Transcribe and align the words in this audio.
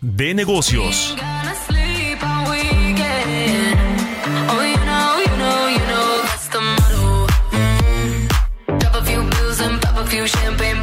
de 0.00 0.34
negocios. 0.34 1.16
champagne 10.26 10.78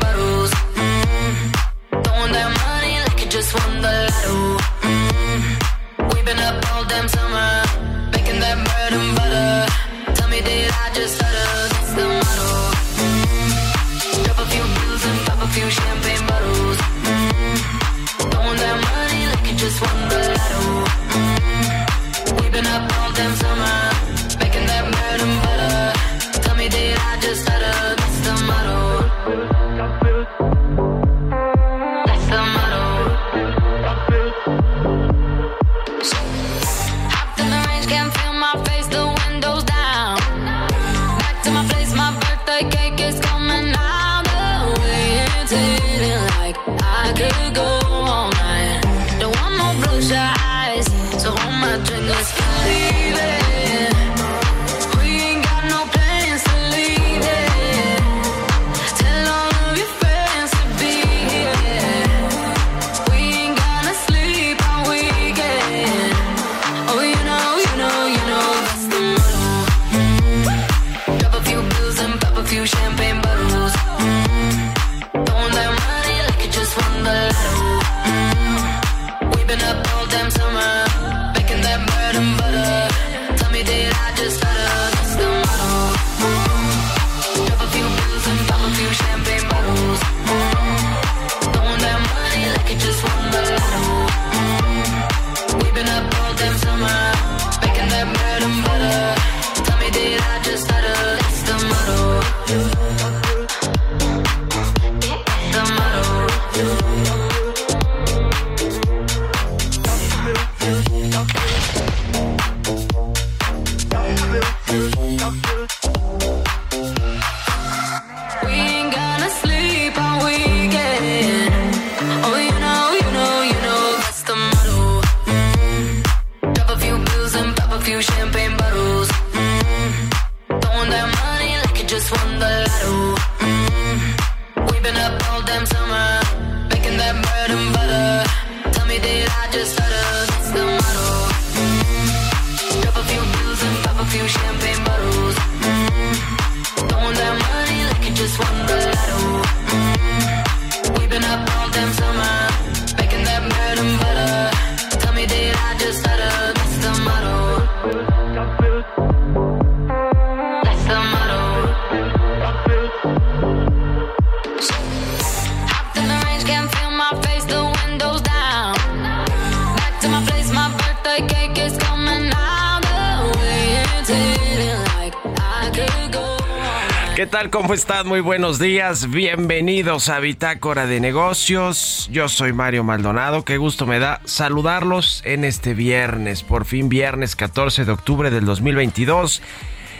Muy 178.03 178.19
buenos 178.19 178.59
días. 178.59 179.09
Bienvenidos 179.09 180.09
a 180.09 180.19
Bitácora 180.19 180.85
de 180.85 180.99
Negocios. 180.99 182.09
Yo 182.11 182.27
soy 182.27 182.51
Mario 182.51 182.83
Maldonado. 182.83 183.45
Qué 183.45 183.57
gusto 183.57 183.85
me 183.85 183.99
da 183.99 184.19
saludarlos 184.25 185.21
en 185.23 185.45
este 185.45 185.73
viernes. 185.73 186.43
Por 186.43 186.65
fin 186.65 186.89
viernes 186.89 187.37
14 187.37 187.85
de 187.85 187.91
octubre 187.93 188.31
del 188.31 188.43
2022. 188.43 189.41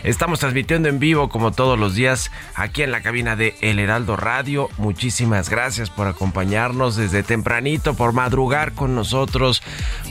Estamos 0.02 0.40
transmitiendo 0.40 0.90
en 0.90 0.98
vivo 0.98 1.30
como 1.30 1.52
todos 1.52 1.78
los 1.78 1.94
días 1.94 2.30
aquí 2.54 2.82
en 2.82 2.92
la 2.92 3.00
cabina 3.00 3.34
de 3.34 3.56
El 3.62 3.78
Heraldo 3.78 4.16
Radio. 4.16 4.68
Muchísimas 4.76 5.48
gracias 5.48 5.88
por 5.88 6.06
acompañarnos 6.06 6.96
desde 6.96 7.22
tempranito, 7.22 7.94
por 7.94 8.12
madrugar 8.12 8.72
con 8.72 8.94
nosotros, 8.94 9.62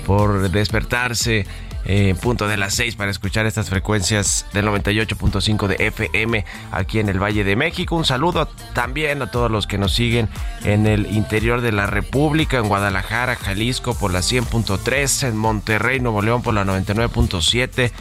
por 0.08 0.50
despertarse 0.50 1.46
eh, 1.86 2.16
punto 2.22 2.48
de 2.48 2.58
las 2.58 2.74
6 2.74 2.96
para 2.96 3.12
escuchar 3.12 3.46
estas 3.46 3.70
frecuencias 3.70 4.46
del 4.54 4.66
98.5 4.66 5.68
de 5.68 5.76
FM 5.88 6.46
aquí 6.72 7.00
en 7.00 7.10
el 7.10 7.22
Valle 7.22 7.44
de 7.44 7.56
México. 7.56 7.96
Un 7.96 8.06
saludo 8.06 8.48
también 8.74 9.22
a 9.22 9.32
todos 9.32 9.52
los 9.52 9.68
que 9.68 9.78
nos 9.78 9.94
siguen 9.94 10.28
en 10.64 10.88
el 10.88 11.06
interior 11.16 11.62
de 11.62 11.72
la 11.72 11.88
República, 11.88 12.58
en 12.58 12.68
Guadalajara, 12.68 13.36
Jalisco 13.36 13.96
por 13.96 14.12
la 14.12 14.20
100.3, 14.20 15.28
en 15.28 15.38
Monterrey, 15.38 16.00
Nuevo 16.00 16.22
León 16.22 16.42
por 16.42 16.54
la 16.54 16.66
99.7 16.66 17.92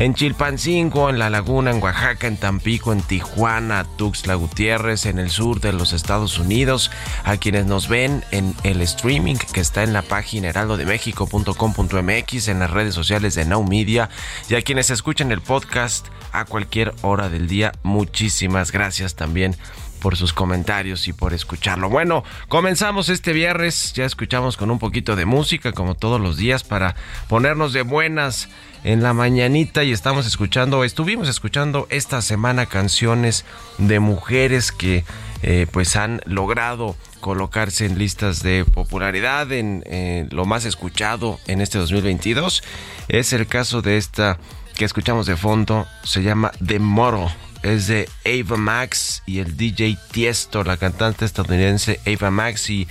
en 0.00 0.14
Chilpancingo, 0.14 1.10
en 1.10 1.18
La 1.18 1.28
Laguna, 1.28 1.72
en 1.72 1.82
Oaxaca, 1.82 2.26
en 2.26 2.38
Tampico, 2.38 2.94
en 2.94 3.02
Tijuana, 3.02 3.84
Tuxtla 3.98 4.34
Gutiérrez, 4.34 5.04
en 5.04 5.18
el 5.18 5.28
sur 5.28 5.60
de 5.60 5.74
los 5.74 5.92
Estados 5.92 6.38
Unidos, 6.38 6.90
a 7.22 7.36
quienes 7.36 7.66
nos 7.66 7.86
ven 7.86 8.24
en 8.30 8.54
el 8.62 8.80
streaming 8.80 9.36
que 9.52 9.60
está 9.60 9.82
en 9.82 9.92
la 9.92 10.00
página 10.00 10.48
heraldodemexico.com.mx, 10.48 12.48
en 12.48 12.60
las 12.60 12.70
redes 12.70 12.94
sociales 12.94 13.34
de 13.34 13.44
Now 13.44 13.62
Media 13.62 14.08
y 14.48 14.54
a 14.54 14.62
quienes 14.62 14.88
escuchan 14.88 15.32
el 15.32 15.42
podcast 15.42 16.06
a 16.32 16.46
cualquier 16.46 16.94
hora 17.02 17.28
del 17.28 17.46
día. 17.46 17.72
Muchísimas 17.82 18.72
gracias 18.72 19.16
también 19.16 19.54
por 20.00 20.16
sus 20.16 20.32
comentarios 20.32 21.08
y 21.08 21.12
por 21.12 21.34
escucharlo. 21.34 21.90
Bueno, 21.90 22.24
comenzamos 22.48 23.10
este 23.10 23.34
viernes, 23.34 23.92
ya 23.92 24.06
escuchamos 24.06 24.56
con 24.56 24.70
un 24.70 24.78
poquito 24.78 25.14
de 25.14 25.26
música 25.26 25.72
como 25.72 25.94
todos 25.94 26.18
los 26.20 26.38
días 26.38 26.64
para 26.64 26.96
ponernos 27.28 27.74
de 27.74 27.82
buenas 27.82 28.48
en 28.84 29.02
la 29.02 29.12
mañanita 29.12 29.84
y 29.84 29.92
estamos 29.92 30.26
escuchando, 30.26 30.84
estuvimos 30.84 31.28
escuchando 31.28 31.86
esta 31.90 32.22
semana 32.22 32.66
canciones 32.66 33.44
de 33.78 34.00
mujeres 34.00 34.72
que 34.72 35.04
eh, 35.42 35.66
pues 35.70 35.96
han 35.96 36.20
logrado 36.26 36.96
colocarse 37.20 37.86
en 37.86 37.98
listas 37.98 38.42
de 38.42 38.64
popularidad 38.64 39.52
en 39.52 39.82
eh, 39.86 40.26
lo 40.30 40.44
más 40.44 40.64
escuchado 40.64 41.38
en 41.46 41.60
este 41.60 41.78
2022. 41.78 42.62
Es 43.08 43.32
el 43.32 43.46
caso 43.46 43.82
de 43.82 43.96
esta 43.96 44.38
que 44.74 44.84
escuchamos 44.84 45.26
de 45.26 45.36
fondo, 45.36 45.86
se 46.04 46.22
llama 46.22 46.52
The 46.64 46.78
Moro 46.78 47.30
es 47.62 47.86
de 47.88 48.08
Ava 48.24 48.56
Max 48.56 49.22
y 49.26 49.40
el 49.40 49.56
DJ 49.56 49.98
Tiesto, 50.12 50.64
la 50.64 50.76
cantante 50.76 51.24
estadounidense 51.24 52.00
Ava 52.06 52.30
Max 52.30 52.70
y 52.70 52.88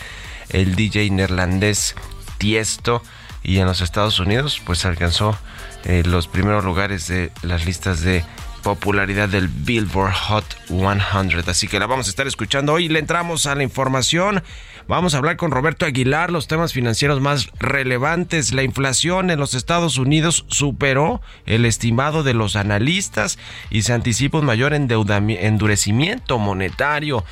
el 0.50 0.76
DJ 0.76 1.10
neerlandés 1.10 1.96
Tiesto. 2.38 3.02
Y 3.42 3.58
en 3.60 3.66
los 3.66 3.82
Estados 3.82 4.20
Unidos, 4.20 4.62
pues 4.66 4.86
alcanzó 4.86 5.38
eh, 5.86 6.04
los 6.06 6.28
primeros 6.28 6.64
lugares 6.64 7.08
de 7.08 7.32
las 7.42 7.66
listas 7.66 8.02
de 8.02 8.24
popularidad 8.60 9.30
del 9.30 9.48
Billboard 9.48 10.14
Hot 10.14 10.46
100. 10.68 11.02
Así 11.48 11.68
que 11.68 11.80
la 11.80 11.88
vamos 11.88 12.08
a 12.08 12.10
estar 12.10 12.28
escuchando 12.28 12.74
hoy. 12.74 12.90
Le 12.90 13.00
entramos 13.00 13.46
a 13.46 13.56
la 13.56 13.64
información. 13.64 14.44
Vamos 14.88 15.14
a 15.14 15.18
hablar 15.18 15.38
con 15.38 15.52
Roberto 15.52 15.86
Aguilar 15.86 16.32
los 16.32 16.48
temas 16.48 16.74
financieros 16.74 17.22
más 17.22 17.50
relevantes. 17.60 18.54
La 18.54 18.64
inflación 18.64 19.30
en 19.30 19.40
los 19.40 19.54
Estados 19.54 19.98
Unidos 19.98 20.46
superó 20.48 21.22
el 21.46 21.66
estimado 21.66 22.24
de 22.24 22.34
los 22.34 22.56
analistas 22.56 23.38
y 23.70 23.84
se 23.84 23.94
anticipa 23.94 24.40
un 24.40 24.46
mayor 24.46 24.74
endurecimiento 24.74 26.40
monetario 26.40 27.24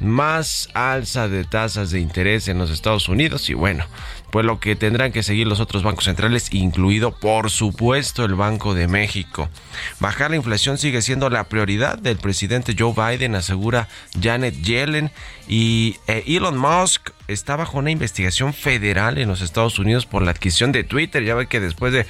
más 0.00 0.70
alza 0.72 1.28
de 1.28 1.44
tasas 1.44 1.90
de 1.90 2.00
interés 2.00 2.48
en 2.48 2.58
los 2.58 2.70
Estados 2.70 3.08
Unidos 3.08 3.50
y 3.50 3.54
bueno, 3.54 3.84
pues 4.30 4.46
lo 4.46 4.60
que 4.60 4.76
tendrán 4.76 5.12
que 5.12 5.22
seguir 5.22 5.46
los 5.46 5.60
otros 5.60 5.82
bancos 5.82 6.04
centrales, 6.04 6.52
incluido 6.52 7.12
por 7.12 7.50
supuesto 7.50 8.24
el 8.24 8.34
Banco 8.34 8.74
de 8.74 8.88
México. 8.88 9.48
Bajar 9.98 10.30
la 10.30 10.36
inflación 10.36 10.78
sigue 10.78 11.02
siendo 11.02 11.30
la 11.30 11.44
prioridad 11.44 11.98
del 11.98 12.16
presidente 12.16 12.74
Joe 12.78 12.94
Biden, 12.94 13.34
asegura 13.34 13.88
Janet 14.20 14.54
Yellen, 14.62 15.10
y 15.48 15.96
eh, 16.06 16.24
Elon 16.26 16.56
Musk 16.56 17.10
está 17.26 17.56
bajo 17.56 17.78
una 17.78 17.90
investigación 17.90 18.54
federal 18.54 19.18
en 19.18 19.28
los 19.28 19.40
Estados 19.40 19.78
Unidos 19.78 20.06
por 20.06 20.22
la 20.22 20.30
adquisición 20.30 20.72
de 20.72 20.84
Twitter. 20.84 21.24
Ya 21.24 21.34
ve 21.34 21.46
que 21.46 21.60
después 21.60 21.92
de, 21.92 22.06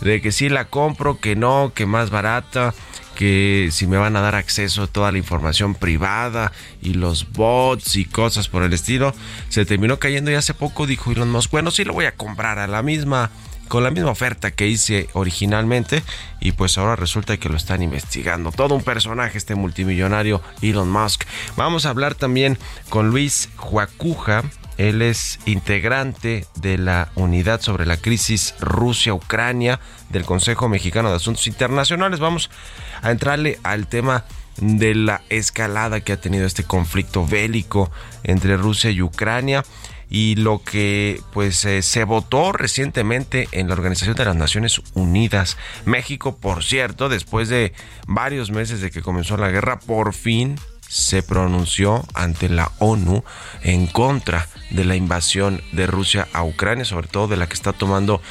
de 0.00 0.20
que 0.20 0.32
sí 0.32 0.48
la 0.48 0.66
compro, 0.66 1.18
que 1.18 1.36
no, 1.36 1.72
que 1.74 1.86
más 1.86 2.10
barata 2.10 2.74
que 3.14 3.68
si 3.72 3.86
me 3.86 3.96
van 3.96 4.16
a 4.16 4.20
dar 4.20 4.34
acceso 4.34 4.82
a 4.82 4.86
toda 4.86 5.12
la 5.12 5.18
información 5.18 5.74
privada 5.74 6.52
y 6.82 6.94
los 6.94 7.32
bots 7.32 7.96
y 7.96 8.04
cosas 8.04 8.48
por 8.48 8.62
el 8.62 8.72
estilo, 8.72 9.14
se 9.48 9.64
terminó 9.64 9.98
cayendo 9.98 10.30
y 10.30 10.34
hace 10.34 10.54
poco 10.54 10.86
dijo 10.86 11.12
Elon 11.12 11.30
Musk, 11.30 11.50
bueno, 11.50 11.70
sí 11.70 11.84
lo 11.84 11.92
voy 11.92 12.06
a 12.06 12.14
comprar 12.14 12.58
a 12.58 12.66
la 12.66 12.82
misma 12.82 13.30
con 13.68 13.82
la 13.82 13.90
misma 13.90 14.10
oferta 14.10 14.50
que 14.50 14.68
hice 14.68 15.08
originalmente 15.14 16.02
y 16.40 16.52
pues 16.52 16.76
ahora 16.78 16.96
resulta 16.96 17.36
que 17.38 17.48
lo 17.48 17.56
están 17.56 17.82
investigando. 17.82 18.52
Todo 18.52 18.74
un 18.74 18.82
personaje 18.82 19.38
este 19.38 19.54
multimillonario 19.54 20.42
Elon 20.62 20.90
Musk. 20.90 21.24
Vamos 21.56 21.86
a 21.86 21.90
hablar 21.90 22.14
también 22.14 22.58
con 22.88 23.10
Luis 23.10 23.48
Juacuja, 23.56 24.44
él 24.78 25.02
es 25.02 25.38
integrante 25.46 26.46
de 26.56 26.78
la 26.78 27.10
unidad 27.14 27.60
sobre 27.60 27.86
la 27.86 27.96
crisis 27.96 28.54
Rusia-Ucrania 28.60 29.80
del 30.10 30.24
Consejo 30.24 30.68
Mexicano 30.68 31.10
de 31.10 31.16
Asuntos 31.16 31.46
Internacionales. 31.46 32.20
Vamos 32.20 32.50
a 33.02 33.10
entrarle 33.10 33.58
al 33.62 33.86
tema 33.86 34.24
de 34.58 34.94
la 34.94 35.22
escalada 35.30 36.00
que 36.00 36.12
ha 36.12 36.20
tenido 36.20 36.46
este 36.46 36.64
conflicto 36.64 37.26
bélico 37.26 37.90
entre 38.22 38.56
Rusia 38.56 38.90
y 38.90 39.02
Ucrania 39.02 39.64
y 40.08 40.36
lo 40.36 40.62
que 40.62 41.20
pues 41.32 41.64
eh, 41.64 41.82
se 41.82 42.04
votó 42.04 42.52
recientemente 42.52 43.48
en 43.52 43.68
la 43.68 43.74
Organización 43.74 44.14
de 44.14 44.24
las 44.24 44.36
Naciones 44.36 44.80
Unidas. 44.94 45.56
México, 45.86 46.36
por 46.36 46.62
cierto, 46.62 47.08
después 47.08 47.48
de 47.48 47.72
varios 48.06 48.50
meses 48.50 48.80
de 48.80 48.90
que 48.90 49.02
comenzó 49.02 49.36
la 49.36 49.50
guerra, 49.50 49.80
por 49.80 50.14
fin 50.14 50.56
se 50.94 51.24
pronunció 51.24 52.04
ante 52.14 52.48
la 52.48 52.70
ONU 52.78 53.24
en 53.64 53.88
contra 53.88 54.48
de 54.70 54.84
la 54.84 54.94
invasión 54.94 55.60
de 55.72 55.88
Rusia 55.88 56.28
a 56.32 56.44
Ucrania, 56.44 56.84
sobre 56.84 57.08
todo 57.08 57.26
de 57.26 57.36
la 57.36 57.48
que 57.48 57.54
está 57.54 57.72
tomando 57.72 58.22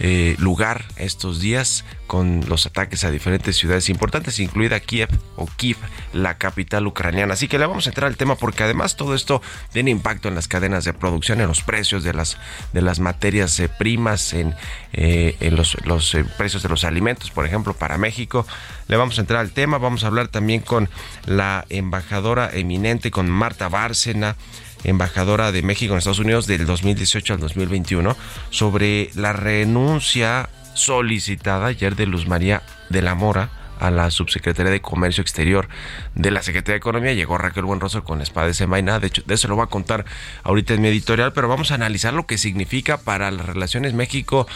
eh, 0.00 0.36
lugar 0.38 0.84
estos 0.96 1.40
días 1.40 1.86
con 2.10 2.40
los 2.48 2.66
ataques 2.66 3.04
a 3.04 3.10
diferentes 3.12 3.56
ciudades 3.56 3.88
importantes, 3.88 4.40
incluida 4.40 4.80
Kiev 4.80 5.08
o 5.36 5.46
Kiev, 5.46 5.76
la 6.12 6.38
capital 6.38 6.84
ucraniana. 6.88 7.34
Así 7.34 7.46
que 7.46 7.56
le 7.56 7.66
vamos 7.66 7.86
a 7.86 7.90
entrar 7.90 8.08
al 8.08 8.16
tema 8.16 8.34
porque 8.34 8.64
además 8.64 8.96
todo 8.96 9.14
esto 9.14 9.40
tiene 9.72 9.92
impacto 9.92 10.26
en 10.26 10.34
las 10.34 10.48
cadenas 10.48 10.84
de 10.84 10.92
producción, 10.92 11.40
en 11.40 11.46
los 11.46 11.62
precios 11.62 12.02
de 12.02 12.12
las, 12.12 12.36
de 12.72 12.82
las 12.82 12.98
materias 12.98 13.60
eh, 13.60 13.68
primas, 13.68 14.32
en, 14.32 14.56
eh, 14.92 15.36
en 15.38 15.54
los, 15.54 15.76
los 15.86 16.16
precios 16.36 16.64
de 16.64 16.68
los 16.68 16.82
alimentos, 16.82 17.30
por 17.30 17.46
ejemplo, 17.46 17.74
para 17.74 17.96
México. 17.96 18.44
Le 18.88 18.96
vamos 18.96 19.16
a 19.18 19.20
entrar 19.20 19.38
al 19.38 19.52
tema, 19.52 19.78
vamos 19.78 20.02
a 20.02 20.08
hablar 20.08 20.26
también 20.26 20.62
con 20.62 20.88
la 21.26 21.64
embajadora 21.68 22.50
eminente, 22.52 23.12
con 23.12 23.30
Marta 23.30 23.68
Bárcena 23.68 24.34
embajadora 24.82 25.52
de 25.52 25.62
México 25.62 25.92
en 25.92 25.98
Estados 25.98 26.20
Unidos 26.20 26.46
del 26.46 26.64
2018 26.64 27.34
al 27.34 27.40
2021 27.40 28.16
sobre 28.48 29.10
la 29.14 29.34
renuncia 29.34 30.48
solicitada 30.80 31.66
ayer 31.66 31.94
de 31.94 32.06
Luz 32.06 32.26
María 32.26 32.62
de 32.88 33.02
la 33.02 33.14
Mora 33.14 33.50
a 33.78 33.90
la 33.90 34.10
subsecretaría 34.10 34.70
de 34.70 34.80
Comercio 34.80 35.22
Exterior 35.22 35.68
de 36.14 36.30
la 36.30 36.42
Secretaría 36.42 36.74
de 36.74 36.78
Economía. 36.78 37.12
Llegó 37.12 37.38
Raquel 37.38 37.64
Buenroso 37.64 38.04
con 38.04 38.20
espada 38.20 38.46
de 38.46 38.54
Semaina. 38.54 38.98
De 38.98 39.06
hecho, 39.06 39.22
de 39.26 39.34
eso 39.34 39.48
lo 39.48 39.56
voy 39.56 39.64
a 39.64 39.68
contar 39.68 40.04
ahorita 40.42 40.74
en 40.74 40.82
mi 40.82 40.88
editorial, 40.88 41.32
pero 41.32 41.48
vamos 41.48 41.70
a 41.70 41.74
analizar 41.74 42.12
lo 42.12 42.26
que 42.26 42.38
significa 42.38 42.98
para 42.98 43.30
las 43.30 43.46
relaciones 43.46 43.94
México 43.94 44.46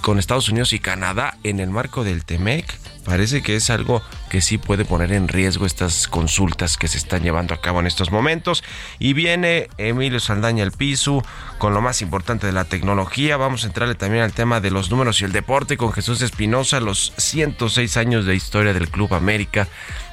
con 0.00 0.18
Estados 0.18 0.48
Unidos 0.48 0.72
y 0.72 0.78
Canadá 0.78 1.36
en 1.42 1.60
el 1.60 1.70
marco 1.70 2.02
del 2.04 2.24
TEMEC 2.24 2.81
parece 3.04 3.42
que 3.42 3.56
es 3.56 3.70
algo 3.70 4.02
que 4.30 4.40
sí 4.40 4.58
puede 4.58 4.84
poner 4.84 5.12
en 5.12 5.28
riesgo 5.28 5.66
estas 5.66 6.08
consultas 6.08 6.76
que 6.76 6.88
se 6.88 6.98
están 6.98 7.22
llevando 7.22 7.54
a 7.54 7.60
cabo 7.60 7.80
en 7.80 7.86
estos 7.86 8.10
momentos. 8.10 8.64
Y 8.98 9.12
viene 9.12 9.68
Emilio 9.78 10.20
Saldaña 10.20 10.64
al 10.64 10.72
piso 10.72 11.22
con 11.58 11.74
lo 11.74 11.80
más 11.80 12.02
importante 12.02 12.46
de 12.46 12.52
la 12.52 12.64
tecnología. 12.64 13.36
Vamos 13.36 13.64
a 13.64 13.66
entrarle 13.66 13.94
también 13.94 14.22
al 14.24 14.32
tema 14.32 14.60
de 14.60 14.70
los 14.70 14.90
números 14.90 15.20
y 15.20 15.24
el 15.24 15.32
deporte 15.32 15.76
con 15.76 15.92
Jesús 15.92 16.22
Espinosa, 16.22 16.80
los 16.80 17.12
106 17.16 17.96
años 17.96 18.26
de 18.26 18.34
historia 18.34 18.72
del 18.72 18.88
Club 18.88 19.14
América 19.14 19.68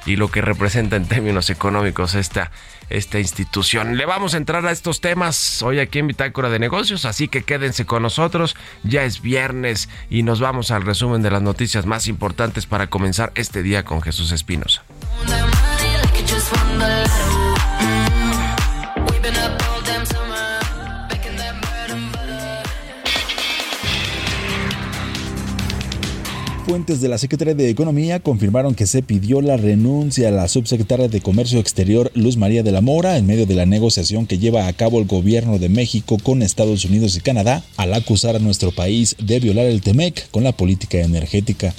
y 0.06 0.16
lo 0.16 0.30
que 0.30 0.40
representa 0.40 0.96
en 0.96 1.06
términos 1.06 1.50
económicos 1.50 2.14
esta 2.14 2.50
esta 2.90 3.18
institución. 3.18 3.96
Le 3.96 4.04
vamos 4.04 4.34
a 4.34 4.36
entrar 4.36 4.66
a 4.66 4.72
estos 4.72 5.00
temas 5.00 5.62
hoy 5.62 5.78
aquí 5.78 6.00
en 6.00 6.08
Bitácora 6.08 6.50
de 6.50 6.58
Negocios, 6.58 7.04
así 7.04 7.28
que 7.28 7.42
quédense 7.42 7.86
con 7.86 8.02
nosotros. 8.02 8.56
Ya 8.82 9.04
es 9.04 9.22
viernes 9.22 9.88
y 10.10 10.22
nos 10.22 10.40
vamos 10.40 10.70
al 10.70 10.84
resumen 10.84 11.22
de 11.22 11.30
las 11.30 11.42
noticias 11.42 11.86
más 11.86 12.08
importantes 12.08 12.66
para 12.66 12.88
comenzar 12.88 13.32
este 13.34 13.62
día 13.62 13.84
con 13.84 14.02
Jesús 14.02 14.32
Espinosa. 14.32 14.82
Fuentes 26.66 27.00
de 27.00 27.08
la 27.08 27.16
Secretaría 27.16 27.54
de 27.54 27.70
Economía 27.70 28.20
confirmaron 28.20 28.74
que 28.74 28.86
se 28.86 29.02
pidió 29.02 29.40
la 29.40 29.56
renuncia 29.56 30.28
a 30.28 30.30
la 30.30 30.46
subsecretaria 30.46 31.08
de 31.08 31.20
Comercio 31.20 31.58
Exterior 31.58 32.12
Luz 32.14 32.36
María 32.36 32.62
de 32.62 32.70
la 32.70 32.82
Mora 32.82 33.16
en 33.16 33.26
medio 33.26 33.46
de 33.46 33.54
la 33.54 33.66
negociación 33.66 34.26
que 34.26 34.38
lleva 34.38 34.66
a 34.66 34.72
cabo 34.74 35.00
el 35.00 35.06
gobierno 35.06 35.58
de 35.58 35.70
México 35.70 36.18
con 36.22 36.42
Estados 36.42 36.84
Unidos 36.84 37.16
y 37.16 37.20
Canadá 37.20 37.64
al 37.76 37.94
acusar 37.94 38.36
a 38.36 38.40
nuestro 38.40 38.72
país 38.72 39.16
de 39.18 39.40
violar 39.40 39.66
el 39.66 39.80
TEMEC 39.80 40.30
con 40.30 40.44
la 40.44 40.52
política 40.52 40.98
energética. 40.98 41.74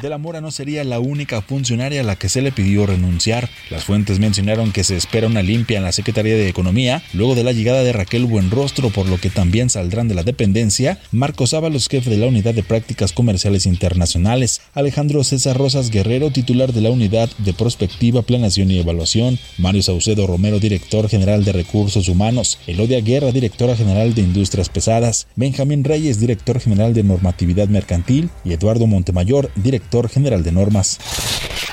De 0.00 0.10
la 0.10 0.18
Mora 0.18 0.40
no 0.40 0.50
sería 0.50 0.84
la 0.84 1.00
única 1.00 1.42
funcionaria 1.42 2.02
a 2.02 2.04
la 2.04 2.16
que 2.16 2.28
se 2.28 2.42
le 2.42 2.52
pidió 2.52 2.86
renunciar. 2.86 3.48
Las 3.70 3.84
fuentes 3.84 4.18
mencionaron 4.18 4.70
que 4.70 4.84
se 4.84 4.94
espera 4.94 5.26
una 5.26 5.42
limpia 5.42 5.78
en 5.78 5.84
la 5.84 5.92
Secretaría 5.92 6.36
de 6.36 6.48
Economía 6.48 7.02
luego 7.12 7.34
de 7.34 7.44
la 7.44 7.52
llegada 7.52 7.82
de 7.82 7.92
Raquel 7.92 8.26
Buenrostro, 8.26 8.90
por 8.90 9.08
lo 9.08 9.18
que 9.18 9.30
también 9.30 9.70
saldrán 9.70 10.06
de 10.06 10.14
la 10.14 10.22
dependencia 10.22 10.98
Marcos 11.12 11.54
Ábalos, 11.54 11.88
jefe 11.88 12.10
de 12.10 12.18
la 12.18 12.26
Unidad 12.26 12.54
de 12.54 12.62
Prácticas 12.62 13.12
Comerciales 13.12 13.64
Internacionales 13.64 13.95
internacionales. 13.96 14.60
Alejandro 14.74 15.24
César 15.24 15.56
Rosas 15.56 15.90
Guerrero, 15.90 16.30
titular 16.30 16.72
de 16.74 16.82
la 16.82 16.90
Unidad 16.90 17.30
de 17.38 17.54
Prospectiva, 17.54 18.20
Planación 18.20 18.70
y 18.70 18.78
Evaluación. 18.78 19.38
Mario 19.56 19.82
Saucedo 19.82 20.26
Romero, 20.26 20.60
director 20.60 21.08
general 21.08 21.44
de 21.44 21.52
Recursos 21.52 22.08
Humanos. 22.08 22.58
Elodia 22.66 23.00
Guerra, 23.00 23.32
directora 23.32 23.74
general 23.74 24.14
de 24.14 24.20
Industrias 24.20 24.68
Pesadas. 24.68 25.28
Benjamín 25.34 25.82
Reyes, 25.82 26.20
director 26.20 26.60
general 26.60 26.92
de 26.92 27.04
Normatividad 27.04 27.68
Mercantil. 27.68 28.28
Y 28.44 28.52
Eduardo 28.52 28.86
Montemayor, 28.86 29.50
director 29.56 30.10
general 30.10 30.42
de 30.42 30.52
Normas. 30.52 30.98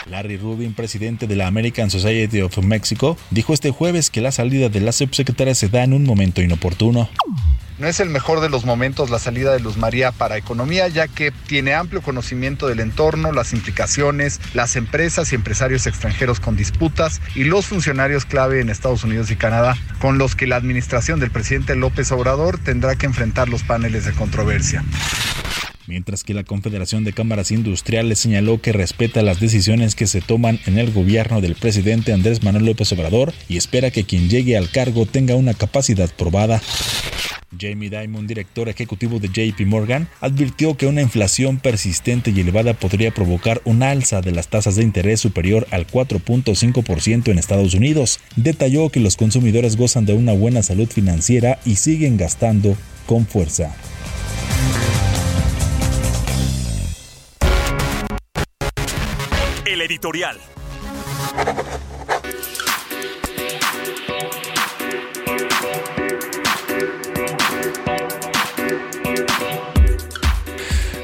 Larry 0.10 0.38
Rubin, 0.38 0.74
presidente 0.74 1.28
de 1.28 1.36
la 1.36 1.48
American 1.48 1.90
Society 1.90 2.40
of 2.42 2.58
Mexico, 2.60 3.18
dijo 3.32 3.54
este 3.54 3.72
jueves 3.72 4.10
que 4.10 4.22
la 4.22 4.32
salida 4.32 4.70
de 4.70 4.80
la 4.80 4.94
subsecretaria 4.94 5.56
se 5.56 5.68
da 5.68 5.84
en 5.84 5.94
un 5.94 6.04
momento 6.04 6.42
inoportuno. 6.42 7.10
No 7.80 7.88
es 7.88 8.00
el 8.00 8.10
mejor 8.10 8.40
de 8.40 8.50
los 8.50 8.66
momentos 8.66 9.10
la 9.10 9.20
salida 9.20 9.52
de 9.52 9.60
Luz 9.60 9.78
María 9.78 10.12
para 10.12 10.38
economía, 10.38 10.88
ya 10.88 11.08
que 11.08 11.32
tiene 11.32 11.74
amplio 11.74 12.02
conocimiento 12.02 12.68
del 12.68 12.80
entorno, 12.80 13.32
las 13.32 13.54
implicaciones, 13.54 14.40
las 14.54 14.76
empresas 14.76 15.32
y 15.32 15.36
empresarios 15.36 15.88
extranjeros 15.88 16.40
con 16.40 16.56
disputas 16.56 17.22
y 17.36 17.46
los 17.46 17.66
funcionarios 17.66 18.26
clave 18.26 18.62
en 18.62 18.70
Estados 18.70 19.04
Unidos 19.04 19.32
y 19.32 19.36
Canadá, 19.36 19.76
con 20.00 20.18
los 20.18 20.36
que 20.36 20.48
la 20.48 20.56
administración 20.56 21.20
del 21.20 21.32
presidente 21.32 21.76
López 21.76 22.12
Obrador 22.12 22.60
tendrá 22.60 22.96
que 22.96 23.08
enfrentar 23.08 23.50
los 23.50 23.64
paneles 23.64 24.06
de 24.06 24.14
controversia 24.14 24.84
mientras 25.88 26.24
que 26.24 26.34
la 26.34 26.44
Confederación 26.44 27.04
de 27.04 27.14
Cámaras 27.14 27.52
Industriales 27.52 28.20
señaló 28.20 28.62
que 28.62 28.72
respeta 28.72 29.22
las 29.22 29.40
decisiones 29.40 29.96
que 29.96 30.08
se 30.08 30.22
toman 30.22 30.60
en 30.66 30.78
el 30.78 30.92
gobierno 30.92 31.42
del 31.42 31.56
presidente 31.56 32.14
Andrés 32.14 32.44
Manuel 32.44 32.66
López 32.66 32.92
Obrador 32.94 33.34
y 33.50 33.58
espera 33.58 33.92
que 33.92 34.06
quien 34.06 34.30
llegue 34.30 34.58
al 34.58 34.70
cargo 34.70 35.06
tenga 35.06 35.36
una 35.36 35.54
capacidad 35.54 36.10
probada. 36.10 36.62
Jamie 37.60 37.90
Dimon, 37.90 38.28
director 38.28 38.70
ejecutivo 38.70 39.20
de 39.20 39.30
JP 39.30 39.66
Morgan, 39.66 40.08
advirtió 40.22 40.76
que 40.76 40.88
una 40.88 41.02
inflación 41.02 41.58
persistente 41.58 42.32
y 42.32 42.40
elevada 42.40 42.74
podría 42.74 43.12
provocar 43.12 43.62
un 43.66 43.84
alza 43.84 44.22
de 44.22 44.32
las 44.32 44.48
tasas 44.48 44.76
de 44.76 44.84
interés 44.84 45.20
superior 45.20 45.68
al 45.72 45.88
4.5% 45.88 47.32
en 47.32 47.38
Estados 47.38 47.74
Unidos. 47.74 48.20
Detalló 48.36 48.90
que 48.90 49.00
los 49.00 49.16
consumidores 49.16 49.78
gozan 49.78 50.06
de 50.06 50.14
una 50.14 50.34
buena 50.34 50.64
salud 50.64 50.88
financiera 50.88 51.60
y 51.66 51.76
siguen 51.76 52.18
gastando 52.18 52.76
con 53.06 53.26
fuerza. 53.26 53.76
editorial. 59.84 60.38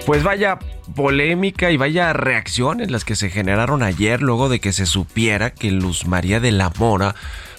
Pues 0.10 0.24
vaya 0.24 0.58
polémica 0.96 1.70
y 1.70 1.78
vaya 1.78 2.14
reacciones 2.14 2.90
las 2.90 3.06
que 3.06 3.16
se 3.16 3.30
generaron 3.30 3.84
ayer 3.84 4.24
luego 4.24 4.50
de 4.50 4.60
que 4.60 4.74
se 4.74 4.88
supiera 4.88 5.54
que 5.54 5.70
Luz 5.70 6.08
María 6.08 6.40
de 6.40 6.52
la 6.52 6.72
Mora 6.80 7.14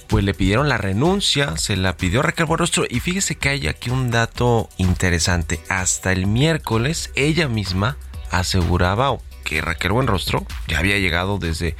pues 0.09 0.25
le 0.25 0.35
pidieron 0.35 0.69
la 0.69 0.77
renuncia, 0.77 1.57
se 1.57 1.77
la 1.77 1.97
pidió 1.97 2.23
Raquel 2.23 2.47
Buenrostro 2.47 2.87
y 2.91 2.99
fíjese 2.99 3.37
que 3.37 3.51
hay 3.51 3.69
aquí 3.69 3.91
un 3.91 4.11
dato 4.11 4.69
interesante. 4.79 5.61
Hasta 5.69 6.11
el 6.11 6.27
miércoles 6.27 7.13
ella 7.15 7.47
misma 7.47 7.97
aseguraba 8.33 9.17
que 9.45 9.61
Raquel 9.61 9.93
Buenrostro 9.93 10.45
ya 10.67 10.81
había 10.81 10.99
llegado 10.99 11.39
desde 11.39 11.77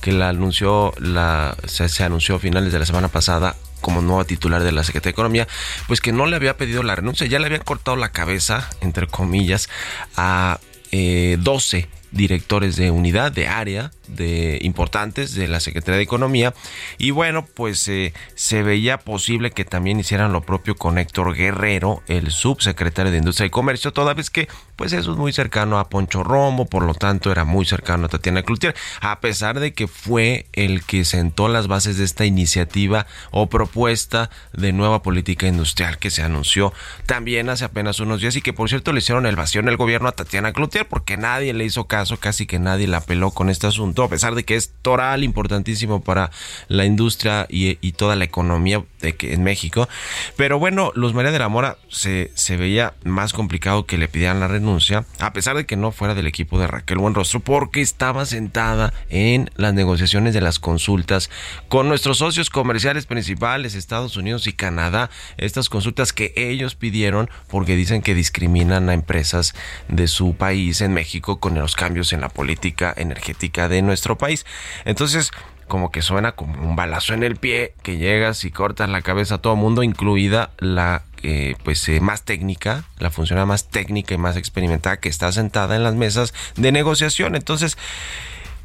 que 0.00 0.12
la 0.12 0.28
anunció 0.28 0.94
la 0.98 1.56
se, 1.66 1.88
se, 1.88 2.04
anunció 2.04 2.36
a 2.36 2.38
finales 2.38 2.72
de 2.72 2.78
la 2.78 2.86
semana 2.86 3.08
pasada 3.08 3.56
como 3.82 4.00
nueva 4.00 4.24
titular 4.24 4.62
de 4.62 4.72
la 4.72 4.84
Secretaría 4.84 5.10
de 5.10 5.16
Economía, 5.16 5.48
pues 5.86 6.00
que 6.00 6.12
no 6.12 6.24
le 6.24 6.36
había 6.36 6.56
pedido 6.56 6.82
la 6.82 6.96
renuncia, 6.96 7.26
ya 7.26 7.38
le 7.38 7.46
habían 7.46 7.62
cortado 7.62 7.98
la 7.98 8.12
cabeza, 8.12 8.70
entre 8.80 9.06
comillas, 9.06 9.68
a 10.16 10.58
eh, 10.90 11.36
12 11.40 11.88
directores 12.12 12.76
de 12.76 12.90
unidad, 12.90 13.32
de 13.32 13.48
área, 13.48 13.90
de 14.14 14.58
importantes 14.62 15.34
de 15.34 15.48
la 15.48 15.60
Secretaría 15.60 15.96
de 15.96 16.04
Economía. 16.04 16.54
Y 16.98 17.10
bueno, 17.10 17.46
pues 17.54 17.86
eh, 17.88 18.12
se 18.34 18.62
veía 18.62 18.98
posible 18.98 19.50
que 19.50 19.64
también 19.64 20.00
hicieran 20.00 20.32
lo 20.32 20.42
propio 20.42 20.76
con 20.76 20.98
Héctor 20.98 21.34
Guerrero, 21.34 22.02
el 22.06 22.30
subsecretario 22.30 23.12
de 23.12 23.18
Industria 23.18 23.46
y 23.46 23.50
Comercio, 23.50 23.92
toda 23.92 24.14
vez 24.14 24.30
que 24.30 24.48
pues 24.76 24.92
eso 24.92 25.12
es 25.12 25.18
muy 25.18 25.32
cercano 25.32 25.78
a 25.78 25.88
Poncho 25.88 26.24
Romo, 26.24 26.66
por 26.66 26.84
lo 26.84 26.94
tanto 26.94 27.30
era 27.30 27.44
muy 27.44 27.64
cercano 27.64 28.06
a 28.06 28.08
Tatiana 28.08 28.42
Cloutier, 28.42 28.74
a 29.00 29.20
pesar 29.20 29.60
de 29.60 29.72
que 29.74 29.86
fue 29.86 30.46
el 30.52 30.84
que 30.84 31.04
sentó 31.04 31.48
las 31.48 31.68
bases 31.68 31.98
de 31.98 32.04
esta 32.04 32.24
iniciativa 32.24 33.06
o 33.30 33.48
propuesta 33.48 34.30
de 34.52 34.72
nueva 34.72 35.02
política 35.02 35.46
industrial 35.46 35.98
que 35.98 36.10
se 36.10 36.22
anunció 36.22 36.72
también 37.06 37.48
hace 37.48 37.64
apenas 37.64 38.00
unos 38.00 38.20
días 38.20 38.36
y 38.36 38.42
que 38.42 38.52
por 38.52 38.68
cierto 38.68 38.92
le 38.92 38.98
hicieron 38.98 39.26
el 39.26 39.36
vacío 39.36 39.60
en 39.60 39.68
el 39.68 39.76
gobierno 39.76 40.08
a 40.08 40.12
Tatiana 40.12 40.52
Cloutier 40.52 40.86
porque 40.86 41.16
nadie 41.16 41.52
le 41.52 41.64
hizo 41.64 41.86
caso, 41.86 42.18
casi 42.18 42.46
que 42.46 42.58
nadie 42.58 42.86
la 42.86 43.00
peló 43.00 43.30
con 43.30 43.50
este 43.50 43.66
asunto, 43.66 44.01
a 44.04 44.08
pesar 44.08 44.34
de 44.34 44.44
que 44.44 44.56
es 44.56 44.72
toral 44.82 45.24
importantísimo 45.24 46.02
para 46.02 46.30
la 46.68 46.84
industria 46.84 47.46
y, 47.48 47.78
y 47.80 47.92
toda 47.92 48.16
la 48.16 48.24
economía 48.24 48.84
de 49.02 49.14
que, 49.14 49.34
en 49.34 49.42
México. 49.42 49.88
Pero 50.36 50.58
bueno, 50.58 50.92
Luz 50.94 51.12
María 51.12 51.32
de 51.32 51.38
la 51.38 51.48
Mora 51.48 51.76
se, 51.88 52.30
se 52.34 52.56
veía 52.56 52.94
más 53.04 53.32
complicado 53.32 53.84
que 53.84 53.98
le 53.98 54.08
pidieran 54.08 54.40
la 54.40 54.48
renuncia 54.48 55.04
a 55.18 55.32
pesar 55.32 55.56
de 55.56 55.66
que 55.66 55.76
no 55.76 55.92
fuera 55.92 56.14
del 56.14 56.26
equipo 56.26 56.58
de 56.58 56.66
Raquel 56.66 56.98
Buenrostro, 56.98 57.40
porque 57.40 57.80
estaba 57.80 58.24
sentada 58.26 58.92
en 59.10 59.50
las 59.56 59.74
negociaciones 59.74 60.34
de 60.34 60.40
las 60.40 60.58
consultas 60.58 61.30
con 61.68 61.88
nuestros 61.88 62.18
socios 62.18 62.50
comerciales 62.50 63.06
principales, 63.06 63.74
Estados 63.74 64.16
Unidos 64.16 64.46
y 64.46 64.52
Canadá. 64.52 65.10
Estas 65.36 65.68
consultas 65.68 66.12
que 66.12 66.32
ellos 66.36 66.74
pidieron 66.74 67.30
porque 67.48 67.76
dicen 67.76 68.02
que 68.02 68.14
discriminan 68.14 68.88
a 68.88 68.94
empresas 68.94 69.54
de 69.88 70.08
su 70.08 70.34
país 70.34 70.80
en 70.80 70.94
México 70.94 71.40
con 71.40 71.54
los 71.54 71.76
cambios 71.76 72.12
en 72.12 72.20
la 72.20 72.28
política 72.28 72.94
energética 72.96 73.68
de 73.68 73.82
nuestro 73.82 74.16
país. 74.18 74.46
Entonces, 74.84 75.32
como 75.72 75.90
que 75.90 76.02
suena 76.02 76.32
como 76.32 76.68
un 76.68 76.76
balazo 76.76 77.14
en 77.14 77.22
el 77.22 77.36
pie, 77.36 77.72
que 77.82 77.96
llegas 77.96 78.44
y 78.44 78.50
cortas 78.50 78.90
la 78.90 79.00
cabeza 79.00 79.36
a 79.36 79.38
todo 79.38 79.56
mundo, 79.56 79.82
incluida 79.82 80.50
la 80.58 81.04
eh, 81.22 81.56
pues 81.64 81.88
eh, 81.88 81.98
más 81.98 82.24
técnica, 82.24 82.84
la 82.98 83.08
funcionaria 83.08 83.46
más 83.46 83.70
técnica 83.70 84.12
y 84.12 84.18
más 84.18 84.36
experimentada 84.36 84.98
que 84.98 85.08
está 85.08 85.32
sentada 85.32 85.74
en 85.74 85.82
las 85.82 85.94
mesas 85.94 86.34
de 86.56 86.72
negociación. 86.72 87.36
Entonces, 87.36 87.78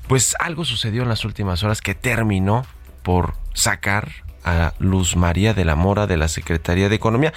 pues 0.10 0.36
algo 0.40 0.66
sucedió 0.66 1.04
en 1.04 1.08
las 1.08 1.24
últimas 1.24 1.64
horas 1.64 1.80
que 1.80 1.96
terminó 1.96 2.66
por 3.04 3.36
sacar 3.54 4.12
a 4.44 4.74
Luz 4.78 5.16
María 5.16 5.54
de 5.54 5.64
la 5.64 5.78
Mora 5.78 6.08
de 6.08 6.18
la 6.18 6.28
Secretaría 6.28 6.90
de 6.90 6.96
Economía. 6.96 7.34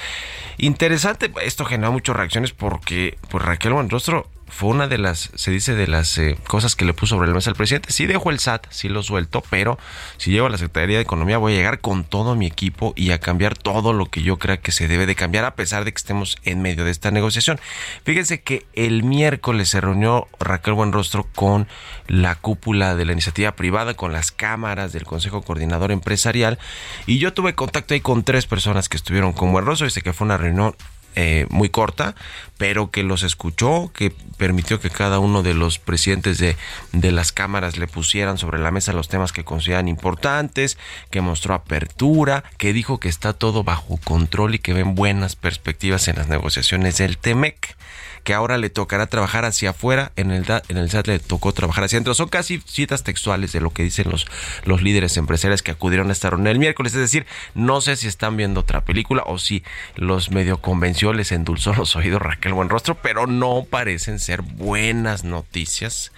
Interesante, 0.58 1.30
esto 1.44 1.64
generó 1.64 1.92
muchas 1.92 2.16
reacciones 2.16 2.50
porque 2.50 3.18
pues 3.28 3.44
Raquel 3.44 3.74
Buenrostro 3.74 4.28
fue 4.50 4.71
una 4.71 4.88
de 4.88 4.99
las, 4.99 5.30
se 5.35 5.50
dice, 5.50 5.75
de 5.75 5.87
las 5.87 6.19
eh, 6.19 6.37
cosas 6.47 6.76
que 6.76 6.85
le 6.85 6.95
puso 6.95 7.16
sobre 7.16 7.28
la 7.28 7.35
mesa 7.35 7.50
al 7.50 7.57
presidente. 7.57 7.92
Sí 7.92 8.07
dejo 8.07 8.30
el 8.30 8.38
SAT, 8.38 8.66
sí 8.71 8.88
lo 8.88 9.02
suelto, 9.02 9.42
pero 9.50 9.78
si 10.16 10.30
llego 10.30 10.47
a 10.47 10.50
la 10.50 10.59
Secretaría 10.59 10.97
de 10.97 11.02
Economía 11.02 11.38
voy 11.38 11.54
a 11.54 11.57
llegar 11.57 11.80
con 11.80 12.04
todo 12.04 12.37
mi 12.37 12.47
equipo 12.47 12.92
y 12.97 13.12
a 13.12 13.21
cambiar 13.21 13.57
todo 13.57 13.92
lo 13.92 14.07
que 14.07 14.23
yo 14.23 14.38
crea 14.38 14.59
que 14.59 14.73
se 14.73 14.88
debe 14.88 15.07
de 15.07 15.14
cambiar 15.14 15.45
a 15.45 15.54
pesar 15.54 15.85
de 15.85 15.92
que 15.92 15.97
estemos 15.97 16.37
en 16.45 16.62
medio 16.62 16.85
de 16.85 16.90
esta 16.90 17.11
negociación. 17.11 17.59
Fíjense 18.04 18.42
que 18.42 18.66
el 18.75 19.02
miércoles 19.02 19.69
se 19.69 19.80
reunió 19.80 20.28
Raquel 20.38 20.75
Buenrostro 20.75 21.26
con 21.35 21.69
la 22.07 22.35
cúpula 22.35 22.97
de 22.97 23.04
la 23.04 23.12
iniciativa 23.12 23.52
privada, 23.52 23.95
con 23.95 24.12
las 24.12 24.33
cámaras 24.33 24.92
del 24.92 25.04
Consejo 25.04 25.42
Coordinador 25.42 25.92
Empresarial 25.92 26.59
y 27.07 27.19
yo 27.19 27.33
tuve 27.33 27.54
contacto 27.54 27.95
ahí 27.95 28.00
con 28.00 28.25
tres 28.25 28.47
personas 28.47 28.88
que 28.88 28.97
estuvieron 28.97 29.33
con 29.33 29.52
Buenrostro. 29.52 29.87
Dice 29.87 30.02
que 30.02 30.12
fue 30.12 30.25
una 30.25 30.37
reunión 30.37 30.75
eh, 31.17 31.47
muy 31.50 31.69
corta, 31.69 32.14
pero 32.57 32.90
que 32.90 33.02
los 33.02 33.23
escuchó, 33.23 33.90
que 33.95 34.12
permitió 34.37 34.81
que 34.81 34.90
cada 34.90 35.19
uno 35.19 35.43
de 35.43 35.55
los 35.55 35.79
presidentes 35.79 36.38
de, 36.38 36.57
de 36.93 37.12
las 37.12 37.33
cámaras 37.33 37.79
le 37.79 37.87
pusieran 37.87 38.38
sobre 38.38 38.59
la 38.59 38.71
mesa 38.71 38.93
los 38.93 39.09
temas 39.09 39.33
que 39.33 39.45
consideran 39.45 39.88
importantes, 39.88 40.79
que 41.11 41.21
mostró 41.21 41.55
apertura, 41.55 42.45
que 42.59 42.73
dijo 42.73 43.00
que 43.00 43.09
está 43.09 43.33
todo 43.33 43.64
bajo 43.64 43.99
control 44.05 44.55
y 44.55 44.59
que 44.59 44.73
ven 44.73 44.95
buenas 44.95 45.37
perspectivas 45.37 46.09
en 46.09 46.17
las 46.17 46.29
negociaciones 46.29 46.99
del 46.99 47.19
TEMEC 47.19 47.76
que 48.22 48.34
ahora 48.34 48.58
le 48.58 48.70
tocará 48.70 49.06
trabajar 49.06 49.44
hacia 49.44 49.70
afuera, 49.70 50.12
en 50.16 50.30
el, 50.30 50.44
en 50.68 50.76
el 50.76 50.90
SAT 50.90 51.06
le 51.06 51.18
tocó 51.18 51.52
trabajar 51.52 51.84
hacia 51.84 51.96
adentro. 51.96 52.14
Son 52.14 52.28
casi 52.28 52.62
citas 52.66 53.02
textuales 53.02 53.52
de 53.52 53.60
lo 53.60 53.70
que 53.70 53.82
dicen 53.82 54.10
los, 54.10 54.26
los 54.64 54.82
líderes 54.82 55.16
empresariales 55.16 55.62
que 55.62 55.70
acudieron 55.70 56.08
a 56.08 56.12
esta 56.12 56.30
reunión 56.30 56.48
el 56.48 56.58
miércoles. 56.58 56.94
Es 56.94 57.00
decir, 57.00 57.26
no 57.54 57.80
sé 57.80 57.96
si 57.96 58.08
están 58.08 58.36
viendo 58.36 58.60
otra 58.60 58.82
película 58.82 59.22
o 59.26 59.38
si 59.38 59.62
los 59.96 60.30
medio 60.30 60.58
convenció, 60.58 61.12
les 61.12 61.32
endulzó 61.32 61.74
los 61.74 61.96
oídos 61.96 62.22
Raquel 62.22 62.52
Buenrostro, 62.52 62.96
pero 62.96 63.26
no 63.26 63.66
parecen 63.68 64.18
ser 64.18 64.42
buenas 64.42 65.24
noticias 65.24 66.12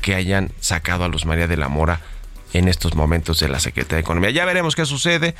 que 0.00 0.14
hayan 0.14 0.52
sacado 0.60 1.04
a 1.04 1.08
Luz 1.08 1.26
María 1.26 1.48
de 1.48 1.56
la 1.56 1.68
Mora 1.68 2.00
en 2.52 2.68
estos 2.68 2.94
momentos 2.94 3.40
de 3.40 3.48
la 3.48 3.60
Secretaría 3.60 3.96
de 3.96 4.02
Economía. 4.02 4.30
Ya 4.30 4.44
veremos 4.44 4.76
qué 4.76 4.86
sucede. 4.86 5.34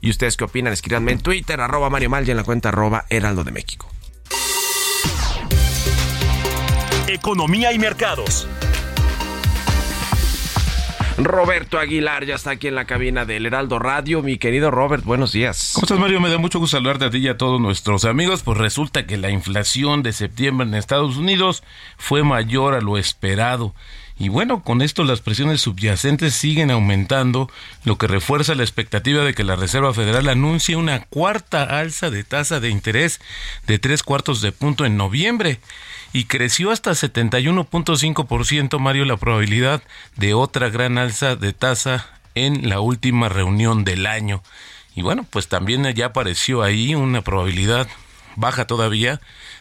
¿Y 0.00 0.10
ustedes 0.10 0.36
qué 0.36 0.44
opinan? 0.44 0.72
Escríbanme 0.72 1.12
en 1.12 1.20
Twitter, 1.20 1.60
arroba 1.60 1.90
Mario 1.90 2.10
Mal 2.10 2.26
y 2.26 2.30
en 2.30 2.36
la 2.36 2.44
cuenta 2.44 2.68
arroba 2.68 3.06
Heraldo 3.08 3.44
de 3.44 3.52
México. 3.52 3.88
Economía 7.16 7.72
y 7.72 7.78
mercados. 7.78 8.46
Roberto 11.16 11.78
Aguilar 11.78 12.26
ya 12.26 12.34
está 12.34 12.50
aquí 12.50 12.68
en 12.68 12.74
la 12.74 12.84
cabina 12.84 13.24
del 13.24 13.46
Heraldo 13.46 13.78
Radio. 13.78 14.20
Mi 14.20 14.36
querido 14.36 14.70
Robert, 14.70 15.02
buenos 15.02 15.32
días. 15.32 15.70
¿Cómo 15.72 15.86
estás, 15.86 15.98
Mario? 15.98 16.20
Me 16.20 16.28
da 16.28 16.36
mucho 16.36 16.58
gusto 16.58 16.76
saludarte 16.76 17.06
a 17.06 17.10
ti 17.10 17.16
y 17.18 17.28
a 17.28 17.38
todos 17.38 17.58
nuestros 17.58 18.04
amigos. 18.04 18.42
Pues 18.42 18.58
resulta 18.58 19.06
que 19.06 19.16
la 19.16 19.30
inflación 19.30 20.02
de 20.02 20.12
septiembre 20.12 20.66
en 20.66 20.74
Estados 20.74 21.16
Unidos 21.16 21.64
fue 21.96 22.22
mayor 22.22 22.74
a 22.74 22.82
lo 22.82 22.98
esperado. 22.98 23.74
Y 24.18 24.30
bueno, 24.30 24.62
con 24.62 24.80
esto 24.80 25.04
las 25.04 25.20
presiones 25.20 25.60
subyacentes 25.60 26.34
siguen 26.34 26.70
aumentando, 26.70 27.50
lo 27.84 27.98
que 27.98 28.06
refuerza 28.06 28.54
la 28.54 28.62
expectativa 28.62 29.22
de 29.22 29.34
que 29.34 29.44
la 29.44 29.56
Reserva 29.56 29.92
Federal 29.92 30.28
anuncie 30.28 30.76
una 30.76 31.02
cuarta 31.04 31.64
alza 31.64 32.08
de 32.08 32.24
tasa 32.24 32.58
de 32.58 32.70
interés 32.70 33.20
de 33.66 33.78
tres 33.78 34.02
cuartos 34.02 34.40
de 34.40 34.52
punto 34.52 34.86
en 34.86 34.96
noviembre 34.96 35.60
y 36.14 36.24
creció 36.24 36.70
hasta 36.70 36.92
71.5% 36.92 38.78
Mario 38.78 39.04
la 39.04 39.18
probabilidad 39.18 39.82
de 40.16 40.32
otra 40.32 40.70
gran 40.70 40.96
alza 40.96 41.36
de 41.36 41.52
tasa 41.52 42.06
en 42.34 42.70
la 42.70 42.80
última 42.80 43.28
reunión 43.28 43.84
del 43.84 44.06
año. 44.06 44.42
Y 44.94 45.02
bueno, 45.02 45.26
pues 45.28 45.48
también 45.48 45.84
ya 45.94 46.06
apareció 46.06 46.62
ahí 46.62 46.94
una 46.94 47.20
probabilidad 47.20 47.86
baja 48.36 48.66
todavía 48.66 49.20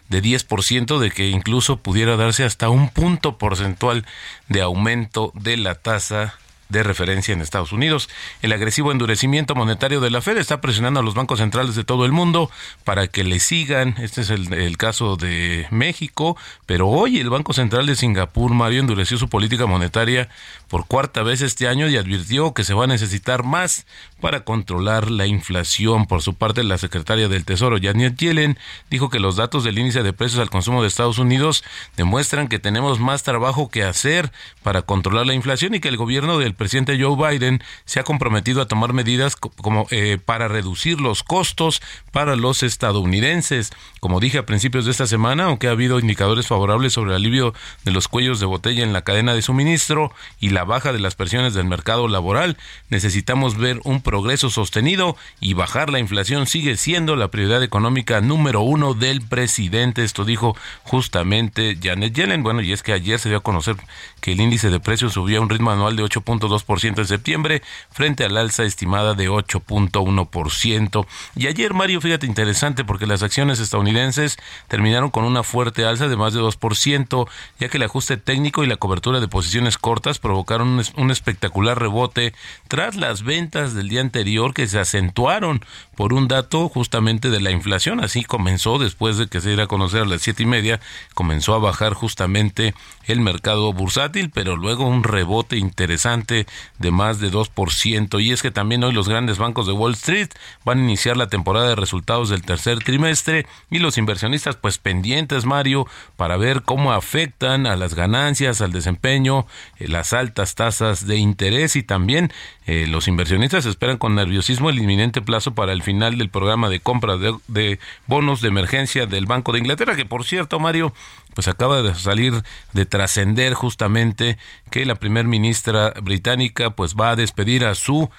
de 0.09 0.21
10% 0.21 0.99
de 0.99 1.11
que 1.11 1.29
incluso 1.29 1.77
pudiera 1.77 2.15
darse 2.15 2.43
hasta 2.43 2.69
un 2.69 2.89
punto 2.89 3.37
porcentual 3.37 4.05
de 4.47 4.61
aumento 4.61 5.31
de 5.35 5.57
la 5.57 5.75
tasa 5.75 6.35
de 6.69 6.83
referencia 6.83 7.33
en 7.33 7.41
Estados 7.41 7.71
Unidos. 7.71 8.09
El 8.41 8.51
agresivo 8.51 8.91
endurecimiento 8.91 9.55
monetario 9.55 10.01
de 10.01 10.09
la 10.09 10.21
Fed 10.21 10.37
está 10.37 10.61
presionando 10.61 10.99
a 10.99 11.03
los 11.03 11.13
bancos 11.13 11.39
centrales 11.39 11.75
de 11.75 11.83
todo 11.83 12.05
el 12.05 12.11
mundo 12.11 12.49
para 12.83 13.07
que 13.07 13.23
le 13.23 13.39
sigan. 13.39 13.95
Este 13.99 14.21
es 14.21 14.29
el, 14.29 14.77
caso 14.77 15.15
de 15.15 15.67
México, 15.71 16.37
pero 16.65 16.89
hoy 16.89 17.19
el 17.19 17.29
Banco 17.29 17.53
Central 17.53 17.85
de 17.85 17.95
Singapur, 17.95 18.53
Mario, 18.53 18.81
endureció 18.81 19.17
su 19.17 19.29
política 19.29 19.67
monetaria 19.67 20.27
por 20.67 20.87
cuarta 20.87 21.23
vez 21.23 21.41
este 21.41 21.67
año 21.67 21.87
y 21.87 21.97
advirtió 21.97 22.53
que 22.53 22.63
se 22.63 22.73
va 22.73 22.85
a 22.85 22.87
necesitar 22.87 23.43
más 23.43 23.85
para 24.19 24.43
controlar 24.43 25.11
la 25.11 25.27
inflación. 25.27 26.07
Por 26.07 26.21
su 26.21 26.33
parte, 26.33 26.63
la 26.63 26.77
secretaria 26.77 27.27
del 27.27 27.45
Tesoro, 27.45 27.77
Janet 27.81 28.17
Yellen, 28.17 28.57
dijo 28.89 29.09
que 29.09 29.19
los 29.19 29.35
datos 29.35 29.63
del 29.63 29.77
índice 29.77 30.03
de 30.03 30.13
precios 30.13 30.41
al 30.41 30.49
consumo 30.49 30.81
de 30.81 30.87
Estados 30.87 31.19
Unidos 31.19 31.63
demuestran 31.95 32.47
que 32.47 32.59
tenemos 32.59 32.99
más 32.99 33.23
trabajo 33.23 33.69
que 33.69 33.83
hacer 33.83 34.31
para 34.63 34.81
controlar 34.81 35.27
la 35.27 35.33
inflación 35.33 35.75
y 35.75 35.79
que 35.79 35.89
el 35.89 35.97
gobierno 35.97 36.37
del 36.39 36.54
presidente 36.55 36.99
Joe 36.99 37.15
Biden 37.15 37.61
se 37.85 37.99
ha 37.99 38.03
comprometido 38.03 38.61
a 38.61 38.67
tomar 38.67 38.93
medidas 38.93 39.35
como 39.35 39.87
eh, 39.91 40.17
para 40.23 40.47
reducir 40.47 40.99
los 40.99 41.23
costos 41.23 41.81
para 42.11 42.35
los 42.35 42.63
estadounidenses. 42.63 43.71
Como 43.99 44.19
dije 44.19 44.37
a 44.37 44.45
principios 44.45 44.85
de 44.85 44.91
esta 44.91 45.07
semana, 45.07 45.45
aunque 45.45 45.67
ha 45.67 45.71
habido 45.71 45.99
indicadores 45.99 46.47
favorables 46.47 46.93
sobre 46.93 47.11
el 47.11 47.17
alivio 47.17 47.53
de 47.83 47.91
los 47.91 48.07
cuellos 48.07 48.39
de 48.39 48.45
botella 48.45 48.83
en 48.83 48.93
la 48.93 49.03
cadena 49.03 49.33
de 49.33 49.41
suministro 49.41 50.11
y 50.39 50.49
la 50.49 50.63
baja 50.63 50.93
de 50.93 50.99
las 50.99 51.15
presiones 51.15 51.53
del 51.53 51.65
mercado 51.65 52.07
laboral, 52.07 52.57
necesitamos 52.89 53.57
ver 53.57 53.79
un 53.83 54.01
progreso 54.01 54.49
sostenido 54.49 55.17
y 55.39 55.53
bajar 55.53 55.89
la 55.89 55.99
inflación 55.99 56.47
sigue 56.47 56.77
siendo 56.77 57.15
la 57.15 57.29
prioridad 57.29 57.63
económica 57.63 58.21
número 58.21 58.61
uno 58.61 58.93
del 58.93 59.21
presidente. 59.21 60.03
Esto 60.03 60.25
dijo 60.25 60.55
justamente 60.83 61.77
Janet 61.81 62.13
Yellen. 62.13 62.43
Bueno, 62.43 62.61
y 62.61 62.71
es 62.71 62.83
que 62.83 62.93
ayer 62.93 63.19
se 63.19 63.29
dio 63.29 63.39
a 63.39 63.43
conocer 63.43 63.75
que 64.25 64.31
el 64.31 64.41
índice 64.41 64.71
de 64.71 64.79
precios 64.79 65.13
subía 65.13 65.37
a 65.37 65.41
un 65.41 65.51
ritmo 65.51 65.69
anual 65.69 65.95
de 65.95 66.01
8.2% 66.01 66.97
en 66.97 67.05
septiembre 67.05 67.61
frente 67.91 68.25
al 68.25 68.35
alza 68.37 68.63
estimada 68.63 69.13
de 69.13 69.29
8.1%. 69.29 71.05
Y 71.35 71.45
ayer, 71.45 71.75
Mario, 71.75 72.01
fíjate 72.01 72.25
interesante 72.25 72.83
porque 72.83 73.05
las 73.05 73.21
acciones 73.21 73.59
estadounidenses 73.59 74.37
terminaron 74.67 75.11
con 75.11 75.25
una 75.25 75.43
fuerte 75.43 75.85
alza 75.85 76.07
de 76.07 76.17
más 76.17 76.33
de 76.33 76.41
2%, 76.41 77.29
ya 77.59 77.69
que 77.69 77.77
el 77.77 77.83
ajuste 77.83 78.17
técnico 78.17 78.63
y 78.63 78.67
la 78.67 78.77
cobertura 78.77 79.19
de 79.19 79.27
posiciones 79.27 79.77
cortas 79.77 80.17
provocaron 80.17 80.81
un 80.97 81.11
espectacular 81.11 81.79
rebote 81.79 82.33
tras 82.67 82.95
las 82.95 83.21
ventas 83.21 83.75
del 83.75 83.89
día 83.89 84.01
anterior 84.01 84.55
que 84.55 84.65
se 84.65 84.79
acentuaron 84.79 85.63
por 85.95 86.13
un 86.13 86.27
dato 86.27 86.69
justamente 86.69 87.29
de 87.29 87.39
la 87.39 87.51
inflación. 87.51 88.03
Así 88.03 88.23
comenzó 88.23 88.77
después 88.77 89.17
de 89.17 89.27
que 89.27 89.41
se 89.41 89.49
diera 89.49 89.63
a 89.63 89.67
conocer 89.67 90.03
a 90.03 90.05
las 90.05 90.21
siete 90.21 90.43
y 90.43 90.45
media, 90.45 90.79
comenzó 91.13 91.53
a 91.53 91.59
bajar 91.59 91.93
justamente 91.93 92.73
el 93.05 93.19
mercado 93.21 93.71
bursátil, 93.73 94.29
pero 94.29 94.55
luego 94.55 94.87
un 94.87 95.03
rebote 95.03 95.57
interesante 95.57 96.45
de 96.79 96.91
más 96.91 97.19
de 97.19 97.31
2%. 97.31 98.21
Y 98.21 98.31
es 98.31 98.41
que 98.41 98.51
también 98.51 98.83
hoy 98.83 98.93
los 98.93 99.09
grandes 99.09 99.37
bancos 99.37 99.67
de 99.67 99.73
Wall 99.73 99.93
Street 99.93 100.29
van 100.63 100.79
a 100.79 100.83
iniciar 100.83 101.17
la 101.17 101.27
temporada 101.27 101.69
de 101.69 101.75
resultados 101.75 102.29
del 102.29 102.43
tercer 102.43 102.79
trimestre 102.79 103.45
y 103.69 103.79
los 103.79 103.97
inversionistas 103.97 104.55
pues 104.55 104.77
pendientes, 104.77 105.45
Mario, 105.45 105.87
para 106.15 106.37
ver 106.37 106.63
cómo 106.63 106.91
afectan 106.91 107.67
a 107.67 107.75
las 107.75 107.93
ganancias, 107.93 108.61
al 108.61 108.71
desempeño, 108.71 109.45
eh, 109.77 109.87
las 109.87 110.13
altas 110.13 110.55
tasas 110.55 111.07
de 111.07 111.17
interés 111.17 111.75
y 111.75 111.83
también 111.83 112.31
eh, 112.67 112.87
los 112.87 113.07
inversionistas 113.07 113.65
esperan 113.67 113.97
con 113.97 114.15
nerviosismo 114.15 114.71
el 114.71 114.79
inminente 114.79 115.21
plazo 115.21 115.53
para 115.53 115.71
el 115.71 115.83
final 115.83 116.17
del 116.17 116.29
programa 116.29 116.67
de 116.67 116.79
compra 116.79 117.15
de, 117.17 117.79
bonos 118.07 118.41
de 118.41 118.47
emergencia 118.47 119.05
del 119.05 119.27
Banco 119.27 119.51
de 119.51 119.59
Inglaterra, 119.59 119.95
que 119.95 120.05
por 120.05 120.23
cierto, 120.23 120.59
Mario, 120.59 120.91
pues 121.35 121.47
acaba 121.47 121.83
de 121.83 121.93
salir 121.93 122.43
de 122.73 122.85
trascender 122.85 123.53
justamente 123.53 124.39
que 124.71 124.85
la 124.85 124.95
primer 124.95 125.25
ministra 125.25 125.93
británica 126.01 126.71
pues 126.71 126.95
va 126.95 127.11
a 127.11 127.15
despedir 127.15 127.65
a 127.65 127.75
su 127.75 128.09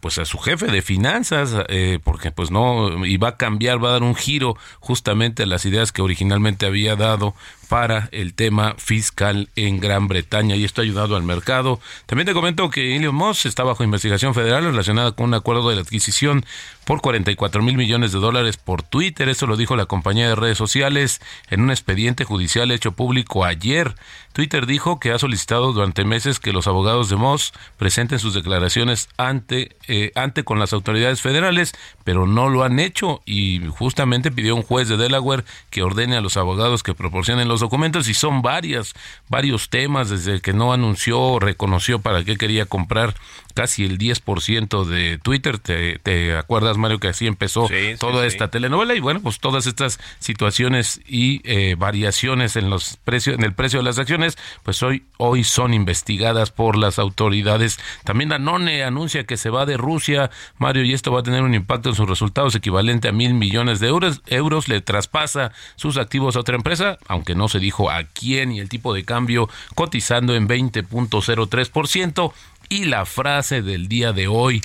pues 0.00 0.18
a 0.18 0.24
su 0.24 0.38
jefe 0.38 0.66
de 0.66 0.80
finanzas 0.80 1.54
eh, 1.68 1.98
porque 2.02 2.30
pues 2.30 2.50
no 2.50 3.04
y 3.04 3.16
va 3.16 3.28
a 3.30 3.36
cambiar 3.36 3.82
va 3.82 3.90
a 3.90 3.92
dar 3.92 4.02
un 4.02 4.14
giro 4.14 4.56
justamente 4.80 5.42
a 5.42 5.46
las 5.46 5.64
ideas 5.66 5.92
que 5.92 6.02
originalmente 6.02 6.66
había 6.66 6.96
dado 6.96 7.34
para 7.68 8.08
el 8.12 8.34
tema 8.34 8.74
fiscal 8.78 9.48
en 9.56 9.80
Gran 9.80 10.08
Bretaña 10.08 10.56
y 10.56 10.64
esto 10.64 10.80
ha 10.80 10.84
ayudado 10.84 11.16
al 11.16 11.22
mercado. 11.22 11.80
También 12.06 12.26
te 12.26 12.32
comento 12.32 12.70
que 12.70 12.96
Elon 12.96 13.14
Musk 13.14 13.46
está 13.46 13.64
bajo 13.64 13.84
investigación 13.84 14.34
federal 14.34 14.64
relacionada 14.64 15.12
con 15.12 15.26
un 15.26 15.34
acuerdo 15.34 15.70
de 15.70 15.80
adquisición 15.80 16.44
por 16.86 17.00
44 17.00 17.62
mil 17.62 17.76
millones 17.76 18.12
de 18.12 18.20
dólares 18.20 18.56
por 18.56 18.84
Twitter. 18.84 19.28
Eso 19.28 19.48
lo 19.48 19.56
dijo 19.56 19.74
la 19.74 19.86
compañía 19.86 20.28
de 20.28 20.36
redes 20.36 20.56
sociales 20.56 21.20
en 21.50 21.60
un 21.60 21.70
expediente 21.70 22.24
judicial 22.24 22.70
hecho 22.70 22.92
público 22.92 23.44
ayer. 23.44 23.96
Twitter 24.32 24.66
dijo 24.66 25.00
que 25.00 25.10
ha 25.10 25.18
solicitado 25.18 25.72
durante 25.72 26.04
meses 26.04 26.38
que 26.38 26.52
los 26.52 26.68
abogados 26.68 27.08
de 27.08 27.16
Moss 27.16 27.52
presenten 27.76 28.20
sus 28.20 28.34
declaraciones 28.34 29.08
ante, 29.16 29.76
eh, 29.88 30.12
ante 30.14 30.44
con 30.44 30.60
las 30.60 30.72
autoridades 30.72 31.20
federales, 31.20 31.74
pero 32.04 32.24
no 32.24 32.48
lo 32.48 32.62
han 32.62 32.78
hecho 32.78 33.20
y 33.26 33.62
justamente 33.76 34.30
pidió 34.30 34.54
un 34.54 34.62
juez 34.62 34.88
de 34.88 34.96
Delaware 34.96 35.44
que 35.70 35.82
ordene 35.82 36.16
a 36.16 36.20
los 36.20 36.36
abogados 36.36 36.84
que 36.84 36.94
proporcionen 36.94 37.48
los 37.48 37.60
documentos 37.60 38.06
y 38.06 38.14
son 38.14 38.42
varias, 38.42 38.94
varios 39.28 39.70
temas 39.70 40.08
desde 40.08 40.40
que 40.40 40.52
no 40.52 40.72
anunció 40.72 41.18
o 41.20 41.40
reconoció 41.40 41.98
para 41.98 42.22
qué 42.22 42.36
quería 42.36 42.66
comprar 42.66 43.14
casi 43.56 43.84
el 43.84 43.96
10% 43.96 44.84
de 44.84 45.16
Twitter. 45.16 45.58
¿Te, 45.58 45.98
¿Te, 45.98 46.36
acuerdas, 46.36 46.76
Mario, 46.76 47.00
que 47.00 47.08
así 47.08 47.26
empezó 47.26 47.66
toda 47.98 48.26
esta 48.26 48.48
telenovela? 48.48 48.94
Y 48.94 49.00
bueno, 49.00 49.20
pues 49.22 49.40
todas 49.40 49.66
estas 49.66 49.98
situaciones 50.18 51.00
y 51.08 51.40
eh, 51.44 51.74
variaciones 51.74 52.56
en 52.56 52.68
los 52.68 52.98
precios, 52.98 53.34
en 53.34 53.44
el 53.44 53.54
precio 53.54 53.78
de 53.78 53.84
las 53.84 53.98
acciones, 53.98 54.36
pues 54.62 54.82
hoy, 54.82 55.04
hoy 55.16 55.42
son 55.42 55.72
investigadas 55.72 56.50
por 56.50 56.76
las 56.76 56.98
autoridades. 56.98 57.80
También 58.04 58.28
Danone 58.28 58.84
anuncia 58.84 59.24
que 59.24 59.38
se 59.38 59.48
va 59.48 59.64
de 59.64 59.78
Rusia, 59.78 60.30
Mario, 60.58 60.84
y 60.84 60.92
esto 60.92 61.10
va 61.10 61.20
a 61.20 61.22
tener 61.22 61.42
un 61.42 61.54
impacto 61.54 61.88
en 61.88 61.94
sus 61.94 62.08
resultados 62.08 62.54
equivalente 62.54 63.08
a 63.08 63.12
mil 63.12 63.32
millones 63.32 63.80
de 63.80 63.88
euros. 63.88 64.20
euros 64.26 64.68
le 64.68 64.82
traspasa 64.82 65.52
sus 65.76 65.96
activos 65.96 66.36
a 66.36 66.40
otra 66.40 66.56
empresa, 66.56 66.98
aunque 67.08 67.34
no 67.34 67.48
se 67.48 67.58
dijo 67.58 67.90
a 67.90 68.04
quién 68.04 68.52
y 68.52 68.60
el 68.60 68.68
tipo 68.68 68.92
de 68.92 69.06
cambio 69.06 69.48
cotizando 69.74 70.34
en 70.34 70.46
20.03% 70.46 72.32
y 72.68 72.84
la 72.84 73.04
frase 73.04 73.62
del 73.62 73.88
día 73.88 74.12
de 74.12 74.28
hoy. 74.28 74.62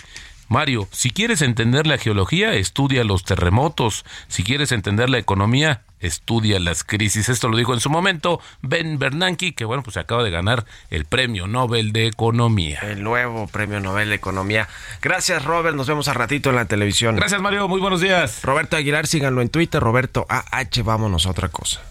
Mario, 0.52 0.90
si 0.92 1.12
quieres 1.12 1.42
entender 1.42 1.88
la 1.88 1.98
geología, 1.98 2.54
estudia 2.56 3.06
los 3.06 3.24
terremotos. 3.24 4.04
Si 4.28 4.44
quieres 4.44 4.74
entender 4.74 5.10
la 5.10 5.18
economía, 5.18 5.84
estudia 6.02 6.60
las 6.60 6.84
crisis. 6.84 7.30
Esto 7.30 7.48
lo 7.48 7.56
dijo 7.56 7.74
en 7.74 7.80
su 7.80 7.90
momento 7.90 8.42
Ben 8.62 9.00
Bernanke, 9.00 9.54
que 9.54 9.64
bueno, 9.64 9.82
pues 9.82 9.96
acaba 9.96 10.24
de 10.24 10.30
ganar 10.30 10.66
el 10.90 11.06
Premio 11.06 11.48
Nobel 11.48 11.94
de 11.94 12.08
Economía. 12.08 12.80
El 12.82 13.02
nuevo 13.02 13.48
Premio 13.48 13.80
Nobel 13.80 14.10
de 14.10 14.16
Economía. 14.16 14.68
Gracias, 15.02 15.46
Robert. 15.46 15.78
Nos 15.78 15.88
vemos 15.88 16.10
a 16.10 16.14
ratito 16.14 16.50
en 16.50 16.58
la 16.58 16.66
televisión. 16.66 17.16
Gracias, 17.16 17.40
Mario. 17.40 17.70
Muy 17.70 17.80
buenos 17.80 18.02
días. 18.02 18.42
Roberto 18.44 18.76
Aguilar, 18.76 19.08
síganlo 19.08 19.42
en 19.42 19.48
Twitter. 19.48 19.82
Roberto 19.82 20.26
AH, 20.28 20.84
vámonos 20.84 21.28
a 21.28 21.30
otra 21.30 21.48
cosa. 21.48 21.82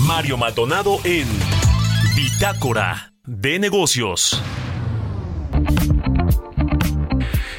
Mario 0.00 0.36
Maldonado 0.36 0.98
en 1.04 1.28
Bitácora 2.16 3.12
de 3.26 3.58
negocios. 3.58 4.40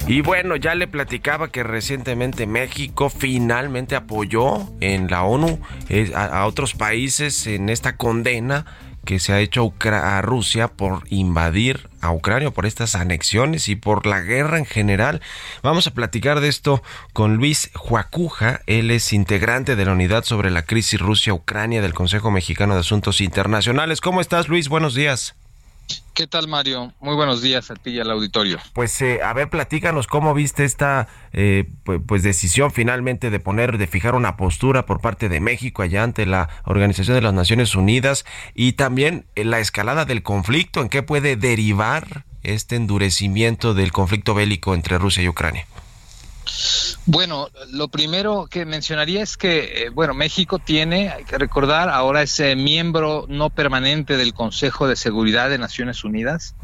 Y 0.07 0.21
bueno, 0.21 0.55
ya 0.55 0.75
le 0.75 0.87
platicaba 0.87 1.49
que 1.49 1.63
recientemente 1.63 2.47
México 2.47 3.09
finalmente 3.09 3.95
apoyó 3.95 4.69
en 4.79 5.09
la 5.09 5.23
ONU 5.23 5.59
eh, 5.89 6.11
a, 6.15 6.45
otros 6.45 6.73
países 6.73 7.47
en 7.47 7.69
esta 7.69 7.97
condena 7.97 8.65
que 9.05 9.19
se 9.19 9.31
ha 9.33 9.39
hecho 9.39 9.73
a 9.81 10.21
Rusia 10.21 10.67
por 10.67 11.03
invadir 11.09 11.89
a 12.01 12.11
Ucrania, 12.11 12.51
por 12.51 12.65
estas 12.65 12.95
anexiones 12.95 13.69
y 13.69 13.75
por 13.75 14.05
la 14.05 14.21
guerra 14.21 14.57
en 14.57 14.65
general. 14.65 15.21
Vamos 15.63 15.87
a 15.87 15.93
platicar 15.93 16.39
de 16.39 16.49
esto 16.49 16.83
con 17.13 17.35
Luis 17.37 17.71
Juacuja. 17.75 18.61
Él 18.65 18.91
es 18.91 19.13
integrante 19.13 19.75
de 19.75 19.85
la 19.85 19.93
unidad 19.93 20.23
sobre 20.23 20.51
la 20.51 20.63
crisis 20.63 20.99
Rusia-Ucrania 20.99 21.81
del 21.81 21.93
Consejo 21.93 22.31
Mexicano 22.31 22.73
de 22.73 22.81
Asuntos 22.81 23.21
Internacionales. 23.21 24.01
¿Cómo 24.01 24.21
estás, 24.21 24.49
Luis? 24.49 24.67
Buenos 24.67 24.95
días. 24.95 25.35
¿Qué 26.15 26.28
tal, 26.28 26.48
Mario? 26.48 26.93
Muy 27.02 27.13
buenos 27.13 27.41
días 27.41 27.69
a 27.71 27.76
ti 27.76 27.89
y 27.89 28.00
al 28.00 28.10
auditorio. 28.10 28.58
Pues, 28.71 29.02
eh, 29.02 29.21
a 29.21 29.34
ver, 29.34 29.50
platícanos 29.50 30.08
cómo 30.08 30.34
viste 30.34 30.63
esta 30.63 31.10
eh, 31.34 31.69
pues 32.08 32.24
decisión 32.24 32.71
finalmente 32.71 33.30
de 33.30 33.39
poner, 33.41 33.78
de 33.78 33.86
fijar 33.86 34.15
una 34.15 34.38
postura 34.38 34.86
por 34.86 35.02
parte 35.02 35.28
de 35.28 35.41
México 35.41 35.82
allá 35.82 36.04
ante 36.04 36.26
la 36.26 36.48
Organización 36.63 37.15
de 37.15 37.21
las 37.21 37.34
Naciones 37.34 37.76
Unidas 37.76 38.24
y 38.54 38.74
también 38.74 39.26
eh, 39.36 39.43
la 39.43 39.60
escalada 39.60 40.06
del 40.06 40.24
conflicto, 40.24 40.82
en 40.82 40.88
qué 40.88 41.04
puede 41.04 41.36
derivar 41.36 42.24
este 42.43 42.78
endurecimiento 42.78 43.74
del 43.74 43.91
conflicto 43.91 44.34
bélico 44.34 44.74
entre 44.74 44.98
Rusia 44.98 45.21
y 45.21 45.28
Ucrania. 45.28 45.67
Bueno, 47.07 47.49
lo 47.71 47.87
primero 47.87 48.47
que 48.49 48.65
mencionaría 48.65 49.21
es 49.21 49.37
que, 49.37 49.83
eh, 49.83 49.89
bueno, 49.89 50.15
México 50.15 50.57
tiene, 50.57 51.09
hay 51.09 51.23
que 51.23 51.37
recordar, 51.37 51.89
ahora 51.89 52.23
es 52.23 52.39
eh, 52.39 52.55
miembro 52.55 53.25
no 53.29 53.51
permanente 53.51 54.17
del 54.17 54.33
Consejo 54.33 54.87
de 54.87 54.95
Seguridad 54.95 55.51
de 55.51 55.59
Naciones 55.59 56.03
Unidas. 56.03 56.55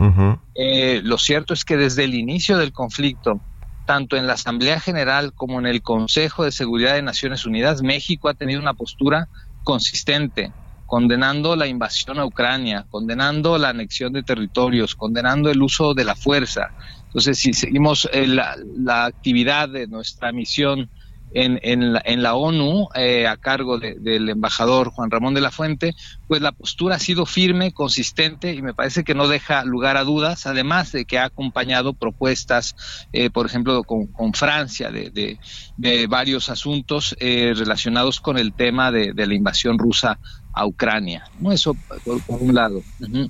Eh, 0.56 1.02
lo 1.04 1.20
cierto 1.20 1.54
es 1.54 1.64
que 1.64 1.78
desde 1.78 2.06
el 2.06 2.16
inicio 2.16 2.58
del 2.58 2.72
conflicto, 2.72 3.40
tanto 3.86 4.16
en 4.16 4.26
la 4.26 4.34
Asamblea 4.34 4.80
General 4.80 5.32
como 5.36 5.60
en 5.60 5.68
el 5.68 5.84
Consejo 5.84 6.44
de 6.44 6.52
Seguridad 6.52 6.96
de 6.96 7.04
Naciones 7.04 7.46
Unidas, 7.46 7.84
México 7.84 8.28
ha 8.28 8.34
tenido 8.34 8.60
una 8.60 8.74
postura 8.74 9.30
consistente, 9.64 10.54
condenando 10.88 11.56
la 11.56 11.68
invasión 11.68 12.18
a 12.18 12.26
Ucrania, 12.26 12.88
condenando 12.90 13.60
la 13.60 13.70
anexión 13.70 14.12
de 14.12 14.24
territorios, 14.24 14.96
condenando 14.96 15.52
el 15.52 15.62
uso 15.62 15.94
de 15.94 16.04
la 16.04 16.16
fuerza, 16.16 16.74
entonces, 17.12 17.40
si 17.40 17.52
seguimos 17.52 18.08
eh, 18.14 18.26
la, 18.26 18.56
la, 18.78 19.04
actividad 19.04 19.68
de 19.68 19.86
nuestra 19.86 20.32
misión 20.32 20.90
en, 21.34 21.60
en, 21.62 21.92
la, 21.92 22.02
en 22.06 22.24
la, 22.24 22.36
ONU 22.36 22.88
eh, 22.96 23.28
a 23.28 23.36
cargo 23.36 23.80
de, 23.80 23.96
del 23.96 24.30
embajador 24.30 24.92
Juan 24.92 25.12
Ramón 25.12 25.34
de 25.34 25.42
la 25.42 25.52
Fuente, 25.52 25.94
pues 26.28 26.42
la 26.42 26.52
postura 26.52 26.96
ha 26.96 27.00
sido 27.00 27.26
firme, 27.26 27.74
consistente 27.74 28.54
y 28.54 28.62
me 28.62 28.74
parece 28.74 29.04
que 29.04 29.14
no 29.14 29.28
deja 29.28 29.64
lugar 29.66 29.98
a 29.98 30.04
dudas, 30.04 30.46
además 30.46 30.92
de 30.92 31.06
que 31.06 31.20
ha 31.20 31.26
acompañado 31.26 31.94
propuestas, 31.94 32.76
eh, 33.14 33.30
por 33.30 33.46
ejemplo, 33.46 33.84
con, 33.84 34.34
Francia, 34.34 34.90
de, 34.92 35.38
de, 35.78 36.08
varios 36.08 36.50
asuntos 36.50 37.16
eh, 37.20 37.54
relacionados 37.56 38.22
con 38.22 38.38
el 38.38 38.54
tema 38.54 38.92
de, 38.92 39.14
la 39.14 39.34
invasión 39.34 39.78
rusa 39.78 40.18
a 40.54 40.66
Ucrania. 40.66 41.26
¿no? 41.40 41.52
Eso 41.52 41.76
por, 42.06 42.22
un 42.42 42.54
lado. 42.54 42.82
Uh. 43.02 43.28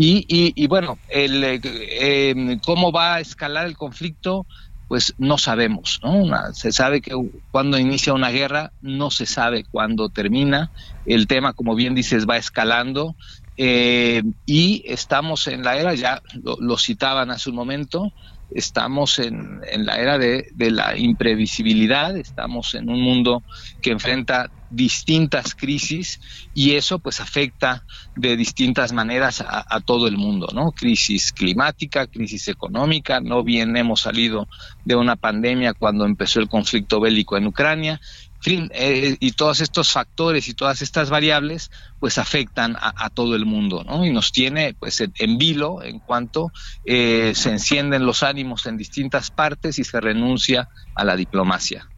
Y, 0.00 0.24
y, 0.28 0.52
y 0.54 0.68
bueno, 0.68 0.96
el, 1.08 1.42
eh, 1.44 2.58
cómo 2.64 2.92
va 2.92 3.16
a 3.16 3.20
escalar 3.20 3.66
el 3.66 3.76
conflicto, 3.76 4.46
pues 4.86 5.12
no 5.18 5.38
sabemos. 5.38 5.98
¿no? 6.04 6.54
Se 6.54 6.70
sabe 6.70 7.00
que 7.00 7.14
cuando 7.50 7.80
inicia 7.80 8.14
una 8.14 8.30
guerra, 8.30 8.70
no 8.80 9.10
se 9.10 9.26
sabe 9.26 9.64
cuándo 9.64 10.08
termina. 10.08 10.70
El 11.04 11.26
tema, 11.26 11.52
como 11.52 11.74
bien 11.74 11.96
dices, 11.96 12.28
va 12.30 12.36
escalando. 12.36 13.16
Eh, 13.56 14.22
y 14.46 14.84
estamos 14.86 15.48
en 15.48 15.64
la 15.64 15.76
era, 15.76 15.94
ya 15.94 16.22
lo, 16.44 16.56
lo 16.60 16.78
citaban 16.78 17.32
hace 17.32 17.50
un 17.50 17.56
momento, 17.56 18.12
estamos 18.52 19.18
en, 19.18 19.62
en 19.68 19.84
la 19.84 19.96
era 19.96 20.16
de, 20.16 20.46
de, 20.54 20.70
la 20.70 20.96
imprevisibilidad, 20.96 22.16
estamos 22.16 22.76
en 22.76 22.88
un 22.88 23.00
mundo 23.00 23.42
que 23.82 23.90
enfrenta 23.90 24.48
distintas 24.70 25.54
crisis 25.54 26.20
y 26.54 26.72
eso 26.72 26.98
pues 26.98 27.20
afecta 27.20 27.84
de 28.16 28.36
distintas 28.36 28.92
maneras 28.92 29.40
a, 29.40 29.64
a, 29.68 29.80
todo 29.80 30.08
el 30.08 30.16
mundo, 30.16 30.48
¿no? 30.52 30.72
Crisis 30.72 31.32
climática, 31.32 32.06
crisis 32.06 32.48
económica, 32.48 33.20
no 33.20 33.42
bien 33.42 33.76
hemos 33.76 34.00
salido 34.00 34.48
de 34.84 34.96
una 34.96 35.16
pandemia 35.16 35.74
cuando 35.74 36.04
empezó 36.04 36.40
el 36.40 36.48
conflicto 36.48 37.00
bélico 37.00 37.36
en 37.36 37.46
Ucrania, 37.46 38.00
fin, 38.40 38.70
eh, 38.72 39.16
y 39.18 39.32
todos 39.32 39.60
estos 39.60 39.90
factores 39.90 40.48
y 40.48 40.54
todas 40.54 40.82
estas 40.82 41.10
variables 41.10 41.70
pues 41.98 42.18
afectan 42.18 42.76
a, 42.76 42.92
a, 43.04 43.10
todo 43.10 43.34
el 43.34 43.46
mundo, 43.46 43.84
¿no? 43.84 44.04
Y 44.04 44.12
nos 44.12 44.32
tiene 44.32 44.74
pues 44.78 45.00
en 45.00 45.38
vilo 45.38 45.82
en 45.82 45.98
cuanto 45.98 46.52
eh, 46.84 47.32
se 47.34 47.50
encienden 47.50 48.06
los 48.06 48.22
ánimos 48.22 48.66
en 48.66 48.76
distintas 48.76 49.30
partes 49.30 49.78
y 49.78 49.84
se 49.84 50.00
renuncia 50.00 50.68
a 50.94 51.04
la 51.04 51.16
diplomacia. 51.16 51.88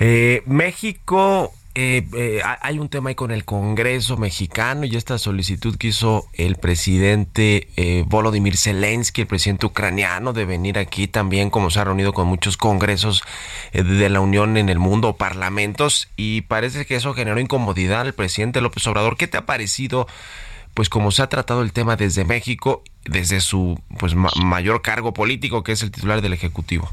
Eh, 0.00 0.42
México 0.46 1.52
eh, 1.74 2.06
eh, 2.14 2.42
hay 2.60 2.78
un 2.78 2.90
tema 2.90 3.08
ahí 3.08 3.14
con 3.14 3.30
el 3.30 3.46
Congreso 3.46 4.18
mexicano 4.18 4.84
y 4.84 4.94
esta 4.96 5.16
solicitud 5.16 5.76
que 5.78 5.88
hizo 5.88 6.26
el 6.34 6.56
presidente 6.56 7.68
eh, 7.76 8.04
Volodymyr 8.06 8.58
Zelensky, 8.58 9.22
el 9.22 9.26
presidente 9.26 9.64
ucraniano, 9.64 10.34
de 10.34 10.44
venir 10.44 10.78
aquí 10.78 11.08
también, 11.08 11.48
como 11.48 11.70
se 11.70 11.80
ha 11.80 11.84
reunido 11.84 12.12
con 12.12 12.26
muchos 12.26 12.58
congresos 12.58 13.22
eh, 13.72 13.82
de 13.82 14.10
la 14.10 14.20
Unión 14.20 14.58
en 14.58 14.68
el 14.68 14.78
mundo, 14.78 15.14
parlamentos, 15.14 16.10
y 16.14 16.42
parece 16.42 16.84
que 16.84 16.96
eso 16.96 17.14
generó 17.14 17.40
incomodidad 17.40 18.02
al 18.02 18.12
presidente 18.12 18.60
López 18.60 18.86
Obrador. 18.86 19.16
¿Qué 19.16 19.26
te 19.26 19.38
ha 19.38 19.46
parecido? 19.46 20.06
Pues 20.74 20.90
como 20.90 21.10
se 21.10 21.22
ha 21.22 21.28
tratado 21.28 21.62
el 21.62 21.72
tema 21.72 21.96
desde 21.96 22.24
México, 22.26 22.82
desde 23.06 23.40
su 23.40 23.80
pues 23.98 24.14
ma 24.14 24.28
mayor 24.42 24.82
cargo 24.82 25.14
político, 25.14 25.62
que 25.62 25.72
es 25.72 25.82
el 25.82 25.90
titular 25.90 26.20
del 26.20 26.34
Ejecutivo. 26.34 26.90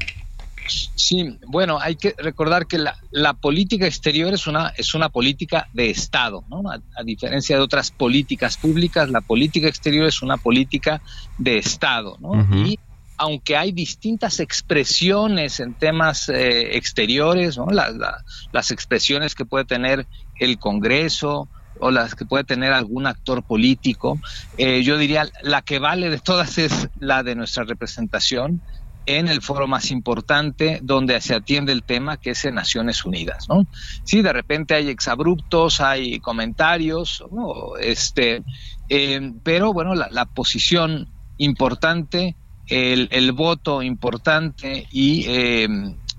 Sí, 0.66 1.38
bueno, 1.46 1.78
hay 1.80 1.96
que 1.96 2.14
recordar 2.18 2.66
que 2.66 2.78
la, 2.78 2.96
la, 3.10 3.34
política 3.34 3.86
exterior 3.86 4.32
es 4.32 4.46
una, 4.46 4.68
es 4.76 4.94
una 4.94 5.08
política 5.08 5.68
de 5.72 5.90
Estado, 5.90 6.44
¿no? 6.48 6.70
A, 6.70 6.80
a, 6.96 7.02
diferencia 7.02 7.56
de 7.56 7.62
otras 7.62 7.90
políticas 7.90 8.56
públicas, 8.56 9.10
la 9.10 9.20
política 9.20 9.68
exterior 9.68 10.06
es 10.06 10.22
una 10.22 10.36
política 10.36 11.00
de 11.38 11.58
Estado, 11.58 12.16
¿no? 12.20 12.30
Uh 12.30 12.36
-huh. 12.36 12.68
Y 12.68 12.78
aunque 13.16 13.56
hay 13.56 13.72
distintas 13.72 14.40
expresiones 14.40 15.60
en 15.60 15.74
temas 15.74 16.28
eh, 16.28 16.76
exteriores, 16.76 17.58
¿no? 17.58 17.66
La, 17.66 17.90
la, 17.90 18.24
las 18.52 18.70
expresiones 18.70 19.34
que 19.34 19.44
puede 19.44 19.64
tener 19.64 20.06
el 20.38 20.58
Congreso, 20.58 21.48
o 21.80 21.90
las 21.90 22.14
que 22.14 22.24
puede 22.24 22.44
tener 22.44 22.72
algún 22.72 23.06
actor 23.06 23.42
político. 23.42 24.20
Eh, 24.58 24.82
yo 24.82 24.98
diría, 24.98 25.28
la 25.42 25.62
que 25.62 25.78
vale 25.78 26.10
de 26.10 26.18
todas 26.18 26.58
es 26.58 26.88
la 26.98 27.22
de 27.22 27.34
nuestra 27.34 27.64
representación, 27.64 28.60
en 29.06 29.28
el 29.28 29.42
foro 29.42 29.66
más 29.66 29.90
importante 29.90 30.80
donde 30.82 31.20
se 31.20 31.34
atiende 31.34 31.72
el 31.72 31.82
tema, 31.82 32.18
que 32.18 32.30
es 32.30 32.44
en 32.44 32.54
Naciones 32.54 33.04
Unidas, 33.04 33.48
¿no? 33.48 33.66
Sí, 34.04 34.22
de 34.22 34.32
repente 34.32 34.74
hay 34.74 34.88
exabruptos, 34.88 35.80
hay 35.80 36.20
comentarios, 36.20 37.24
¿no? 37.32 37.76
este, 37.80 38.42
eh, 38.88 39.32
pero 39.42 39.72
bueno, 39.72 39.94
la, 39.94 40.08
la 40.10 40.26
posición 40.26 41.08
importante, 41.38 42.36
el, 42.66 43.08
el, 43.10 43.32
voto 43.32 43.82
importante 43.82 44.86
y, 44.90 45.24
eh, 45.26 45.68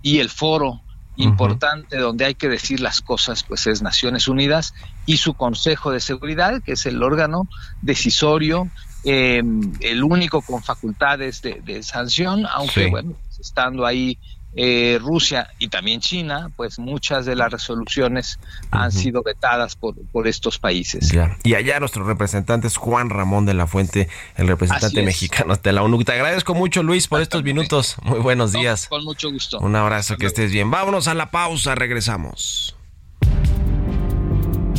y 0.01 0.19
el 0.19 0.29
foro 0.29 0.81
importante 1.17 1.97
uh 1.97 1.99
-huh. 1.99 2.03
donde 2.03 2.25
hay 2.25 2.35
que 2.35 2.49
decir 2.49 2.79
las 2.79 3.01
cosas, 3.01 3.43
pues 3.43 3.67
es 3.67 3.81
Naciones 3.81 4.27
Unidas 4.27 4.73
y 5.05 5.17
su 5.17 5.33
Consejo 5.33 5.91
de 5.91 5.99
Seguridad, 5.99 6.61
que 6.63 6.73
es 6.73 6.85
el 6.85 7.03
órgano 7.03 7.47
decisorio 7.81 8.69
eh, 9.03 9.41
el 9.79 10.03
único 10.03 10.41
con 10.41 10.61
facultades 10.63 11.41
de, 11.41 11.61
de 11.61 11.83
sanción, 11.83 12.45
aunque 12.45 12.85
sí. 12.85 12.89
bueno, 12.89 13.13
estando 13.39 13.85
ahí 13.85 14.17
eh, 14.53 14.99
Rusia 15.01 15.47
y 15.59 15.69
también 15.69 16.01
China, 16.01 16.51
pues 16.57 16.77
muchas 16.77 17.25
de 17.25 17.35
las 17.37 17.51
resoluciones 17.51 18.37
uh 18.37 18.41
-huh. 18.43 18.83
han 18.83 18.91
sido 18.91 19.23
vetadas 19.23 19.77
por, 19.77 19.95
por 20.11 20.27
estos 20.27 20.59
países. 20.59 21.09
Ya. 21.09 21.37
Y 21.43 21.53
allá 21.53 21.79
nuestro 21.79 22.03
representante 22.03 22.67
es 22.67 22.75
Juan 22.75 23.09
Ramón 23.09 23.45
de 23.45 23.53
la 23.53 23.65
Fuente, 23.65 24.09
el 24.35 24.47
representante 24.47 25.03
mexicano 25.03 25.55
de 25.55 25.71
la 25.71 25.83
ONU. 25.83 26.03
Te 26.03 26.11
agradezco 26.11 26.53
mucho, 26.53 26.83
Luis, 26.83 27.07
por 27.07 27.21
estos 27.21 27.43
minutos. 27.43 27.95
Muy 28.03 28.19
buenos 28.19 28.51
días. 28.51 28.89
No, 28.91 28.97
con 28.97 29.05
mucho 29.05 29.31
gusto. 29.31 29.59
Un 29.59 29.75
abrazo, 29.75 30.17
que 30.17 30.25
estés 30.25 30.51
bien. 30.51 30.69
Vámonos 30.69 31.07
a 31.07 31.13
la 31.13 31.31
pausa, 31.31 31.73
regresamos. 31.75 32.75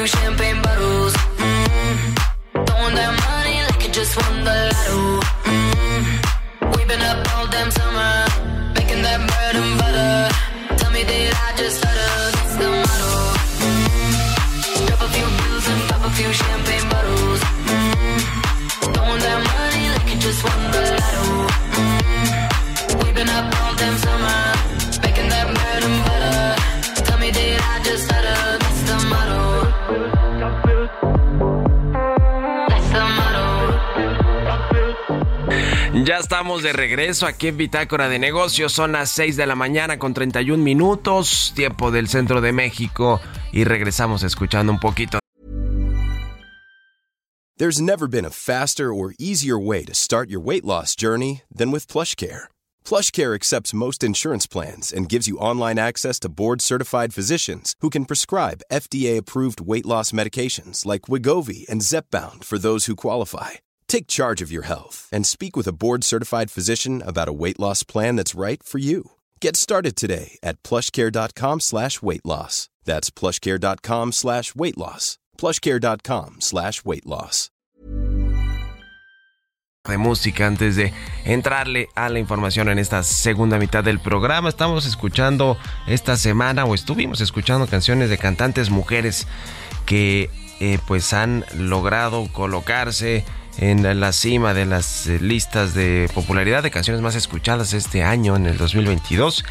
Few 0.00 0.06
champagne 0.06 0.62
bottles. 0.62 1.12
Mm-hmm. 1.36 2.64
Throwing 2.64 2.94
that 2.94 3.12
money 3.28 3.56
like 3.68 3.86
you 3.86 3.92
just 3.92 4.16
won 4.16 4.44
the 4.44 4.56
lotto. 4.70 5.20
Mm-hmm. 5.44 6.70
We've 6.72 6.88
been 6.88 7.02
up 7.02 7.20
all 7.34 7.46
damn 7.48 7.70
summer, 7.70 8.12
making 8.74 9.02
that 9.02 9.20
bread 9.28 9.56
and 9.56 9.78
butter. 9.78 10.49
Estamos 36.30 36.62
de 36.62 36.72
regreso 36.72 37.26
aquí 37.26 37.48
en 37.48 37.56
Bitácora 37.56 38.08
de 38.08 38.20
Negocios. 38.20 38.72
Son 38.72 38.92
las 38.92 39.10
6 39.10 39.34
de 39.34 39.46
la 39.46 39.56
mañana 39.56 39.98
con 39.98 40.14
31 40.14 40.62
minutos, 40.62 41.52
tiempo 41.56 41.90
del 41.90 42.06
centro 42.06 42.40
de 42.40 42.52
México. 42.52 43.20
Y 43.52 43.64
regresamos 43.64 44.22
escuchando 44.22 44.70
un 44.72 44.78
poquito. 44.78 45.18
There's 47.58 47.80
never 47.80 48.06
been 48.06 48.24
a 48.24 48.30
faster 48.30 48.94
or 48.94 49.12
easier 49.18 49.58
way 49.58 49.84
to 49.84 49.92
start 49.92 50.30
your 50.30 50.40
weight 50.40 50.64
loss 50.64 50.94
journey 50.94 51.42
than 51.52 51.72
with 51.72 51.88
PlushCare. 51.88 52.44
PlushCare 52.84 53.34
accepts 53.34 53.74
most 53.74 54.04
insurance 54.04 54.46
plans 54.46 54.92
and 54.92 55.08
gives 55.08 55.26
you 55.26 55.36
online 55.38 55.80
access 55.80 56.20
to 56.20 56.28
board 56.28 56.62
certified 56.62 57.12
physicians 57.12 57.74
who 57.80 57.90
can 57.90 58.04
prescribe 58.04 58.62
FDA 58.70 59.18
approved 59.18 59.60
weight 59.60 59.84
loss 59.84 60.12
medications 60.12 60.86
like 60.86 61.08
Wigovi 61.08 61.68
and 61.68 61.82
Zepbound 61.82 62.44
for 62.44 62.56
those 62.56 62.86
who 62.86 62.94
qualify. 62.94 63.58
Take 63.90 64.06
charge 64.06 64.40
of 64.40 64.52
your 64.52 64.62
health 64.66 65.08
and 65.10 65.26
speak 65.26 65.56
with 65.56 65.66
a 65.66 65.72
board 65.72 66.04
certified 66.04 66.48
physician 66.48 67.02
about 67.04 67.28
a 67.28 67.32
weight 67.32 67.58
loss 67.58 67.82
plan 67.82 68.14
that's 68.14 68.36
right 68.36 68.62
for 68.62 68.78
you. 68.78 69.10
Get 69.40 69.56
started 69.56 69.96
today 69.96 70.38
at 70.44 70.62
plushcare.com 70.62 71.58
slash 71.58 72.00
weight 72.00 72.24
loss. 72.24 72.68
That's 72.84 73.10
plushcare.com 73.10 74.12
slash 74.12 74.54
weight 74.54 74.78
loss. 74.78 75.18
Plushcare.com 75.36 76.36
slash 76.38 76.84
weight 76.84 77.04
loss. 77.04 77.50
de 79.88 79.98
música 79.98 80.46
antes 80.46 80.76
de 80.76 80.92
entrarle 81.24 81.88
a 81.96 82.08
la 82.10 82.20
información 82.20 82.68
en 82.68 82.78
esta 82.78 83.02
segunda 83.02 83.58
mitad 83.58 83.82
del 83.82 83.98
programa. 83.98 84.48
Estamos 84.50 84.86
escuchando 84.86 85.56
esta 85.88 86.16
semana 86.16 86.64
o 86.64 86.76
estuvimos 86.76 87.20
escuchando 87.20 87.66
canciones 87.66 88.08
de 88.08 88.18
cantantes 88.18 88.70
mujeres 88.70 89.26
que 89.86 90.30
eh, 90.60 90.78
pues 90.86 91.12
han 91.12 91.44
logrado 91.56 92.28
colocarse 92.32 93.24
en 93.58 94.00
la 94.00 94.12
cima 94.12 94.54
de 94.54 94.66
las 94.66 95.06
eh, 95.06 95.18
listas 95.20 95.74
de 95.74 96.08
popularidad 96.14 96.62
de 96.62 96.70
canciones 96.70 97.02
más 97.02 97.14
escuchadas 97.14 97.72
este 97.72 98.02
año, 98.02 98.36
en 98.36 98.46
el 98.46 98.56
2022. 98.56 99.44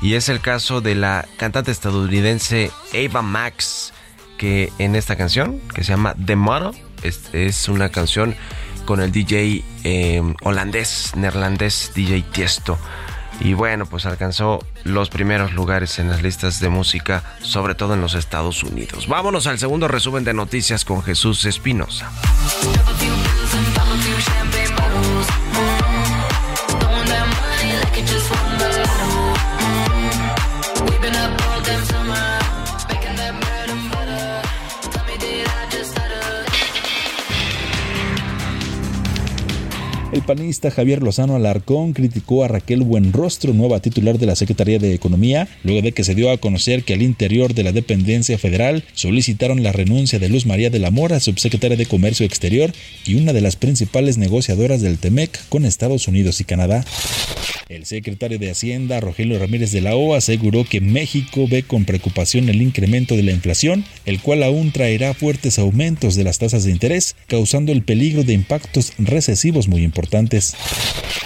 Y 0.00 0.14
es 0.14 0.28
el 0.28 0.40
caso 0.40 0.80
de 0.80 0.94
la 0.94 1.26
cantante 1.36 1.70
estadounidense 1.70 2.70
Ava 2.94 3.22
Max, 3.22 3.92
que 4.36 4.72
en 4.78 4.94
esta 4.94 5.16
canción, 5.16 5.60
que 5.74 5.82
se 5.82 5.92
llama 5.92 6.14
The 6.24 6.36
Motto, 6.36 6.72
es, 7.02 7.68
una 7.68 7.88
canción 7.88 8.36
con 8.84 9.00
el 9.00 9.12
DJ 9.12 9.64
eh, 9.84 10.34
holandés, 10.42 11.12
neerlandés, 11.16 11.92
DJ 11.94 12.22
Tiesto. 12.32 12.78
Y 13.40 13.54
bueno, 13.54 13.86
pues 13.86 14.04
alcanzó 14.06 14.64
los 14.84 15.10
primeros 15.10 15.52
lugares 15.52 15.98
en 15.98 16.08
las 16.10 16.22
listas 16.22 16.60
de 16.60 16.68
música, 16.68 17.22
sobre 17.40 17.74
todo 17.74 17.94
en 17.94 18.00
los 18.00 18.14
Estados 18.14 18.64
Unidos. 18.64 19.06
Vámonos 19.06 19.46
al 19.46 19.58
segundo 19.58 19.86
resumen 19.86 20.24
de 20.24 20.34
noticias 20.34 20.84
con 20.84 21.02
Jesús 21.02 21.44
Espinosa. 21.44 22.10
do 24.04 24.20
champagne 24.20 24.67
El 40.18 40.24
panista 40.24 40.72
Javier 40.72 41.00
Lozano 41.00 41.36
Alarcón 41.36 41.92
criticó 41.92 42.42
a 42.42 42.48
Raquel 42.48 42.82
Buenrostro, 42.82 43.54
nueva 43.54 43.78
titular 43.78 44.18
de 44.18 44.26
la 44.26 44.34
Secretaría 44.34 44.80
de 44.80 44.92
Economía, 44.92 45.46
luego 45.62 45.80
de 45.80 45.92
que 45.92 46.02
se 46.02 46.16
dio 46.16 46.32
a 46.32 46.38
conocer 46.38 46.82
que 46.82 46.94
al 46.94 47.02
interior 47.02 47.54
de 47.54 47.62
la 47.62 47.70
dependencia 47.70 48.36
federal 48.36 48.82
solicitaron 48.94 49.62
la 49.62 49.70
renuncia 49.70 50.18
de 50.18 50.28
Luz 50.28 50.44
María 50.44 50.70
de 50.70 50.80
la 50.80 50.90
Mora, 50.90 51.20
subsecretaria 51.20 51.76
de 51.76 51.86
Comercio 51.86 52.26
Exterior 52.26 52.72
y 53.06 53.14
una 53.14 53.32
de 53.32 53.42
las 53.42 53.54
principales 53.54 54.18
negociadoras 54.18 54.82
del 54.82 54.98
TEMEC 54.98 55.38
con 55.50 55.64
Estados 55.64 56.08
Unidos 56.08 56.40
y 56.40 56.44
Canadá. 56.44 56.84
El 57.68 57.84
secretario 57.84 58.38
de 58.38 58.50
Hacienda, 58.50 58.98
Rogelio 58.98 59.38
Ramírez 59.38 59.72
de 59.72 59.82
la 59.82 59.94
O, 59.94 60.14
aseguró 60.14 60.64
que 60.64 60.80
México 60.80 61.46
ve 61.48 61.62
con 61.62 61.84
preocupación 61.84 62.48
el 62.48 62.62
incremento 62.62 63.14
de 63.14 63.22
la 63.22 63.32
inflación, 63.32 63.84
el 64.06 64.20
cual 64.20 64.42
aún 64.42 64.72
traerá 64.72 65.12
fuertes 65.12 65.58
aumentos 65.58 66.16
de 66.16 66.24
las 66.24 66.38
tasas 66.38 66.64
de 66.64 66.70
interés, 66.70 67.14
causando 67.26 67.70
el 67.70 67.82
peligro 67.82 68.24
de 68.24 68.32
impactos 68.32 68.94
recesivos 68.98 69.68
muy 69.68 69.82
importantes 69.82 70.07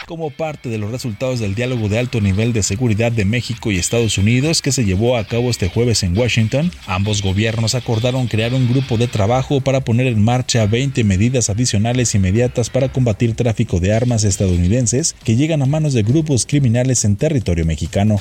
como 0.06 0.30
parte 0.30 0.68
de 0.68 0.78
los 0.78 0.90
resultados 0.90 1.40
del 1.40 1.54
diálogo 1.54 1.88
de 1.88 1.98
alto 1.98 2.20
nivel 2.20 2.52
de 2.52 2.62
seguridad 2.62 3.12
de 3.12 3.24
México 3.24 3.70
y 3.70 3.78
Estados 3.78 4.18
Unidos 4.18 4.60
que 4.60 4.72
se 4.72 4.84
llevó 4.84 5.16
a 5.16 5.24
cabo 5.24 5.48
este 5.48 5.68
jueves 5.68 6.02
en 6.02 6.16
Washington, 6.16 6.70
ambos 6.86 7.22
gobiernos 7.22 7.74
acordaron 7.74 8.26
crear 8.26 8.52
un 8.52 8.68
grupo 8.68 8.96
de 8.98 9.08
trabajo 9.08 9.60
para 9.60 9.80
poner 9.80 10.06
en 10.08 10.22
marcha 10.22 10.66
20 10.66 11.04
medidas 11.04 11.48
adicionales 11.50 12.14
inmediatas 12.14 12.68
para 12.68 12.90
combatir 12.90 13.34
tráfico 13.34 13.80
de 13.80 13.94
armas 13.94 14.24
estadounidenses 14.24 15.14
que 15.24 15.36
llegan 15.36 15.62
a 15.62 15.66
manos 15.66 15.94
de 15.94 16.02
grupos 16.02 16.46
criminales 16.46 17.04
en 17.04 17.16
territorio 17.16 17.64
mexicano. 17.64 18.20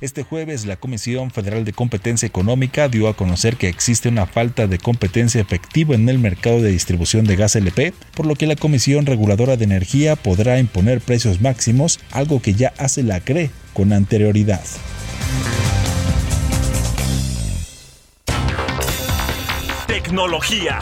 Este 0.00 0.22
jueves, 0.22 0.66
la 0.66 0.76
Comisión 0.76 1.30
Federal 1.30 1.64
de 1.64 1.72
Competencia 1.72 2.26
Económica 2.26 2.88
dio 2.88 3.08
a 3.08 3.16
conocer 3.16 3.56
que 3.56 3.68
existe 3.68 4.08
una 4.08 4.26
falta 4.26 4.66
de 4.66 4.78
competencia 4.78 5.40
efectiva 5.40 5.94
en 5.94 6.08
el 6.08 6.18
mercado 6.18 6.60
de 6.60 6.72
distribución 6.72 7.24
de 7.24 7.36
gas 7.36 7.56
LP, 7.56 7.94
por 8.14 8.26
lo 8.26 8.34
que 8.34 8.46
la 8.46 8.56
Comisión 8.56 9.06
Reguladora 9.06 9.56
de 9.56 9.66
Energía 9.74 10.14
podrá 10.14 10.60
imponer 10.60 11.00
precios 11.00 11.40
máximos, 11.40 11.98
algo 12.12 12.40
que 12.40 12.54
ya 12.54 12.72
hace 12.78 13.02
la 13.02 13.18
CRE 13.18 13.50
con 13.72 13.92
anterioridad. 13.92 14.62
Tecnología. 19.88 20.78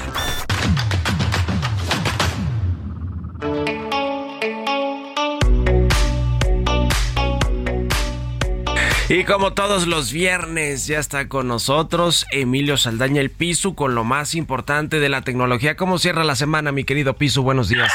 Y 9.08 9.24
como 9.24 9.54
todos 9.54 9.86
los 9.86 10.12
viernes, 10.12 10.86
ya 10.86 10.98
está 10.98 11.28
con 11.28 11.48
nosotros 11.48 12.26
Emilio 12.30 12.76
Saldaña 12.76 13.22
el 13.22 13.30
Piso 13.30 13.74
con 13.74 13.94
lo 13.94 14.04
más 14.04 14.34
importante 14.34 15.00
de 15.00 15.08
la 15.08 15.22
tecnología. 15.22 15.76
¿Cómo 15.76 15.98
cierra 15.98 16.24
la 16.24 16.36
semana, 16.36 16.72
mi 16.72 16.84
querido 16.84 17.16
Piso? 17.16 17.42
Buenos 17.42 17.70
días. 17.70 17.90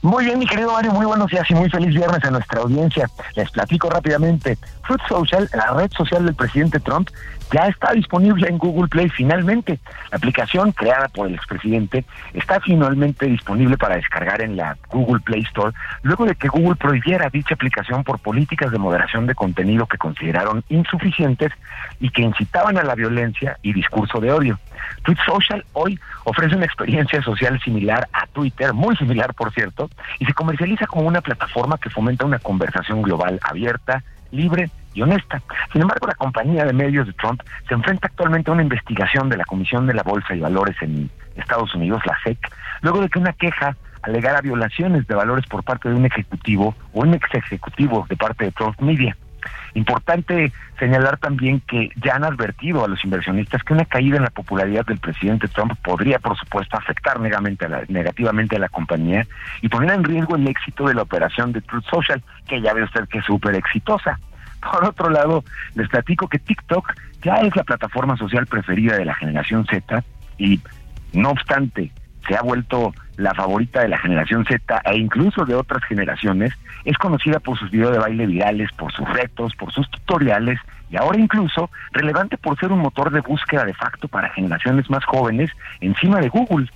Muy 0.00 0.24
bien, 0.24 0.38
mi 0.38 0.46
querido 0.46 0.72
Mario, 0.72 0.92
muy 0.92 1.06
buenos 1.06 1.30
días 1.30 1.48
y 1.50 1.54
muy 1.54 1.68
feliz 1.68 1.94
viernes 1.94 2.24
a 2.24 2.30
nuestra 2.30 2.60
audiencia. 2.60 3.08
Les 3.36 3.50
platico 3.50 3.90
rápidamente. 3.90 4.58
Fruit 4.82 5.00
Social, 5.08 5.48
la 5.54 5.72
red 5.74 5.90
social 5.92 6.24
del 6.24 6.34
presidente 6.34 6.80
Trump, 6.80 7.10
ya 7.52 7.66
está 7.68 7.92
disponible 7.92 8.48
en 8.48 8.58
Google 8.58 8.88
Play 8.88 9.08
finalmente. 9.10 9.78
La 10.10 10.16
aplicación 10.16 10.72
creada 10.72 11.08
por 11.08 11.28
el 11.28 11.34
expresidente 11.34 12.04
está 12.32 12.60
finalmente 12.60 13.26
disponible 13.26 13.76
para 13.76 13.96
descargar 13.96 14.40
en 14.40 14.56
la 14.56 14.76
Google 14.90 15.20
Play 15.20 15.42
Store 15.42 15.74
luego 16.02 16.24
de 16.24 16.34
que 16.34 16.48
Google 16.48 16.76
prohibiera 16.76 17.28
dicha 17.28 17.54
aplicación 17.54 18.04
por 18.04 18.18
políticas 18.18 18.72
de 18.72 18.78
moderación 18.78 19.26
de 19.26 19.34
contenido 19.34 19.86
que 19.86 19.98
consideraron 19.98 20.64
insuficientes 20.70 21.52
y 22.00 22.08
que 22.10 22.22
incitaban 22.22 22.78
a 22.78 22.82
la 22.82 22.94
violencia 22.94 23.58
y 23.62 23.72
discurso 23.72 24.18
de 24.18 24.32
odio. 24.32 24.58
Tweet 25.04 25.18
Social 25.26 25.64
hoy 25.74 25.98
ofrece 26.24 26.56
una 26.56 26.64
experiencia 26.64 27.22
social 27.22 27.60
similar 27.60 28.08
a 28.12 28.26
Twitter, 28.28 28.72
muy 28.72 28.96
similar 28.96 29.34
por 29.34 29.52
cierto, 29.52 29.90
y 30.18 30.24
se 30.24 30.32
comercializa 30.32 30.86
como 30.86 31.02
una 31.02 31.20
plataforma 31.20 31.78
que 31.78 31.90
fomenta 31.90 32.24
una 32.24 32.38
conversación 32.38 33.02
global 33.02 33.38
abierta, 33.42 34.02
libre 34.30 34.70
y 34.94 35.02
honesta. 35.02 35.42
Sin 35.72 35.82
embargo, 35.82 36.06
la 36.06 36.14
compañía 36.14 36.64
de 36.64 36.72
medios 36.72 37.06
de 37.06 37.12
Trump 37.14 37.42
se 37.68 37.74
enfrenta 37.74 38.08
actualmente 38.08 38.50
a 38.50 38.54
una 38.54 38.62
investigación 38.62 39.28
de 39.28 39.36
la 39.36 39.44
Comisión 39.44 39.86
de 39.86 39.94
la 39.94 40.02
Bolsa 40.02 40.34
y 40.34 40.40
Valores 40.40 40.76
en 40.80 41.10
Estados 41.36 41.74
Unidos, 41.74 42.02
la 42.06 42.18
SEC, 42.24 42.38
luego 42.82 43.00
de 43.00 43.08
que 43.08 43.18
una 43.18 43.32
queja 43.32 43.76
alegara 44.02 44.40
violaciones 44.40 45.06
de 45.06 45.14
valores 45.14 45.46
por 45.46 45.62
parte 45.62 45.88
de 45.88 45.94
un 45.94 46.04
ejecutivo 46.04 46.74
o 46.92 47.00
un 47.00 47.14
ex 47.14 47.34
ejecutivo 47.34 48.06
de 48.08 48.16
parte 48.16 48.44
de 48.46 48.52
Trump 48.52 48.78
Media. 48.80 49.16
Importante 49.74 50.52
señalar 50.78 51.16
también 51.16 51.60
que 51.60 51.90
ya 51.96 52.16
han 52.16 52.24
advertido 52.24 52.84
a 52.84 52.88
los 52.88 53.02
inversionistas 53.04 53.62
que 53.62 53.72
una 53.72 53.84
caída 53.84 54.16
en 54.16 54.24
la 54.24 54.30
popularidad 54.30 54.84
del 54.84 54.98
presidente 54.98 55.48
Trump 55.48 55.72
podría, 55.82 56.18
por 56.18 56.36
supuesto, 56.36 56.76
afectar 56.76 57.18
negativamente 57.18 57.64
a 57.64 57.68
la, 57.68 57.82
negativamente 57.88 58.56
a 58.56 58.60
la 58.60 58.68
compañía 58.68 59.26
y 59.62 59.68
poner 59.68 59.92
en 59.92 60.04
riesgo 60.04 60.36
el 60.36 60.46
éxito 60.46 60.86
de 60.86 60.94
la 60.94 61.02
operación 61.02 61.52
de 61.52 61.62
Truth 61.62 61.86
Social, 61.90 62.22
que 62.46 62.60
ya 62.60 62.74
ve 62.74 62.84
usted 62.84 63.08
que 63.08 63.18
es 63.18 63.24
súper 63.24 63.54
exitosa. 63.54 64.18
Por 64.70 64.84
otro 64.84 65.10
lado, 65.10 65.44
les 65.74 65.88
platico 65.88 66.28
que 66.28 66.38
TikTok 66.38 66.92
ya 67.22 67.34
es 67.36 67.54
la 67.56 67.64
plataforma 67.64 68.16
social 68.16 68.46
preferida 68.46 68.96
de 68.96 69.04
la 69.04 69.14
generación 69.14 69.66
Z 69.66 70.04
y, 70.38 70.60
no 71.12 71.30
obstante, 71.30 71.90
se 72.28 72.36
ha 72.36 72.42
vuelto 72.42 72.92
la 73.16 73.34
favorita 73.34 73.80
de 73.80 73.88
la 73.88 73.98
generación 73.98 74.44
Z 74.44 74.80
e 74.84 74.96
incluso 74.96 75.44
de 75.44 75.54
otras 75.54 75.84
generaciones, 75.84 76.52
es 76.84 76.96
conocida 76.98 77.40
por 77.40 77.58
sus 77.58 77.70
videos 77.70 77.92
de 77.92 77.98
baile 77.98 78.26
virales, 78.26 78.70
por 78.72 78.92
sus 78.92 79.08
retos, 79.08 79.54
por 79.56 79.72
sus 79.72 79.90
tutoriales 79.90 80.58
y 80.90 80.96
ahora 80.96 81.18
incluso 81.18 81.70
relevante 81.92 82.36
por 82.36 82.58
ser 82.58 82.70
un 82.72 82.80
motor 82.80 83.10
de 83.10 83.20
búsqueda 83.20 83.64
de 83.64 83.74
facto 83.74 84.08
para 84.08 84.30
generaciones 84.30 84.88
más 84.90 85.04
jóvenes 85.04 85.50
encima 85.80 86.20
de 86.20 86.28
Google. 86.28 86.68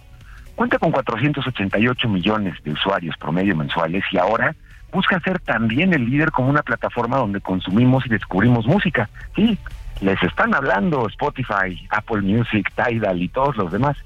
Cuenta 0.55 0.79
con 0.79 0.90
488 0.90 2.09
millones 2.09 2.55
de 2.64 2.72
usuarios 2.72 3.16
promedio 3.18 3.55
mensuales 3.55 4.03
y 4.11 4.18
ahora 4.18 4.55
busca 4.92 5.20
ser 5.20 5.40
también 5.40 5.92
el 5.92 6.09
líder 6.09 6.31
como 6.31 6.49
una 6.49 6.62
plataforma 6.62 7.18
donde 7.18 7.40
consumimos 7.40 8.07
y 8.07 8.09
descubrimos 8.09 8.66
música. 8.66 9.09
Sí, 9.35 9.59
les 10.01 10.22
están 10.22 10.55
hablando 10.55 11.07
Spotify, 11.09 11.87
Apple 11.90 12.22
Music, 12.22 12.72
Tidal 12.75 13.22
y 13.22 13.29
todos 13.29 13.57
los 13.57 13.72
demás. 13.72 13.96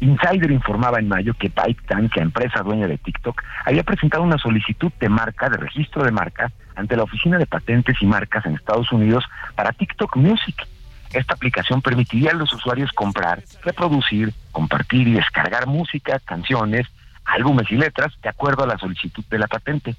Insider 0.00 0.50
informaba 0.50 0.98
en 0.98 1.08
mayo 1.08 1.34
que 1.34 1.48
ByteDance, 1.48 2.16
la 2.16 2.22
empresa 2.22 2.62
dueña 2.62 2.86
de 2.86 2.98
TikTok, 2.98 3.42
había 3.64 3.82
presentado 3.84 4.22
una 4.22 4.38
solicitud 4.38 4.92
de 5.00 5.08
marca, 5.08 5.48
de 5.48 5.56
registro 5.56 6.04
de 6.04 6.10
marca, 6.10 6.52
ante 6.74 6.96
la 6.96 7.04
Oficina 7.04 7.38
de 7.38 7.46
Patentes 7.46 7.96
y 8.00 8.06
Marcas 8.06 8.44
en 8.46 8.54
Estados 8.54 8.90
Unidos 8.92 9.24
para 9.54 9.72
TikTok 9.72 10.16
Music. 10.16 10.66
Esta 11.12 11.34
aplicación 11.34 11.80
permitiría 11.80 12.32
a 12.32 12.34
los 12.34 12.52
usuarios 12.52 12.90
comprar, 12.92 13.42
reproducir, 13.62 14.34
compartir 14.50 15.06
y 15.06 15.14
descargar 15.14 15.68
música, 15.68 16.18
canciones, 16.24 16.88
álbumes 17.34 17.70
y 17.70 17.76
letras 17.76 18.12
de 18.22 18.28
acuerdo 18.28 18.64
a 18.64 18.66
la 18.66 18.78
solicitud 18.78 19.24
de 19.28 19.38
la 19.38 19.46
patente. 19.46 19.96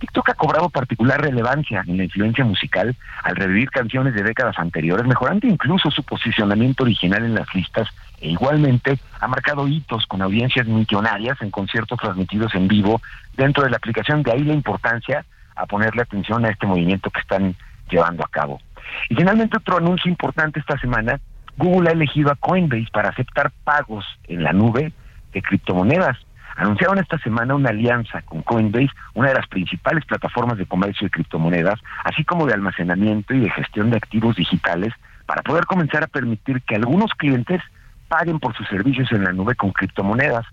TikTok 0.00 0.30
ha 0.30 0.34
cobrado 0.34 0.68
particular 0.68 1.20
relevancia 1.20 1.84
en 1.86 1.96
la 1.96 2.04
influencia 2.04 2.44
musical 2.44 2.96
al 3.22 3.36
revivir 3.36 3.70
canciones 3.70 4.14
de 4.14 4.24
décadas 4.24 4.58
anteriores, 4.58 5.06
mejorando 5.06 5.46
incluso 5.46 5.92
su 5.92 6.02
posicionamiento 6.02 6.82
original 6.82 7.24
en 7.24 7.36
las 7.36 7.54
listas 7.54 7.88
e 8.20 8.30
igualmente 8.30 8.98
ha 9.20 9.28
marcado 9.28 9.68
hitos 9.68 10.06
con 10.06 10.20
audiencias 10.20 10.66
millonarias 10.66 11.40
en 11.40 11.52
conciertos 11.52 12.00
transmitidos 12.00 12.52
en 12.56 12.66
vivo 12.66 13.00
dentro 13.36 13.62
de 13.62 13.70
la 13.70 13.76
aplicación, 13.76 14.24
de 14.24 14.32
ahí 14.32 14.42
la 14.42 14.54
importancia 14.54 15.24
a 15.54 15.66
ponerle 15.66 16.02
atención 16.02 16.44
a 16.44 16.48
este 16.48 16.66
movimiento 16.66 17.10
que 17.10 17.20
están 17.20 17.54
llevando 17.88 18.24
a 18.24 18.28
cabo. 18.28 18.60
Y 19.08 19.14
finalmente 19.14 19.56
otro 19.56 19.76
anuncio 19.76 20.10
importante 20.10 20.58
esta 20.58 20.78
semana, 20.78 21.20
Google 21.56 21.90
ha 21.90 21.92
elegido 21.92 22.32
a 22.32 22.36
Coinbase 22.36 22.88
para 22.92 23.10
aceptar 23.10 23.52
pagos 23.64 24.04
en 24.26 24.42
la 24.42 24.52
nube 24.52 24.92
de 25.32 25.42
criptomonedas. 25.42 26.18
Anunciaron 26.56 26.98
esta 26.98 27.18
semana 27.18 27.54
una 27.54 27.70
alianza 27.70 28.22
con 28.22 28.42
Coinbase, 28.42 28.90
una 29.14 29.28
de 29.28 29.34
las 29.34 29.46
principales 29.46 30.04
plataformas 30.04 30.58
de 30.58 30.66
comercio 30.66 31.06
de 31.06 31.10
criptomonedas, 31.10 31.80
así 32.04 32.24
como 32.24 32.46
de 32.46 32.54
almacenamiento 32.54 33.34
y 33.34 33.40
de 33.40 33.50
gestión 33.50 33.90
de 33.90 33.96
activos 33.96 34.36
digitales, 34.36 34.92
para 35.26 35.42
poder 35.42 35.66
comenzar 35.66 36.02
a 36.02 36.08
permitir 36.08 36.62
que 36.62 36.76
algunos 36.76 37.12
clientes 37.12 37.62
paguen 38.08 38.38
por 38.38 38.54
sus 38.54 38.68
servicios 38.68 39.10
en 39.12 39.24
la 39.24 39.32
nube 39.32 39.54
con 39.54 39.72
criptomonedas. 39.72 40.44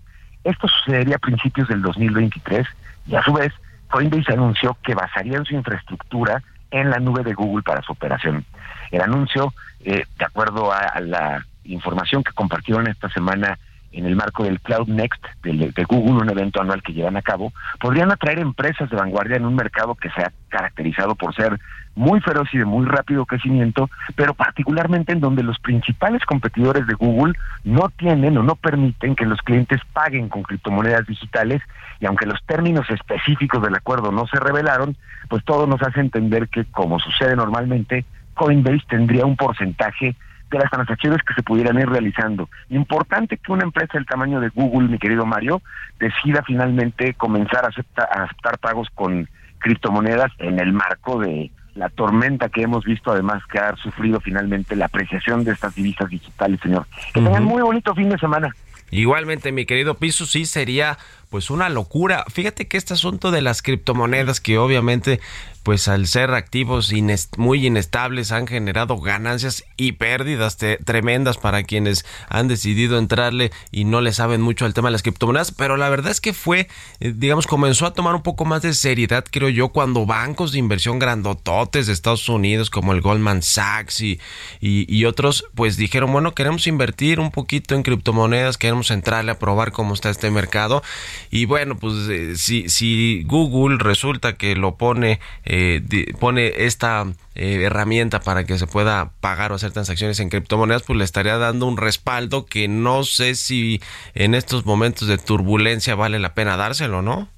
Esto 0.44 0.68
sucedería 0.68 1.16
a 1.16 1.18
principios 1.18 1.68
del 1.68 1.82
2023 1.82 2.66
y 3.06 3.14
a 3.14 3.22
su 3.22 3.32
vez 3.32 3.52
Coinbase 3.90 4.32
anunció 4.32 4.76
que 4.82 4.94
basarían 4.94 5.44
su 5.44 5.54
infraestructura 5.54 6.42
en 6.70 6.88
la 6.88 6.98
nube 6.98 7.24
de 7.24 7.34
Google 7.34 7.62
para 7.62 7.82
su 7.82 7.92
operación. 7.92 8.44
El 8.90 9.02
anuncio, 9.02 9.52
eh, 9.84 10.04
de 10.18 10.24
acuerdo 10.24 10.72
a 10.72 11.00
la 11.00 11.44
información 11.64 12.22
que 12.22 12.32
compartieron 12.32 12.86
esta 12.86 13.08
semana 13.10 13.58
en 13.92 14.06
el 14.06 14.16
marco 14.16 14.44
del 14.44 14.60
Cloud 14.60 14.88
Next 14.88 15.24
de, 15.42 15.84
Google, 15.84 16.22
un 16.22 16.30
evento 16.30 16.60
anual 16.60 16.82
que 16.82 16.92
llevan 16.92 17.16
a 17.16 17.22
cabo, 17.22 17.52
podrían 17.80 18.10
atraer 18.10 18.38
empresas 18.38 18.88
de 18.90 18.96
vanguardia 18.96 19.36
en 19.36 19.46
un 19.46 19.56
mercado 19.56 19.94
que 19.94 20.10
se 20.10 20.22
ha 20.22 20.32
caracterizado 20.48 21.14
por 21.14 21.34
ser 21.34 21.58
muy 21.96 22.20
feroz 22.20 22.48
y 22.52 22.58
de 22.58 22.64
muy 22.64 22.86
rápido 22.86 23.26
crecimiento, 23.26 23.90
pero 24.14 24.34
particularmente 24.34 25.12
en 25.12 25.20
donde 25.20 25.42
los 25.42 25.58
principales 25.58 26.24
competidores 26.24 26.86
de 26.86 26.94
Google 26.94 27.34
no 27.64 27.88
tienen 27.90 28.38
o 28.38 28.42
no 28.42 28.54
permiten 28.54 29.16
que 29.16 29.26
los 29.26 29.40
clientes 29.42 29.80
paguen 29.92 30.28
con 30.28 30.42
criptomonedas 30.42 31.06
digitales 31.06 31.60
y 31.98 32.06
aunque 32.06 32.26
los 32.26 32.42
términos 32.46 32.88
específicos 32.90 33.62
del 33.62 33.74
acuerdo 33.74 34.12
no 34.12 34.26
se 34.28 34.38
revelaron, 34.38 34.96
pues 35.28 35.44
todo 35.44 35.66
nos 35.66 35.82
hace 35.82 36.00
entender 36.00 36.48
que 36.48 36.64
como 36.64 37.00
sucede 37.00 37.34
normalmente, 37.36 38.04
Coinbase 38.34 38.84
tendría 38.88 39.26
un 39.26 39.36
porcentaje 39.36 40.16
de 40.50 40.58
las 40.58 40.70
transacciones 40.70 41.22
que 41.22 41.34
se 41.34 41.42
pudieran 41.42 41.78
ir 41.78 41.88
realizando. 41.88 42.48
Importante 42.68 43.36
que 43.36 43.52
una 43.52 43.64
empresa 43.64 43.92
del 43.94 44.06
tamaño 44.06 44.40
de 44.40 44.48
Google, 44.50 44.88
mi 44.88 44.98
querido 44.98 45.24
Mario, 45.26 45.62
decida 45.98 46.42
finalmente 46.46 47.14
comenzar 47.14 47.64
a, 47.64 47.68
a 47.68 48.24
aceptar 48.24 48.58
pagos 48.58 48.88
con 48.94 49.28
criptomonedas 49.58 50.32
en 50.38 50.58
el 50.58 50.72
marco 50.72 51.20
de 51.20 51.50
la 51.74 51.88
tormenta 51.88 52.48
que 52.48 52.62
hemos 52.62 52.84
visto, 52.84 53.12
además 53.12 53.42
que 53.50 53.58
ha 53.58 53.76
sufrido 53.76 54.20
finalmente 54.20 54.74
la 54.74 54.86
apreciación 54.86 55.44
de 55.44 55.52
estas 55.52 55.74
divisas 55.74 56.08
digitales, 56.10 56.60
señor. 56.60 56.86
Que 57.14 57.20
tengan 57.20 57.44
muy 57.44 57.62
bonito 57.62 57.94
fin 57.94 58.08
de 58.08 58.18
semana. 58.18 58.50
Igualmente, 58.90 59.52
mi 59.52 59.66
querido 59.66 59.94
Piso, 59.94 60.26
sí 60.26 60.46
sería 60.46 60.98
pues 61.30 61.48
una 61.48 61.68
locura. 61.68 62.24
Fíjate 62.28 62.66
que 62.68 62.76
este 62.76 62.94
asunto 62.94 63.30
de 63.30 63.40
las 63.40 63.62
criptomonedas 63.62 64.40
que 64.40 64.58
obviamente 64.58 65.20
pues 65.62 65.88
al 65.88 66.06
ser 66.06 66.32
activos 66.32 66.92
muy 67.36 67.66
inestables 67.66 68.32
han 68.32 68.46
generado 68.46 68.98
ganancias 68.98 69.64
y 69.76 69.92
pérdidas 69.92 70.56
tremendas 70.56 71.36
para 71.36 71.62
quienes 71.62 72.06
han 72.28 72.48
decidido 72.48 72.98
entrarle 72.98 73.52
y 73.70 73.84
no 73.84 74.00
le 74.00 74.12
saben 74.12 74.40
mucho 74.40 74.64
al 74.64 74.74
tema 74.74 74.88
de 74.88 74.92
las 74.92 75.02
criptomonedas, 75.02 75.52
pero 75.52 75.76
la 75.76 75.88
verdad 75.88 76.12
es 76.12 76.20
que 76.20 76.32
fue, 76.32 76.68
eh, 77.00 77.12
digamos, 77.14 77.46
comenzó 77.46 77.86
a 77.86 77.92
tomar 77.92 78.14
un 78.14 78.22
poco 78.22 78.44
más 78.44 78.62
de 78.62 78.72
seriedad, 78.72 79.24
creo 79.30 79.48
yo, 79.48 79.68
cuando 79.68 80.06
bancos 80.06 80.52
de 80.52 80.58
inversión 80.58 80.98
grandototes 80.98 81.86
de 81.86 81.92
Estados 81.92 82.28
Unidos 82.28 82.70
como 82.70 82.92
el 82.92 83.00
Goldman 83.00 83.42
Sachs 83.42 84.00
y, 84.00 84.18
y, 84.60 85.04
otros, 85.04 85.44
pues 85.54 85.76
dijeron, 85.76 86.12
bueno, 86.12 86.34
queremos 86.34 86.66
invertir 86.66 87.20
un 87.20 87.30
poquito 87.30 87.74
en 87.74 87.82
criptomonedas, 87.82 88.58
queremos 88.58 88.90
entrarle 88.90 89.32
a 89.32 89.38
probar 89.38 89.72
cómo 89.72 89.94
está 89.94 90.10
este 90.10 90.30
mercado 90.30 90.82
y 91.30 91.44
bueno, 91.44 91.76
pues 91.76 92.08
eh, 92.08 92.36
si, 92.36 92.68
si 92.68 93.24
Google 93.24 93.78
resulta 93.78 94.34
que 94.34 94.54
lo 94.56 94.76
pone 94.76 95.20
eh, 95.44 95.82
pone 96.18 96.64
esta 96.64 97.06
eh, 97.34 97.62
herramienta 97.64 98.20
para 98.20 98.44
que 98.44 98.58
se 98.58 98.66
pueda 98.66 99.10
pagar 99.20 99.52
o 99.52 99.54
hacer 99.54 99.72
transacciones 99.72 100.20
en 100.20 100.30
criptomonedas, 100.30 100.82
pues 100.82 100.98
le 100.98 101.04
estaría 101.04 101.38
dando 101.38 101.66
un 101.66 101.76
respaldo 101.76 102.46
que 102.46 102.68
no 102.68 103.04
sé 103.04 103.34
si 103.34 103.80
en 104.14 104.34
estos 104.34 104.66
momentos 104.66 105.08
de 105.08 105.18
turbulencia 105.18 105.94
vale 105.94 106.18
la 106.18 106.34
pena 106.34 106.56
dárselo, 106.56 107.02
¿no? 107.02 107.28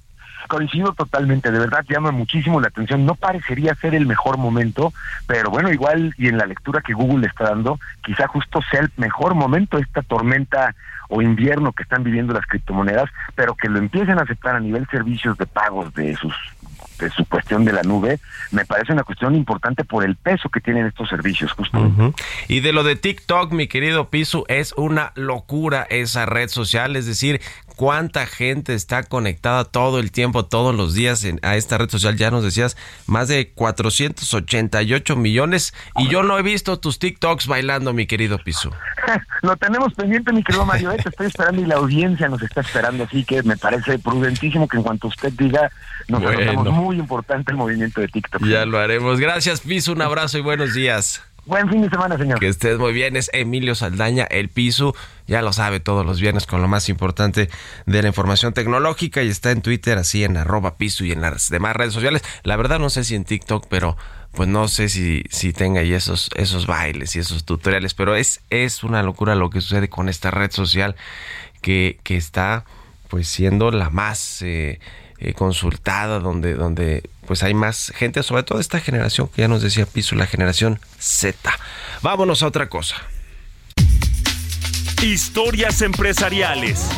coincido 0.47 0.93
totalmente, 0.93 1.51
de 1.51 1.59
verdad 1.59 1.85
llama 1.87 2.11
muchísimo 2.11 2.59
la 2.59 2.67
atención, 2.67 3.05
no 3.05 3.15
parecería 3.15 3.75
ser 3.75 3.95
el 3.95 4.05
mejor 4.05 4.37
momento, 4.37 4.93
pero 5.27 5.49
bueno, 5.49 5.71
igual 5.71 6.13
y 6.17 6.27
en 6.27 6.37
la 6.37 6.45
lectura 6.45 6.81
que 6.81 6.93
Google 6.93 7.21
le 7.21 7.27
está 7.27 7.45
dando, 7.45 7.79
quizá 8.03 8.27
justo 8.27 8.61
sea 8.69 8.81
el 8.81 8.91
mejor 8.97 9.35
momento 9.35 9.77
esta 9.77 10.01
tormenta 10.01 10.75
o 11.13 11.21
invierno 11.21 11.73
que 11.73 11.83
están 11.83 12.03
viviendo 12.03 12.33
las 12.33 12.47
criptomonedas, 12.47 13.07
pero 13.35 13.53
que 13.53 13.69
lo 13.69 13.77
empiecen 13.77 14.17
a 14.17 14.23
aceptar 14.23 14.55
a 14.55 14.59
nivel 14.59 14.87
servicios 14.89 15.37
de 15.37 15.45
pagos 15.45 15.93
de 15.93 16.15
sus 16.15 16.33
de 16.99 17.09
su 17.09 17.25
cuestión 17.25 17.65
de 17.65 17.73
la 17.73 17.81
nube, 17.83 18.19
me 18.51 18.65
parece 18.65 18.93
una 18.93 19.03
cuestión 19.03 19.35
importante 19.35 19.83
por 19.83 20.03
el 20.05 20.15
peso 20.15 20.49
que 20.49 20.59
tienen 20.59 20.85
estos 20.85 21.09
servicios, 21.09 21.51
justo. 21.51 22.13
Y 22.47 22.59
de 22.59 22.71
lo 22.71 22.83
de 22.83 22.95
TikTok, 22.95 23.51
mi 23.51 23.67
querido 23.67 24.09
Piso, 24.09 24.45
es 24.47 24.73
una 24.77 25.11
locura 25.15 25.85
esa 25.89 26.25
red 26.25 26.49
social, 26.49 26.95
es 26.95 27.05
decir, 27.05 27.41
cuánta 27.75 28.25
gente 28.25 28.73
está 28.73 29.03
conectada 29.03 29.65
todo 29.65 29.99
el 29.99 30.11
tiempo, 30.11 30.45
todos 30.45 30.75
los 30.75 30.93
días 30.93 31.25
a 31.41 31.55
esta 31.55 31.77
red 31.77 31.89
social. 31.89 32.15
Ya 32.17 32.31
nos 32.31 32.43
decías, 32.43 32.77
más 33.07 33.27
de 33.27 33.51
488 33.51 35.15
millones. 35.15 35.73
Y 35.97 36.07
yo 36.07 36.23
no 36.23 36.37
he 36.37 36.41
visto 36.41 36.79
tus 36.79 36.99
TikToks 36.99 37.47
bailando, 37.47 37.93
mi 37.93 38.05
querido 38.05 38.37
Piso. 38.37 38.71
Lo 39.41 39.55
tenemos 39.57 39.93
pendiente, 39.93 40.31
mi 40.33 40.43
querido 40.43 40.65
Mario. 40.65 40.91
¿eh? 40.91 40.97
Te 41.01 41.09
estoy 41.09 41.27
esperando 41.27 41.61
y 41.61 41.65
la 41.65 41.75
audiencia 41.75 42.27
nos 42.27 42.41
está 42.41 42.61
esperando. 42.61 43.03
Así 43.03 43.23
que 43.23 43.43
me 43.43 43.57
parece 43.57 43.99
prudentísimo 43.99 44.67
que 44.67 44.77
en 44.77 44.83
cuanto 44.83 45.07
usted 45.07 45.33
diga, 45.33 45.71
nos 46.07 46.21
bueno. 46.21 46.71
muy 46.71 46.97
importante 46.97 47.51
el 47.51 47.57
movimiento 47.57 48.01
de 48.01 48.07
TikTok. 48.07 48.45
Ya 48.45 48.65
lo 48.65 48.79
haremos. 48.79 49.19
Gracias, 49.19 49.61
Piso. 49.61 49.91
Un 49.93 50.01
abrazo 50.01 50.37
y 50.37 50.41
buenos 50.41 50.73
días. 50.73 51.21
Buen 51.45 51.69
fin 51.69 51.81
de 51.81 51.89
semana, 51.89 52.17
señor. 52.17 52.39
Que 52.39 52.47
estés 52.47 52.79
muy 52.79 52.93
bien. 52.93 53.17
Es 53.17 53.29
Emilio 53.33 53.75
Saldaña, 53.75 54.23
el 54.23 54.47
piso. 54.47 54.95
Ya 55.27 55.41
lo 55.41 55.51
sabe 55.51 55.81
todos 55.81 56.05
los 56.05 56.21
viernes 56.21 56.47
con 56.47 56.61
lo 56.61 56.69
más 56.69 56.87
importante 56.87 57.49
de 57.85 58.01
la 58.01 58.07
información 58.07 58.53
tecnológica 58.53 59.23
y 59.23 59.29
está 59.29 59.51
en 59.51 59.61
Twitter 59.61 59.97
así 59.97 60.23
en 60.23 60.37
arroba 60.37 60.77
piso 60.77 61.03
y 61.03 61.11
en 61.11 61.21
las 61.21 61.49
demás 61.49 61.75
redes 61.75 61.93
sociales. 61.93 62.23
La 62.43 62.55
verdad 62.55 62.79
no 62.79 62.89
sé 62.89 63.03
si 63.03 63.15
en 63.15 63.25
TikTok, 63.25 63.67
pero 63.69 63.97
pues 64.31 64.47
no 64.47 64.67
sé 64.67 64.87
si, 64.87 65.23
si 65.29 65.51
tenga 65.51 65.81
ahí 65.81 65.93
esos, 65.93 66.29
esos 66.35 66.65
bailes 66.65 67.15
y 67.15 67.19
esos 67.19 67.43
tutoriales, 67.43 67.93
pero 67.93 68.15
es, 68.15 68.41
es 68.49 68.83
una 68.83 69.03
locura 69.03 69.35
lo 69.35 69.49
que 69.49 69.61
sucede 69.61 69.89
con 69.89 70.09
esta 70.09 70.31
red 70.31 70.51
social 70.51 70.95
que, 71.61 71.99
que 72.03 72.17
está 72.17 72.65
pues 73.09 73.27
siendo 73.27 73.69
la 73.69 73.89
más 73.89 74.41
eh, 74.41 74.79
eh, 75.23 75.33
consultada, 75.33 76.19
donde, 76.19 76.53
donde 76.55 77.09
pues 77.25 77.43
hay 77.43 77.53
más 77.53 77.93
gente, 77.95 78.21
sobre 78.23 78.43
todo 78.43 78.59
esta 78.59 78.79
generación 78.79 79.29
que 79.29 79.41
ya 79.41 79.47
nos 79.47 79.61
decía 79.61 79.85
Piso, 79.85 80.15
la 80.15 80.27
generación 80.27 80.79
Z. 80.99 81.37
Vámonos 82.01 82.43
a 82.43 82.47
otra 82.47 82.67
cosa. 82.67 82.95
Historias 85.01 85.81
empresariales. 85.81 86.89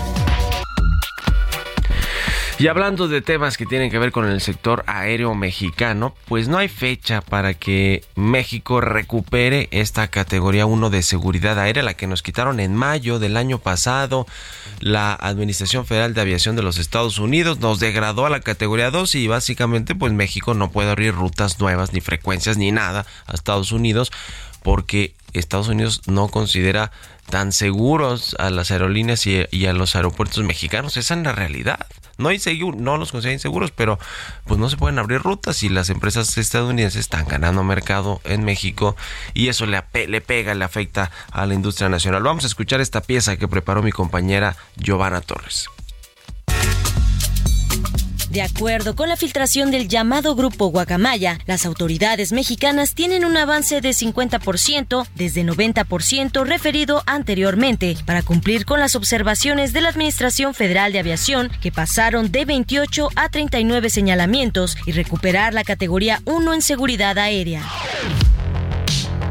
Y 2.57 2.67
hablando 2.67 3.09
de 3.09 3.21
temas 3.21 3.57
que 3.57 3.65
tienen 3.65 3.91
que 3.91 3.99
ver 3.99 4.13
con 4.13 4.25
el 4.25 4.39
sector 4.39 4.85
aéreo 4.87 5.35
mexicano, 5.35 6.15
pues 6.25 6.47
no 6.47 6.57
hay 6.57 6.69
fecha 6.69 7.19
para 7.19 7.53
que 7.53 8.05
México 8.15 8.79
recupere 8.79 9.67
esta 9.71 10.07
categoría 10.07 10.65
1 10.65 10.89
de 10.89 11.03
seguridad 11.03 11.59
aérea, 11.59 11.83
la 11.83 11.95
que 11.95 12.07
nos 12.07 12.23
quitaron 12.23 12.61
en 12.61 12.73
mayo 12.73 13.19
del 13.19 13.35
año 13.35 13.59
pasado. 13.59 14.25
La 14.79 15.13
Administración 15.13 15.85
Federal 15.85 16.13
de 16.13 16.21
Aviación 16.21 16.55
de 16.55 16.63
los 16.63 16.77
Estados 16.77 17.19
Unidos 17.19 17.59
nos 17.59 17.81
degradó 17.81 18.25
a 18.25 18.29
la 18.29 18.39
categoría 18.39 18.89
2 18.89 19.15
y 19.15 19.27
básicamente 19.27 19.93
pues 19.93 20.13
México 20.13 20.53
no 20.53 20.71
puede 20.71 20.91
abrir 20.91 21.13
rutas 21.13 21.59
nuevas, 21.59 21.91
ni 21.91 21.99
frecuencias, 21.99 22.57
ni 22.57 22.71
nada 22.71 23.05
a 23.27 23.33
Estados 23.33 23.73
Unidos 23.73 24.13
porque 24.63 25.13
Estados 25.33 25.67
Unidos 25.67 26.03
no 26.07 26.29
considera 26.29 26.91
tan 27.29 27.51
seguros 27.51 28.35
a 28.39 28.49
las 28.49 28.71
aerolíneas 28.71 29.27
y, 29.27 29.65
a 29.65 29.73
los 29.73 29.95
aeropuertos 29.97 30.43
mexicanos. 30.43 30.95
Esa 30.95 31.15
es 31.15 31.21
la 31.21 31.33
realidad. 31.33 31.85
No, 32.17 32.31
inseguro, 32.31 32.77
no 32.77 32.97
los 32.97 33.11
considera 33.11 33.33
inseguros, 33.33 33.71
pero 33.71 33.99
pues 34.45 34.59
no 34.59 34.69
se 34.69 34.77
pueden 34.77 34.99
abrir 34.99 35.21
rutas 35.21 35.63
y 35.63 35.69
las 35.69 35.89
empresas 35.89 36.37
estadounidenses 36.37 36.99
están 36.99 37.27
ganando 37.27 37.63
mercado 37.63 38.21
en 38.23 38.43
México 38.43 38.95
y 39.33 39.49
eso 39.49 39.65
le 39.65 39.81
pega, 40.21 40.53
le 40.53 40.65
afecta 40.65 41.11
a 41.31 41.45
la 41.45 41.53
industria 41.53 41.89
nacional. 41.89 42.23
Vamos 42.23 42.43
a 42.43 42.47
escuchar 42.47 42.81
esta 42.81 43.01
pieza 43.01 43.37
que 43.37 43.47
preparó 43.47 43.81
mi 43.83 43.91
compañera 43.91 44.55
Giovanna 44.77 45.21
Torres. 45.21 45.69
De 48.35 48.41
acuerdo 48.41 48.97
con 48.97 49.07
la 49.07 49.15
filtración 49.15 49.71
del 49.71 49.87
llamado 49.87 50.35
Grupo 50.35 50.67
Guacamaya, 50.67 51.39
las 51.45 51.65
autoridades 51.65 52.33
mexicanas 52.33 52.93
tienen 52.93 53.23
un 53.23 53.37
avance 53.37 53.79
de 53.79 53.91
50% 53.91 55.07
desde 55.15 55.45
90% 55.45 56.43
referido 56.45 57.01
anteriormente 57.05 57.95
para 58.05 58.23
cumplir 58.23 58.65
con 58.65 58.81
las 58.81 58.97
observaciones 58.97 59.71
de 59.71 59.79
la 59.79 59.87
Administración 59.87 60.53
Federal 60.53 60.91
de 60.91 60.99
Aviación 60.99 61.49
que 61.61 61.71
pasaron 61.71 62.29
de 62.29 62.43
28 62.43 63.07
a 63.15 63.29
39 63.29 63.89
señalamientos 63.89 64.75
y 64.85 64.91
recuperar 64.91 65.53
la 65.53 65.63
categoría 65.63 66.21
1 66.25 66.55
en 66.55 66.61
seguridad 66.61 67.17
aérea. 67.17 67.63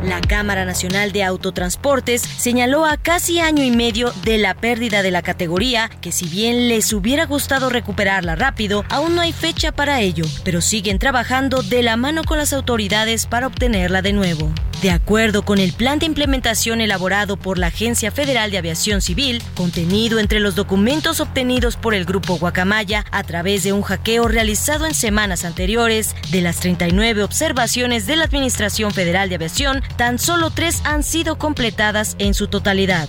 La 0.07 0.20
Cámara 0.20 0.66
Nacional 0.66 1.12
de 1.12 1.24
Autotransportes 1.24 2.20
señaló 2.20 2.84
a 2.84 2.98
casi 2.98 3.40
año 3.40 3.64
y 3.64 3.70
medio 3.70 4.12
de 4.22 4.36
la 4.36 4.52
pérdida 4.52 5.02
de 5.02 5.11
la 5.11 5.22
categoría 5.22 5.90
que 6.02 6.12
si 6.12 6.26
bien 6.26 6.68
les 6.68 6.92
hubiera 6.92 7.24
gustado 7.24 7.70
recuperarla 7.70 8.34
rápido, 8.34 8.84
aún 8.90 9.14
no 9.14 9.22
hay 9.22 9.32
fecha 9.32 9.72
para 9.72 10.02
ello, 10.02 10.26
pero 10.44 10.61
siguen 10.61 10.98
trabajando 10.98 11.62
de 11.62 11.82
la 11.82 11.96
mano 11.96 12.22
con 12.24 12.36
las 12.36 12.52
autoridades 12.52 13.24
para 13.24 13.46
obtenerla 13.46 14.02
de 14.02 14.12
nuevo. 14.12 14.52
De 14.82 14.90
acuerdo 14.90 15.46
con 15.46 15.61
el 15.61 15.72
plan 15.72 15.98
de 15.98 16.05
implementación 16.05 16.82
elaborado 16.82 17.38
por 17.38 17.59
la 17.59 17.68
Agencia 17.68 18.11
Federal 18.11 18.50
de 18.50 18.59
Aviación 18.59 19.00
Civil, 19.00 19.42
contenido 19.55 20.18
entre 20.18 20.40
los 20.40 20.57
documentos 20.57 21.20
obtenidos 21.20 21.76
por 21.76 21.94
el 21.94 22.05
Grupo 22.05 22.36
Guacamaya 22.36 23.07
a 23.11 23.22
través 23.22 23.62
de 23.62 23.72
un 23.72 23.80
hackeo 23.80 24.28
realizado 24.28 24.84
en 24.84 24.92
semanas 24.92 25.46
anteriores, 25.46 26.14
de 26.30 26.42
las 26.42 26.61
39 26.61 27.22
observaciones 27.22 28.07
de 28.07 28.16
la 28.16 28.24
Administración 28.24 28.92
Federal 28.92 29.30
de 29.30 29.36
Aviación, 29.36 29.82
tan 29.97 30.18
solo 30.18 30.51
tres 30.51 30.80
han 30.84 31.03
sido 31.03 31.36
completadas 31.36 32.16
en 32.18 32.34
su 32.34 32.49
totalidad. 32.49 33.09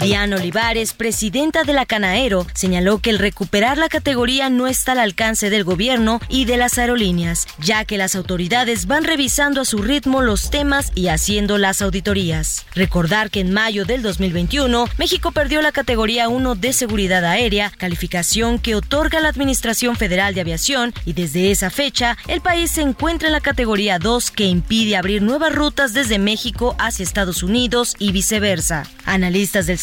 Diana 0.00 0.36
Olivares, 0.36 0.92
presidenta 0.92 1.64
de 1.64 1.72
la 1.72 1.84
Canaero, 1.84 2.46
señaló 2.54 2.98
que 2.98 3.10
el 3.10 3.18
recuperar 3.18 3.78
la 3.78 3.88
categoría 3.88 4.48
no 4.48 4.68
está 4.68 4.92
al 4.92 5.00
alcance 5.00 5.50
del 5.50 5.64
gobierno 5.64 6.20
y 6.28 6.44
de 6.44 6.56
las 6.56 6.78
aerolíneas, 6.78 7.46
ya 7.58 7.84
que 7.84 7.98
las 7.98 8.14
autoridades 8.14 8.86
van 8.86 9.02
revisando 9.02 9.60
a 9.60 9.64
su 9.64 9.78
ritmo 9.78 10.22
los 10.22 10.50
temas 10.50 10.92
y 10.94 11.08
haciendo 11.08 11.58
las 11.58 11.82
auditorías. 11.82 12.64
Recordar 12.74 13.30
que 13.30 13.40
en 13.40 13.52
mayo 13.52 13.84
del 13.84 14.02
2021, 14.02 14.86
México 14.98 15.32
perdió 15.32 15.62
la 15.62 15.72
categoría 15.72 16.28
1 16.28 16.54
de 16.54 16.72
seguridad 16.72 17.24
aérea, 17.24 17.72
calificación 17.76 18.60
que 18.60 18.76
otorga 18.76 19.20
la 19.20 19.28
Administración 19.28 19.96
Federal 19.96 20.32
de 20.32 20.42
Aviación, 20.42 20.94
y 21.06 21.12
desde 21.12 21.50
esa 21.50 21.70
fecha, 21.70 22.16
el 22.28 22.40
país 22.40 22.70
se 22.70 22.82
encuentra 22.82 23.28
en 23.28 23.32
la 23.32 23.40
categoría 23.40 23.98
2 23.98 24.30
que 24.30 24.44
impide 24.44 24.96
abrir 24.96 25.22
nuevas 25.22 25.52
rutas 25.52 25.92
desde 25.92 26.20
México 26.20 26.76
hacia 26.78 27.02
Estados 27.02 27.42
Unidos 27.42 27.96
y 27.98 28.12
viceversa. 28.12 28.86
Analistas 29.04 29.66
del 29.66 29.78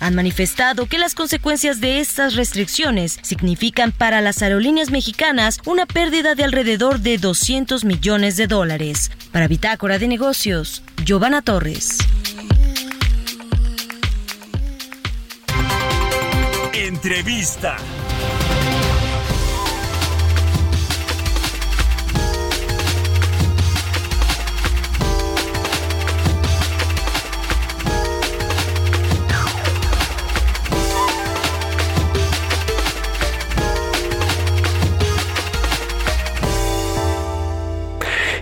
han 0.00 0.14
manifestado 0.14 0.86
que 0.86 0.98
las 0.98 1.14
consecuencias 1.14 1.80
de 1.80 2.00
estas 2.00 2.34
restricciones 2.34 3.18
significan 3.22 3.92
para 3.92 4.20
las 4.20 4.42
aerolíneas 4.42 4.90
mexicanas 4.90 5.60
una 5.66 5.86
pérdida 5.86 6.34
de 6.34 6.44
alrededor 6.44 7.00
de 7.00 7.18
200 7.18 7.84
millones 7.84 8.36
de 8.36 8.46
dólares. 8.46 9.10
Para 9.32 9.48
Bitácora 9.48 9.98
de 9.98 10.08
Negocios, 10.08 10.82
Giovanna 11.04 11.42
Torres. 11.42 11.98
Entrevista. 16.72 17.76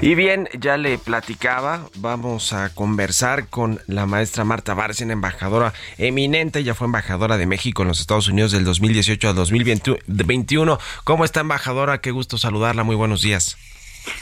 Y 0.05 0.15
bien, 0.17 0.51
ya 0.61 0.77
le 0.77 0.99
platicaba, 0.99 1.89
vamos 1.97 2.53
a 2.53 2.75
conversar 2.75 3.49
con 3.49 3.81
la 3.87 4.05
maestra 4.05 4.45
Marta 4.45 4.75
Bárcena, 4.75 5.15
embajadora 5.15 5.73
eminente, 5.97 6.59
ella 6.59 6.75
fue 6.75 6.89
embajadora 6.89 7.39
de 7.39 7.47
México 7.47 7.81
en 7.81 7.89
los 7.89 8.01
Estados 8.01 8.29
Unidos 8.29 8.53
del 8.53 8.65
2018 8.67 9.31
al 9.31 9.35
2021. 9.35 10.79
¿Cómo 11.05 11.25
está 11.25 11.41
embajadora? 11.41 12.03
Qué 12.03 12.11
gusto 12.11 12.37
saludarla, 12.37 12.85
muy 12.85 12.97
buenos 12.97 13.23
días. 13.23 13.57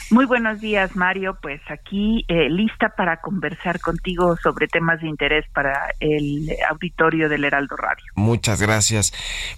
Muy 0.09 0.23
buenos 0.25 0.61
días, 0.61 0.95
Mario. 0.95 1.37
Pues 1.41 1.59
aquí 1.67 2.23
eh, 2.29 2.49
lista 2.49 2.93
para 2.95 3.17
conversar 3.17 3.81
contigo 3.81 4.37
sobre 4.41 4.69
temas 4.69 5.01
de 5.01 5.09
interés 5.09 5.43
para 5.53 5.93
el 5.99 6.49
auditorio 6.69 7.27
del 7.27 7.43
Heraldo 7.43 7.75
Radio. 7.75 8.05
Muchas 8.15 8.61
gracias. 8.61 9.11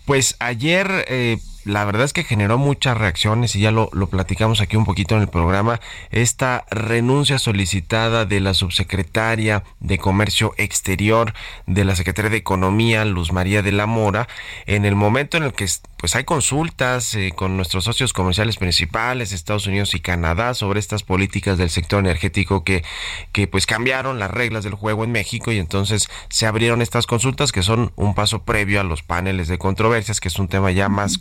Pues 0.06 0.36
ayer... 0.40 1.06
Eh, 1.08 1.38
la 1.66 1.84
verdad 1.84 2.05
es 2.05 2.13
que 2.13 2.24
generó 2.24 2.57
muchas 2.57 2.97
reacciones 2.97 3.55
y 3.55 3.59
ya 3.59 3.72
lo, 3.72 3.89
lo, 3.91 4.07
platicamos 4.07 4.61
aquí 4.61 4.78
un 4.78 4.86
poquito 4.86 5.16
en 5.16 5.22
el 5.22 5.28
programa, 5.28 5.82
esta 6.11 6.66
renuncia 6.70 7.39
solicitada 7.39 8.26
de 8.26 8.39
la 8.39 8.53
subsecretaria 8.53 9.63
de 9.80 9.97
Comercio 9.97 10.53
Exterior 10.57 11.34
de 11.66 11.84
la 11.84 11.95
Secretaría 11.95 12.30
de 12.30 12.38
Economía, 12.38 13.03
Luz 13.03 13.32
María 13.32 13.61
de 13.61 13.72
la 13.72 13.88
Mora, 13.88 14.28
en 14.68 14.86
el 14.86 14.95
momento 14.95 15.38
en 15.38 15.43
el 15.43 15.53
que 15.53 15.66
pues 15.97 16.16
hay 16.16 16.24
consultas 16.24 17.16
eh, 17.16 17.34
con 17.36 17.57
nuestros 17.57 17.86
socios 17.86 18.13
comerciales 18.13 18.57
principales, 18.57 19.32
Estados 19.32 19.66
Unidos 19.66 19.95
y 19.95 19.99
Canadá, 19.99 20.53
sobre 20.53 20.80
estas 20.80 21.01
políticas 21.01 21.57
del 21.57 21.72
sector 21.72 21.99
energético 21.99 22.63
que, 22.63 22.84
que 23.32 23.47
pues 23.47 23.66
cambiaron 23.66 24.20
las 24.20 24.30
reglas 24.30 24.63
del 24.63 24.76
juego 24.76 25.03
en 25.03 25.11
México 25.11 25.51
y 25.51 25.57
entonces 25.57 26.07
se 26.30 26.45
abrieron 26.45 26.84
estas 26.84 27.07
consultas 27.07 27.51
que 27.51 27.63
son 27.63 27.91
un 27.95 28.13
paso 28.13 28.43
previo 28.43 28.82
a 28.82 28.84
los 28.84 29.01
paneles 29.01 29.47
de 29.47 29.57
controversias, 29.57 30.20
que 30.20 30.28
es 30.28 30.38
un 30.38 30.47
tema 30.47 30.70
ya 30.72 30.89
más 30.89 31.18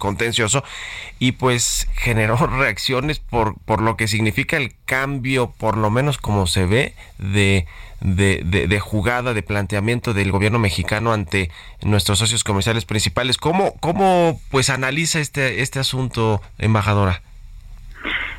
y 1.18 1.32
pues 1.32 1.88
generó 1.94 2.36
reacciones 2.58 3.18
por, 3.18 3.58
por 3.64 3.80
lo 3.80 3.96
que 3.96 4.08
significa 4.08 4.56
el 4.56 4.72
cambio, 4.84 5.52
por 5.58 5.76
lo 5.76 5.90
menos 5.90 6.18
como 6.18 6.46
se 6.46 6.66
ve, 6.66 6.94
de, 7.18 7.66
de, 8.00 8.80
jugada, 8.80 9.34
de 9.34 9.42
planteamiento 9.42 10.12
del 10.12 10.30
gobierno 10.30 10.58
mexicano 10.58 11.12
ante 11.12 11.50
nuestros 11.82 12.18
socios 12.18 12.44
comerciales 12.44 12.84
principales. 12.84 13.38
¿Cómo, 13.38 13.74
cómo 13.80 14.40
pues 14.50 14.70
analiza 14.70 15.20
este, 15.20 15.62
este 15.62 15.78
asunto, 15.78 16.40
embajadora? 16.58 17.22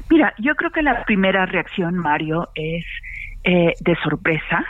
Mira, 0.10 0.34
yo 0.38 0.56
creo 0.56 0.72
que 0.72 0.84
la 0.84 1.04
primera 1.06 1.46
reacción, 1.46 1.98
Mario, 1.98 2.50
es 2.54 2.86
eh, 3.44 3.74
de 3.80 3.96
sorpresa, 4.04 4.64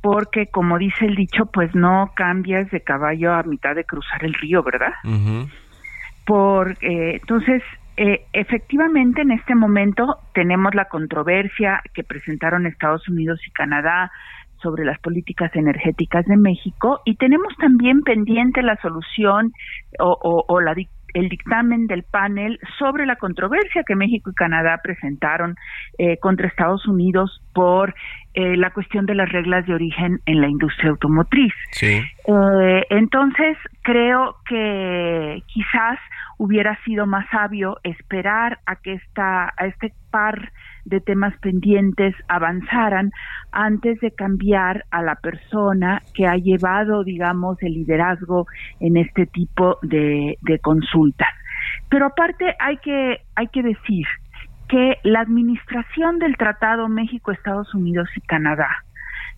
porque 0.00 0.46
como 0.46 0.78
dice 0.78 1.06
el 1.06 1.14
dicho, 1.14 1.46
pues 1.46 1.74
no 1.74 2.12
cambias 2.14 2.70
de 2.70 2.80
caballo 2.80 3.32
a 3.32 3.42
mitad 3.42 3.74
de 3.74 3.84
cruzar 3.84 4.24
el 4.24 4.34
río, 4.34 4.62
¿verdad? 4.62 4.92
Por 6.24 6.72
eh, 6.80 7.18
entonces 7.20 7.62
eh, 7.96 8.24
efectivamente 8.32 9.22
en 9.22 9.32
este 9.32 9.54
momento 9.54 10.18
tenemos 10.34 10.74
la 10.74 10.86
controversia 10.86 11.82
que 11.94 12.04
presentaron 12.04 12.66
Estados 12.66 13.06
Unidos 13.08 13.40
y 13.46 13.50
Canadá 13.50 14.10
sobre 14.62 14.84
las 14.84 14.98
políticas 15.00 15.54
energéticas 15.54 16.24
de 16.26 16.36
México 16.36 17.00
y 17.04 17.16
tenemos 17.16 17.54
también 17.58 18.02
pendiente 18.02 18.62
la 18.62 18.76
solución 18.76 19.52
o, 19.98 20.44
o, 20.48 20.60
la 20.60 20.74
el 21.14 21.28
dictamen 21.28 21.86
del 21.86 22.02
panel 22.02 22.58
sobre 22.78 23.06
la 23.06 23.16
controversia 23.16 23.82
que 23.86 23.96
México 23.96 24.30
y 24.30 24.34
Canadá 24.34 24.80
presentaron 24.82 25.56
eh, 25.98 26.18
contra 26.18 26.48
Estados 26.48 26.86
Unidos 26.86 27.42
por 27.52 27.94
eh, 28.34 28.56
la 28.56 28.70
cuestión 28.70 29.06
de 29.06 29.14
las 29.14 29.30
reglas 29.30 29.66
de 29.66 29.74
origen 29.74 30.20
en 30.26 30.40
la 30.40 30.48
industria 30.48 30.90
automotriz. 30.90 31.52
Sí. 31.72 32.02
Eh, 32.26 32.86
entonces, 32.90 33.56
creo 33.82 34.36
que 34.46 35.42
quizás 35.46 35.98
hubiera 36.38 36.78
sido 36.84 37.06
más 37.06 37.28
sabio 37.30 37.78
esperar 37.82 38.58
a 38.66 38.76
que 38.76 38.94
esta, 38.94 39.52
a 39.56 39.66
este 39.66 39.92
par 40.10 40.52
de 40.84 41.00
temas 41.00 41.36
pendientes 41.38 42.14
avanzaran 42.28 43.12
antes 43.52 44.00
de 44.00 44.10
cambiar 44.10 44.84
a 44.90 45.02
la 45.02 45.16
persona 45.16 46.02
que 46.14 46.26
ha 46.26 46.36
llevado, 46.36 47.04
digamos, 47.04 47.62
el 47.62 47.74
liderazgo 47.74 48.46
en 48.80 48.96
este 48.96 49.26
tipo 49.26 49.78
de, 49.82 50.38
de 50.42 50.58
consultas. 50.58 51.28
Pero 51.88 52.06
aparte 52.06 52.54
hay 52.58 52.78
que, 52.78 53.18
hay 53.34 53.48
que 53.48 53.62
decir 53.62 54.06
que 54.68 54.96
la 55.02 55.20
administración 55.20 56.18
del 56.18 56.36
Tratado 56.36 56.88
México, 56.88 57.30
Estados 57.30 57.74
Unidos 57.74 58.08
y 58.16 58.20
Canadá, 58.22 58.70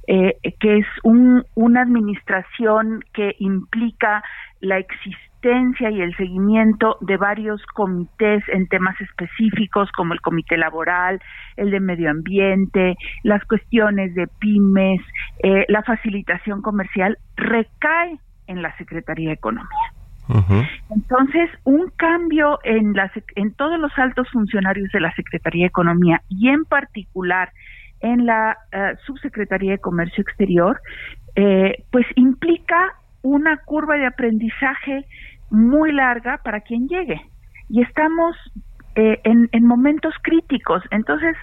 eh, 0.07 0.37
que 0.61 0.79
es 0.79 0.87
un, 1.03 1.45
una 1.55 1.83
administración 1.83 3.03
que 3.13 3.35
implica 3.39 4.23
la 4.61 4.79
existencia 4.79 5.34
y 5.45 6.01
el 6.01 6.17
seguimiento 6.17 6.97
de 7.01 7.17
varios 7.17 7.61
comités 7.75 8.43
en 8.49 8.67
temas 8.69 8.99
específicos 9.01 9.91
como 9.93 10.15
el 10.15 10.21
comité 10.21 10.57
laboral, 10.57 11.21
el 11.57 11.71
de 11.71 11.81
medio 11.81 12.11
ambiente, 12.11 12.97
las 13.23 13.45
cuestiones 13.45 14.15
de 14.15 14.27
pymes, 14.39 15.03
eh, 15.43 15.67
la 15.69 15.83
facilitación 15.83 16.63
comercial, 16.63 17.19
recae 17.37 18.19
en 18.47 18.63
la 18.63 18.75
Secretaría 18.79 19.29
de 19.29 19.35
Economía. 19.35 19.93
Entonces, 20.89 21.51
un 21.65 21.91
cambio 21.97 22.59
en, 22.65 22.95
las, 22.95 23.13
en 23.37 23.53
todos 23.53 23.79
los 23.79 23.93
altos 23.99 24.27
funcionarios 24.33 24.89
de 24.93 25.01
la 25.01 25.15
Secretaría 25.15 25.65
de 25.65 25.69
Economía 25.69 26.23
y 26.31 26.49
en 26.49 26.65
particular 26.65 27.51
en 28.01 28.25
la 28.25 28.57
eh, 28.73 28.95
Subsecretaría 29.05 29.73
de 29.73 29.79
Comercio 29.79 30.23
Exterior, 30.23 30.81
eh, 31.37 31.85
pues 31.91 32.07
implica 32.15 32.95
una 33.25 33.57
curva 33.57 33.97
de 33.97 34.07
aprendizaje 34.07 35.07
muy 35.55 35.93
larga 35.93 36.39
para 36.39 36.61
quien 36.61 36.89
llegue. 36.89 37.21
Y 37.69 37.83
estamos 37.83 38.37
eh, 38.97 39.21
en, 39.25 39.49
en 39.53 39.67
momentos 39.67 40.15
críticos. 40.23 40.83
Entonces, 40.91 41.37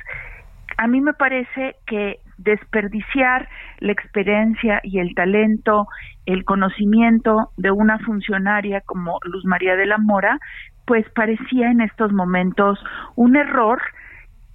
a 0.78 0.88
mí 0.88 1.02
me 1.02 1.14
parece 1.14 1.76
que 1.86 2.20
desperdiciar 2.38 3.48
la 3.80 3.92
experiencia 3.92 4.80
y 4.84 5.00
el 5.00 5.14
talento, 5.16 5.88
el 6.26 6.44
conocimiento 6.44 7.52
de 7.58 7.72
una 7.72 8.00
funcionaria 8.00 8.82
como 8.82 9.20
Luz 9.24 9.46
María 9.46 9.76
de 9.76 9.86
la 9.86 9.98
Mora, 9.98 10.40
pues 10.86 11.08
parecía 11.12 11.70
en 11.70 11.82
estos 11.82 12.12
momentos 12.12 12.80
un 13.16 13.36
error, 13.36 13.82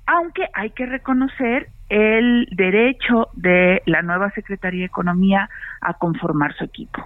aunque 0.07 0.47
hay 0.55 0.71
que 0.71 0.87
reconocer 0.87 1.69
el 1.89 2.49
derecho 2.51 3.28
de 3.34 3.82
la 3.87 4.03
nueva 4.03 4.30
Secretaría 4.32 4.80
de 4.80 4.87
Economía 4.87 5.49
a 5.80 5.95
conformar 5.95 6.57
su 6.57 6.64
equipo. 6.64 7.05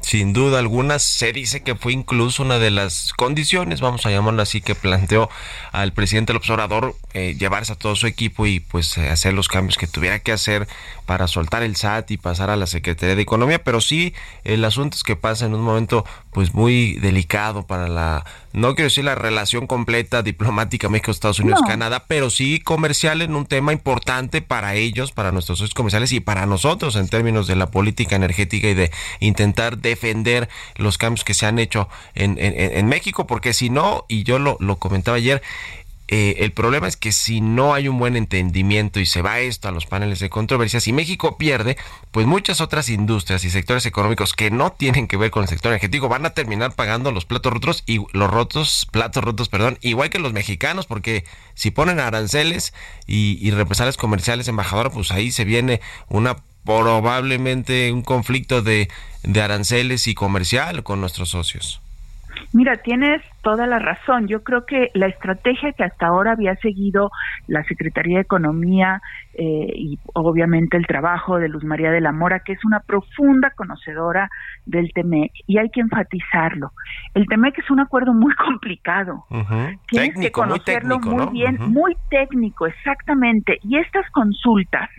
Sin 0.00 0.32
duda 0.32 0.58
alguna, 0.58 0.98
se 0.98 1.32
dice 1.32 1.62
que 1.62 1.76
fue 1.76 1.92
incluso 1.92 2.42
una 2.42 2.58
de 2.58 2.70
las 2.70 3.12
condiciones, 3.12 3.80
vamos 3.80 4.06
a 4.06 4.10
llamarlo 4.10 4.42
así, 4.42 4.60
que 4.60 4.74
planteó 4.74 5.28
al 5.70 5.92
presidente 5.92 6.32
del 6.32 6.38
observador 6.38 6.94
eh, 7.14 7.36
llevarse 7.38 7.72
a 7.72 7.76
todo 7.76 7.94
su 7.94 8.06
equipo 8.06 8.46
y 8.46 8.58
pues 8.58 8.98
eh, 8.98 9.10
hacer 9.10 9.34
los 9.34 9.48
cambios 9.48 9.78
que 9.78 9.86
tuviera 9.86 10.18
que 10.18 10.32
hacer 10.32 10.66
para 11.06 11.28
soltar 11.28 11.62
el 11.62 11.76
SAT 11.76 12.10
y 12.10 12.16
pasar 12.16 12.50
a 12.50 12.56
la 12.56 12.66
Secretaría 12.66 13.14
de 13.14 13.22
Economía, 13.22 13.62
pero 13.62 13.80
sí 13.80 14.14
el 14.44 14.64
asunto 14.64 14.96
es 14.96 15.04
que 15.04 15.14
pasa 15.14 15.46
en 15.46 15.54
un 15.54 15.62
momento 15.62 16.04
pues 16.32 16.54
muy 16.54 16.94
delicado 16.94 17.66
para 17.66 17.88
la, 17.88 18.24
no 18.52 18.74
quiero 18.74 18.86
decir 18.86 19.04
la 19.04 19.14
relación 19.14 19.66
completa 19.66 20.22
diplomática 20.22 20.88
México, 20.88 21.10
Estados 21.10 21.40
Unidos, 21.40 21.60
Canadá, 21.66 22.04
pero 22.06 22.30
sí 22.30 22.60
comercial 22.60 23.22
en 23.22 23.34
un 23.34 23.46
tema 23.46 23.72
importante 23.72 24.40
para 24.40 24.74
ellos, 24.74 25.12
para 25.12 25.32
nuestros 25.32 25.58
socios 25.58 25.74
comerciales 25.74 26.12
y 26.12 26.20
para 26.20 26.46
nosotros 26.46 26.94
en 26.96 27.08
términos 27.08 27.46
de 27.46 27.56
la 27.56 27.70
política 27.70 28.16
energética 28.16 28.68
y 28.68 28.74
de 28.74 28.90
intentar 29.18 29.78
defender 29.78 30.48
los 30.76 30.98
cambios 30.98 31.24
que 31.24 31.34
se 31.34 31.46
han 31.46 31.58
hecho 31.58 31.88
en, 32.14 32.36
en, 32.38 32.86
México, 32.86 33.26
porque 33.26 33.52
si 33.52 33.70
no, 33.70 34.04
y 34.08 34.22
yo 34.22 34.38
lo, 34.38 34.56
lo 34.60 34.76
comentaba 34.76 35.16
ayer, 35.16 35.42
eh, 36.12 36.42
el 36.44 36.50
problema 36.50 36.88
es 36.88 36.96
que 36.96 37.12
si 37.12 37.40
no 37.40 37.72
hay 37.72 37.86
un 37.86 37.96
buen 37.96 38.16
entendimiento 38.16 38.98
y 38.98 39.06
se 39.06 39.22
va 39.22 39.38
esto 39.38 39.68
a 39.68 39.70
los 39.70 39.86
paneles 39.86 40.18
de 40.18 40.28
controversia, 40.28 40.80
si 40.80 40.92
México 40.92 41.38
pierde, 41.38 41.76
pues 42.10 42.26
muchas 42.26 42.60
otras 42.60 42.88
industrias 42.88 43.44
y 43.44 43.50
sectores 43.50 43.86
económicos 43.86 44.34
que 44.34 44.50
no 44.50 44.72
tienen 44.72 45.06
que 45.06 45.16
ver 45.16 45.30
con 45.30 45.44
el 45.44 45.48
sector 45.48 45.70
energético 45.70 46.08
van 46.08 46.26
a 46.26 46.30
terminar 46.30 46.74
pagando 46.74 47.12
los 47.12 47.26
platos 47.26 47.52
rotos 47.52 47.84
y 47.86 48.04
los 48.12 48.28
rotos, 48.28 48.88
platos 48.90 49.22
rotos, 49.22 49.48
perdón, 49.48 49.78
igual 49.82 50.10
que 50.10 50.18
los 50.18 50.32
mexicanos, 50.32 50.86
porque 50.86 51.24
si 51.54 51.70
ponen 51.70 52.00
aranceles 52.00 52.74
y, 53.06 53.38
y 53.40 53.52
represalias 53.52 53.96
comerciales, 53.96 54.48
embajadora, 54.48 54.90
pues 54.90 55.12
ahí 55.12 55.30
se 55.30 55.44
viene 55.44 55.80
una 56.08 56.38
probablemente 56.64 57.92
un 57.92 58.02
conflicto 58.02 58.62
de 58.62 58.88
aranceles 59.40 60.08
y 60.08 60.14
comercial 60.14 60.82
con 60.82 61.00
nuestros 61.00 61.28
socios. 61.28 61.80
Mira, 62.52 62.76
tienes 62.76 63.22
toda 63.42 63.66
la 63.66 63.78
razón. 63.78 64.26
Yo 64.28 64.42
creo 64.42 64.66
que 64.66 64.90
la 64.94 65.06
estrategia 65.06 65.72
que 65.72 65.84
hasta 65.84 66.06
ahora 66.06 66.32
había 66.32 66.54
seguido 66.56 67.10
la 67.46 67.62
Secretaría 67.64 68.16
de 68.16 68.22
Economía 68.22 69.00
eh, 69.34 69.72
y 69.74 69.98
obviamente 70.14 70.76
el 70.76 70.86
trabajo 70.86 71.38
de 71.38 71.48
Luz 71.48 71.64
María 71.64 71.90
de 71.90 72.00
la 72.00 72.12
Mora, 72.12 72.40
que 72.40 72.52
es 72.52 72.64
una 72.64 72.80
profunda 72.80 73.50
conocedora 73.50 74.28
del 74.66 74.92
TEMEC, 74.92 75.32
y 75.46 75.58
hay 75.58 75.70
que 75.70 75.80
enfatizarlo. 75.80 76.72
El 77.14 77.26
TEMEC 77.26 77.58
es 77.58 77.70
un 77.70 77.80
acuerdo 77.80 78.12
muy 78.12 78.34
complicado. 78.34 79.24
Tienes 79.86 80.18
que 80.18 80.32
conocerlo 80.32 80.98
muy, 80.98 81.26
bien, 81.32 81.58
muy 81.60 81.96
técnico, 82.10 82.66
exactamente. 82.66 83.58
Y 83.62 83.78
estas 83.78 84.08
consultas 84.10 84.90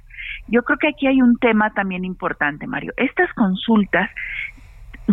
yo 0.48 0.64
creo 0.64 0.78
que 0.78 0.90
aquí 0.90 1.08
hay 1.08 1.22
un 1.22 1.38
tema 1.38 1.72
también 1.74 2.06
importante, 2.06 2.68
Mario. 2.68 2.94
Estas 2.98 3.32
consultas 3.34 4.10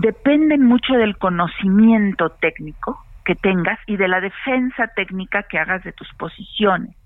dependen 0.01 0.65
mucho 0.65 0.95
del 0.95 1.17
conocimiento 1.17 2.31
técnico 2.41 3.05
que 3.25 3.35
tengas 3.35 3.79
y 3.87 3.97
de 3.97 4.09
la 4.09 4.21
defensa 4.21 4.89
técnica 4.97 5.43
que 5.43 5.59
hagas 5.59 5.85
de 5.85 5.93
tus 5.93 6.09
posiciones. 6.15 6.97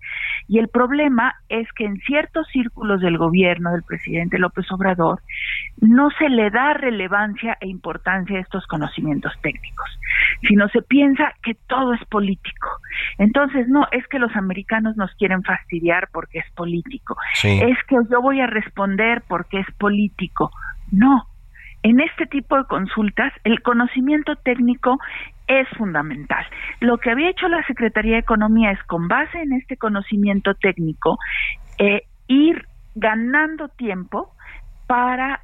Y 0.47 0.59
el 0.59 0.69
problema 0.69 1.35
es 1.49 1.67
que 1.73 1.85
en 1.85 1.97
ciertos 1.99 2.47
círculos 2.53 3.01
del 3.01 3.19
gobierno 3.19 3.73
del 3.73 3.83
presidente 3.83 4.39
López 4.39 4.71
Obrador 4.71 5.21
no 5.81 6.11
se 6.19 6.29
le 6.29 6.51
da 6.51 6.75
relevancia 6.75 7.57
e 7.61 7.67
importancia 7.67 8.37
a 8.37 8.41
estos 8.41 8.67
conocimientos 8.67 9.33
técnicos, 9.43 9.99
sino 10.47 10.69
se 10.69 10.83
piensa 10.83 11.33
que 11.43 11.55
todo 11.67 11.95
es 11.95 12.05
político. 12.05 12.69
Entonces, 13.19 13.67
no, 13.69 13.89
es 13.91 14.07
que 14.09 14.19
los 14.19 14.35
americanos 14.37 14.97
nos 14.97 15.11
quieren 15.17 15.43
fastidiar 15.43 16.09
porque 16.13 16.39
es 16.39 16.51
político. 16.53 17.17
Es 17.43 17.79
que 17.89 17.97
yo 18.11 18.21
voy 18.21 18.41
a 18.41 18.47
responder 18.47 19.23
porque 19.27 19.61
es 19.61 19.67
político. 19.77 20.51
No, 20.93 21.27
en 21.83 22.01
este 22.01 22.27
tipo 22.27 22.57
de 22.57 22.65
consultas 22.65 23.33
el 23.45 23.63
conocimiento 23.63 24.37
técnico 24.37 24.99
es 25.47 25.69
fundamental. 25.77 26.45
Lo 26.81 26.99
que 26.99 27.11
había 27.11 27.31
hecho 27.31 27.49
la 27.49 27.65
Secretaría 27.65 28.15
de 28.15 28.21
Economía 28.21 28.71
es, 28.71 28.83
con 28.85 29.09
base 29.09 29.39
en 29.41 29.53
este 29.53 29.77
conocimiento 29.77 30.55
técnico, 30.55 31.19
eh, 31.79 32.03
ir 32.29 32.67
ganando 32.95 33.69
tiempo 33.69 34.33
para, 34.87 35.41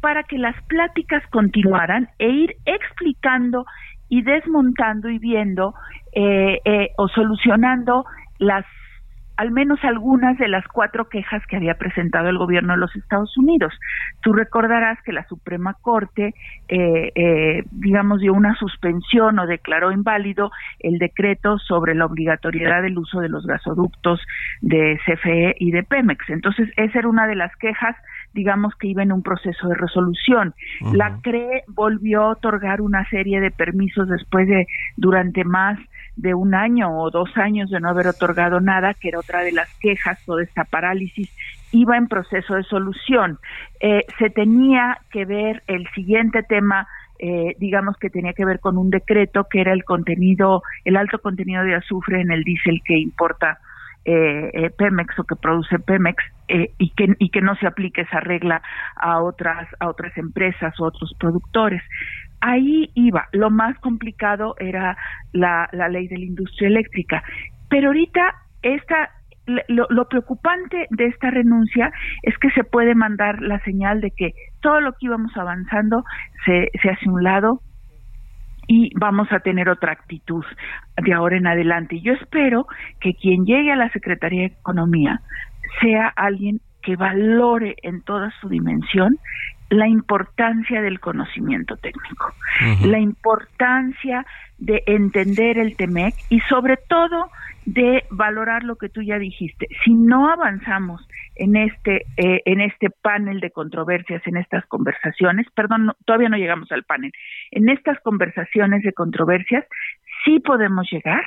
para 0.00 0.22
que 0.24 0.38
las 0.38 0.60
pláticas 0.64 1.22
continuaran 1.30 2.08
e 2.18 2.28
ir 2.28 2.56
explicando 2.64 3.64
y 4.08 4.22
desmontando 4.22 5.08
y 5.08 5.18
viendo 5.18 5.74
eh, 6.12 6.60
eh, 6.64 6.90
o 6.96 7.08
solucionando 7.08 8.04
las 8.38 8.64
al 9.36 9.50
menos 9.50 9.78
algunas 9.84 10.38
de 10.38 10.48
las 10.48 10.66
cuatro 10.68 11.08
quejas 11.08 11.42
que 11.46 11.56
había 11.56 11.74
presentado 11.74 12.28
el 12.28 12.38
gobierno 12.38 12.72
de 12.72 12.78
los 12.78 12.94
Estados 12.96 13.36
Unidos. 13.36 13.72
Tú 14.20 14.32
recordarás 14.32 15.00
que 15.02 15.12
la 15.12 15.26
Suprema 15.28 15.74
Corte, 15.74 16.34
eh, 16.68 17.12
eh, 17.14 17.62
digamos, 17.70 18.20
dio 18.20 18.32
una 18.32 18.54
suspensión 18.56 19.38
o 19.38 19.46
declaró 19.46 19.92
inválido 19.92 20.50
el 20.80 20.98
decreto 20.98 21.58
sobre 21.58 21.94
la 21.94 22.06
obligatoriedad 22.06 22.82
del 22.82 22.98
uso 22.98 23.20
de 23.20 23.28
los 23.28 23.46
gasoductos 23.46 24.20
de 24.62 24.98
CFE 25.04 25.56
y 25.58 25.70
de 25.70 25.82
Pemex. 25.82 26.30
Entonces, 26.30 26.70
esa 26.76 26.98
era 26.98 27.08
una 27.08 27.26
de 27.26 27.36
las 27.36 27.54
quejas 27.56 27.96
digamos 28.36 28.74
que 28.76 28.88
iba 28.88 29.02
en 29.02 29.12
un 29.12 29.22
proceso 29.22 29.66
de 29.66 29.74
resolución. 29.74 30.54
La 30.92 31.18
CRE 31.22 31.64
volvió 31.68 32.20
a 32.22 32.32
otorgar 32.32 32.82
una 32.82 33.08
serie 33.08 33.40
de 33.40 33.50
permisos 33.50 34.08
después 34.08 34.46
de 34.46 34.66
durante 34.96 35.42
más 35.42 35.78
de 36.16 36.34
un 36.34 36.54
año 36.54 36.88
o 36.90 37.10
dos 37.10 37.30
años 37.36 37.70
de 37.70 37.80
no 37.80 37.90
haber 37.90 38.08
otorgado 38.08 38.60
nada, 38.60 38.94
que 38.94 39.08
era 39.08 39.20
otra 39.20 39.42
de 39.42 39.52
las 39.52 39.68
quejas, 39.78 40.18
toda 40.24 40.42
esta 40.42 40.64
parálisis 40.64 41.30
iba 41.72 41.96
en 41.96 42.08
proceso 42.08 42.54
de 42.54 42.62
solución. 42.64 43.38
Eh, 43.80 44.04
se 44.18 44.30
tenía 44.30 44.98
que 45.10 45.24
ver 45.24 45.62
el 45.66 45.86
siguiente 45.94 46.42
tema, 46.42 46.88
eh, 47.18 47.54
digamos 47.58 47.96
que 47.98 48.10
tenía 48.10 48.32
que 48.32 48.44
ver 48.44 48.60
con 48.60 48.78
un 48.78 48.90
decreto 48.90 49.46
que 49.50 49.60
era 49.60 49.72
el 49.72 49.84
contenido, 49.84 50.62
el 50.84 50.96
alto 50.96 51.18
contenido 51.18 51.62
de 51.64 51.74
azufre 51.74 52.20
en 52.20 52.30
el 52.30 52.42
diésel 52.44 52.80
que 52.84 52.98
importa 52.98 53.58
eh, 54.04 54.70
Pemex 54.78 55.18
o 55.18 55.24
que 55.24 55.34
produce 55.34 55.80
Pemex 55.80 56.22
y 56.46 56.90
que 56.90 57.08
y 57.18 57.30
que 57.30 57.40
no 57.40 57.56
se 57.56 57.66
aplique 57.66 58.02
esa 58.02 58.20
regla 58.20 58.62
a 58.94 59.20
otras 59.20 59.66
a 59.80 59.88
otras 59.88 60.16
empresas 60.16 60.78
o 60.78 60.84
otros 60.84 61.12
productores 61.18 61.82
ahí 62.40 62.90
iba. 62.94 63.28
Lo 63.32 63.50
más 63.50 63.78
complicado 63.78 64.54
era 64.58 64.96
la, 65.32 65.68
ley 65.72 66.08
de 66.08 66.18
la 66.18 66.24
industria 66.24 66.68
eléctrica. 66.68 67.22
Pero 67.68 67.88
ahorita 67.88 68.34
esta 68.62 69.10
lo, 69.68 69.86
lo, 69.90 70.08
preocupante 70.08 70.88
de 70.90 71.06
esta 71.06 71.30
renuncia 71.30 71.92
es 72.22 72.36
que 72.38 72.50
se 72.50 72.64
puede 72.64 72.96
mandar 72.96 73.40
la 73.42 73.60
señal 73.60 74.00
de 74.00 74.10
que 74.10 74.32
todo 74.60 74.80
lo 74.80 74.92
que 74.92 75.06
íbamos 75.06 75.36
avanzando 75.36 76.02
se, 76.44 76.70
se 76.82 76.90
hace 76.90 77.08
un 77.08 77.22
lado 77.22 77.60
y 78.66 78.90
vamos 78.98 79.28
a 79.30 79.40
tener 79.40 79.68
otra 79.68 79.92
actitud 79.92 80.44
de 80.96 81.12
ahora 81.12 81.36
en 81.36 81.46
adelante. 81.46 82.00
Yo 82.00 82.12
espero 82.14 82.66
que 83.00 83.14
quien 83.14 83.44
llegue 83.44 83.72
a 83.72 83.76
la 83.76 83.90
Secretaría 83.90 84.40
de 84.40 84.54
Economía 84.58 85.20
sea 85.80 86.08
alguien 86.08 86.60
que 86.82 86.96
valore 86.96 87.76
en 87.82 88.02
toda 88.02 88.32
su 88.40 88.48
dimensión 88.48 89.18
la 89.68 89.88
importancia 89.88 90.80
del 90.80 91.00
conocimiento 91.00 91.76
técnico, 91.76 92.32
la 92.84 92.98
importancia 92.98 94.24
de 94.58 94.82
entender 94.86 95.58
el 95.58 95.76
TEMEC 95.76 96.14
y 96.30 96.40
sobre 96.40 96.76
todo 96.76 97.30
de 97.64 98.04
valorar 98.10 98.62
lo 98.62 98.76
que 98.76 98.88
tú 98.88 99.02
ya 99.02 99.18
dijiste. 99.18 99.66
Si 99.84 99.92
no 99.92 100.30
avanzamos 100.30 101.06
en 101.34 101.56
este 101.56 102.06
eh, 102.16 102.42
en 102.44 102.60
este 102.60 102.90
panel 102.90 103.40
de 103.40 103.50
controversias, 103.50 104.22
en 104.26 104.36
estas 104.36 104.64
conversaciones, 104.66 105.46
perdón, 105.54 105.92
todavía 106.04 106.28
no 106.28 106.36
llegamos 106.36 106.70
al 106.70 106.84
panel, 106.84 107.12
en 107.50 107.68
estas 107.68 107.98
conversaciones 108.00 108.82
de 108.82 108.92
controversias 108.92 109.64
sí 110.24 110.38
podemos 110.40 110.86
llegar 110.90 111.22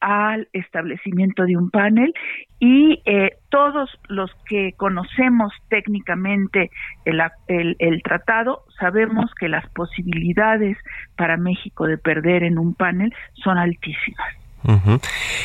al 0.00 0.48
establecimiento 0.52 1.44
de 1.44 1.56
un 1.56 1.70
panel 1.70 2.12
y 2.60 3.02
eh, 3.04 3.32
todos 3.48 3.90
los 4.08 4.30
que 4.48 4.72
conocemos 4.76 5.52
técnicamente 5.68 6.70
el, 7.04 7.20
el, 7.48 7.76
el, 7.78 8.02
tratado 8.02 8.64
sabemos 8.78 9.30
que 9.38 9.48
las 9.48 9.68
posibilidades 9.70 10.76
para 11.16 11.36
México 11.36 11.86
de 11.86 11.98
perder 11.98 12.42
en 12.42 12.58
un 12.58 12.74
panel 12.74 13.12
son 13.34 13.58
altísimas. 13.58 14.47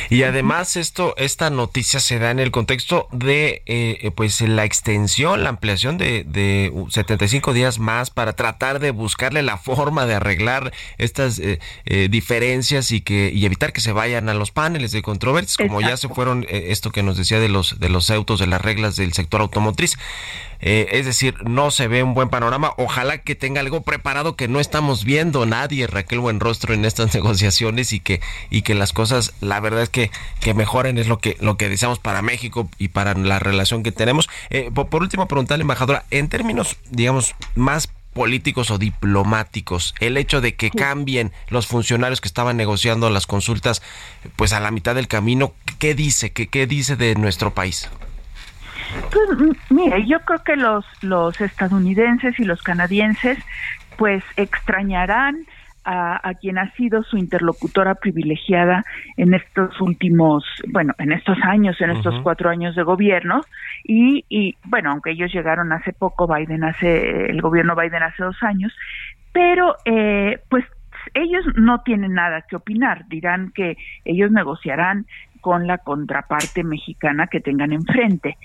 Y 0.10 0.24
además 0.24 0.76
esto, 0.76 1.14
esta 1.18 1.50
noticia 1.50 2.00
se 2.00 2.20
da 2.20 2.32
en 2.32 2.40
el 2.40 2.52
contexto 2.52 3.08
de 3.12 3.62
eh, 3.66 4.12
pues 4.16 4.42
la 4.42 4.66
extensión, 4.66 5.44
la 5.44 5.50
ampliación 5.50 5.98
de, 5.98 6.24
de 6.24 6.74
75 6.90 7.54
días 7.54 7.80
más 7.80 8.10
para 8.10 8.34
tratar 8.34 8.80
de 8.80 8.92
buscarle 8.92 9.44
la 9.44 9.58
forma 9.58 10.06
de 10.06 10.16
arreglar 10.16 10.74
estas 10.98 11.40
eh, 11.40 11.60
eh, 11.86 12.08
diferencias 12.10 12.92
y 12.92 13.02
que 13.02 13.32
y 13.34 13.46
evitar 13.46 13.72
que 13.72 13.82
se 13.82 13.92
vayan 13.92 14.30
a 14.30 14.34
los 14.34 14.52
paneles 14.52 14.92
de 14.92 15.02
controversias, 15.02 15.58
como 15.58 15.82
ya 15.82 15.98
se 15.98 16.10
fueron 16.10 16.46
esto 16.50 16.92
que 16.92 17.04
nos 17.04 17.18
decía 17.18 17.40
de 17.40 17.50
los 17.50 17.80
de 17.80 17.90
los 17.90 18.10
autos 18.10 18.40
de 18.40 18.48
las 18.48 18.62
reglas 18.62 18.96
del 18.96 19.14
sector 19.14 19.42
automotriz. 19.42 19.98
Eh, 20.66 20.98
es 20.98 21.06
decir, 21.06 21.36
no 21.44 21.72
se 21.72 21.90
ve 21.90 22.04
un 22.04 22.14
buen 22.14 22.30
panorama. 22.30 22.74
Ojalá 22.78 23.18
que 23.18 23.36
tenga 23.36 23.60
algo 23.60 23.82
preparado 23.82 24.38
que 24.38 24.48
no 24.48 24.62
estamos 24.62 25.04
viendo 25.04 25.46
nadie, 25.46 25.88
Raquel 25.88 26.20
Buenrostro, 26.20 26.74
en 26.74 26.86
estas 26.86 27.14
negociaciones 27.14 27.92
y 27.92 28.00
que, 28.00 28.22
y 28.50 28.62
que 28.62 28.74
las 28.74 28.94
cosas, 28.94 29.34
la 29.42 29.60
verdad 29.60 29.84
es 29.84 29.90
que, 29.90 30.10
que 30.40 30.54
mejoren, 30.54 30.98
es 30.98 31.08
lo 31.08 31.20
que, 31.20 31.36
lo 31.42 31.58
que 31.58 31.68
deseamos 31.68 32.00
para 32.00 32.22
México 32.22 32.70
y 32.78 32.88
para 32.88 33.14
la 33.14 33.40
relación 33.40 33.84
que 33.84 33.92
tenemos. 33.92 34.30
Eh, 34.50 34.72
por, 34.74 35.02
último, 35.02 35.28
preguntarle, 35.28 35.64
embajadora, 35.64 36.06
en 36.12 36.30
términos, 36.30 36.78
digamos, 36.90 37.36
más 37.56 37.90
políticos 38.14 38.72
o 38.72 38.78
diplomáticos, 38.78 39.96
el 40.00 40.16
hecho 40.16 40.40
de 40.40 40.56
que 40.56 40.72
cambien 40.72 41.34
los 41.50 41.68
funcionarios 41.68 42.22
que 42.22 42.28
estaban 42.28 42.56
negociando 42.56 43.10
las 43.10 43.28
consultas, 43.28 43.82
pues 44.38 44.54
a 44.54 44.62
la 44.62 44.72
mitad 44.72 44.96
del 44.96 45.08
camino, 45.10 45.54
¿qué 45.80 45.94
dice? 45.94 46.32
¿Qué, 46.32 46.48
qué 46.48 46.68
dice 46.68 46.96
de 46.96 47.16
nuestro 47.16 47.54
país? 47.54 47.90
Pues 49.12 49.58
mire, 49.70 50.06
yo 50.08 50.20
creo 50.22 50.44
que 50.44 50.56
los, 50.56 50.86
los 51.04 51.40
estadounidenses 51.40 52.40
y 52.40 52.44
los 52.44 52.62
canadienses 52.62 53.38
pues 53.98 54.24
extrañarán 54.38 55.46
a, 55.86 56.28
a, 56.28 56.34
quien 56.36 56.58
ha 56.58 56.72
sido 56.72 57.04
su 57.04 57.18
interlocutora 57.18 57.96
privilegiada 57.96 58.84
en 59.18 59.34
estos 59.34 59.80
últimos, 59.82 60.46
bueno, 60.72 60.94
en 60.98 61.12
estos 61.12 61.38
años, 61.44 61.80
en 61.82 61.92
estos 61.92 62.20
cuatro 62.24 62.50
años 62.50 62.76
de 62.76 62.84
gobierno, 62.84 63.42
y, 63.84 64.24
y 64.30 64.56
bueno, 64.66 64.92
aunque 64.92 65.12
ellos 65.12 65.32
llegaron 65.34 65.74
hace 65.74 65.92
poco, 65.92 66.28
Biden 66.28 66.64
hace, 66.64 67.26
el 67.30 67.42
gobierno 67.42 67.76
Biden 67.76 68.02
hace 68.02 68.24
dos 68.24 68.42
años, 68.44 68.74
pero 69.34 69.76
eh, 69.86 70.40
pues 70.50 70.64
ellos 71.14 71.44
no 71.56 71.82
tienen 71.82 72.14
nada 72.14 72.44
que 72.48 72.56
opinar, 72.56 73.06
dirán 73.10 73.52
que 73.54 73.76
ellos 74.06 74.32
negociarán 74.32 75.06
con 75.42 75.68
la 75.68 75.80
contraparte 75.80 76.64
mexicana 76.64 77.28
que 77.28 77.42
tengan 77.42 77.74
enfrente 77.74 78.38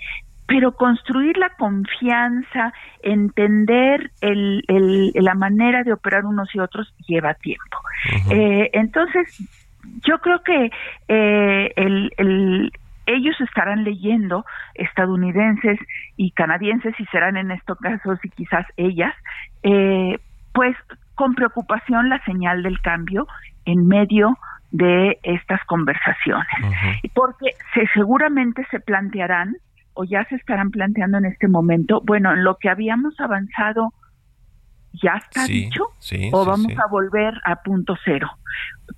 pero 0.49 0.71
construir 0.71 1.37
la 1.37 1.49
confianza, 1.49 2.73
entender 3.03 4.09
el, 4.19 4.63
el, 4.67 5.11
la 5.13 5.35
manera 5.35 5.83
de 5.83 5.93
operar 5.93 6.25
unos 6.25 6.53
y 6.55 6.59
otros 6.59 6.91
lleva 7.07 7.35
tiempo. 7.35 7.77
eh, 8.31 8.71
entonces, 8.73 9.27
yo 10.03 10.17
creo 10.17 10.41
que 10.41 10.71
eh, 11.07 11.71
el, 11.75 12.11
el, 12.17 12.71
ellos 13.05 13.39
estarán 13.41 13.83
leyendo, 13.83 14.43
estadounidenses 14.73 15.77
y 16.17 16.31
canadienses, 16.31 16.99
y 16.99 17.05
serán 17.05 17.37
en 17.37 17.51
estos 17.51 17.77
casos 17.77 18.17
y 18.23 18.29
quizás 18.29 18.65
ellas, 18.75 19.13
eh, 19.61 20.17
pues 20.51 20.75
con 21.13 21.35
preocupación 21.35 22.09
la 22.09 22.23
señal 22.25 22.63
del 22.63 22.81
cambio 22.81 23.27
en 23.65 23.87
medio 23.87 24.35
de 24.71 25.19
estas 25.21 25.63
conversaciones, 25.65 26.47
porque 27.13 27.51
se, 27.75 27.85
seguramente 27.93 28.65
se 28.71 28.79
plantearán 28.79 29.55
o 29.93 30.03
ya 30.03 30.25
se 30.25 30.35
estarán 30.35 30.71
planteando 30.71 31.17
en 31.17 31.25
este 31.25 31.47
momento, 31.47 32.01
bueno, 32.05 32.33
en 32.33 32.43
lo 32.43 32.57
que 32.57 32.69
habíamos 32.69 33.19
avanzado 33.19 33.93
ya 34.93 35.13
está 35.17 35.45
dicho 35.45 35.83
o 36.31 36.45
vamos 36.45 36.73
a 36.77 36.87
volver 36.87 37.33
a 37.45 37.57
punto 37.57 37.95
cero. 38.03 38.27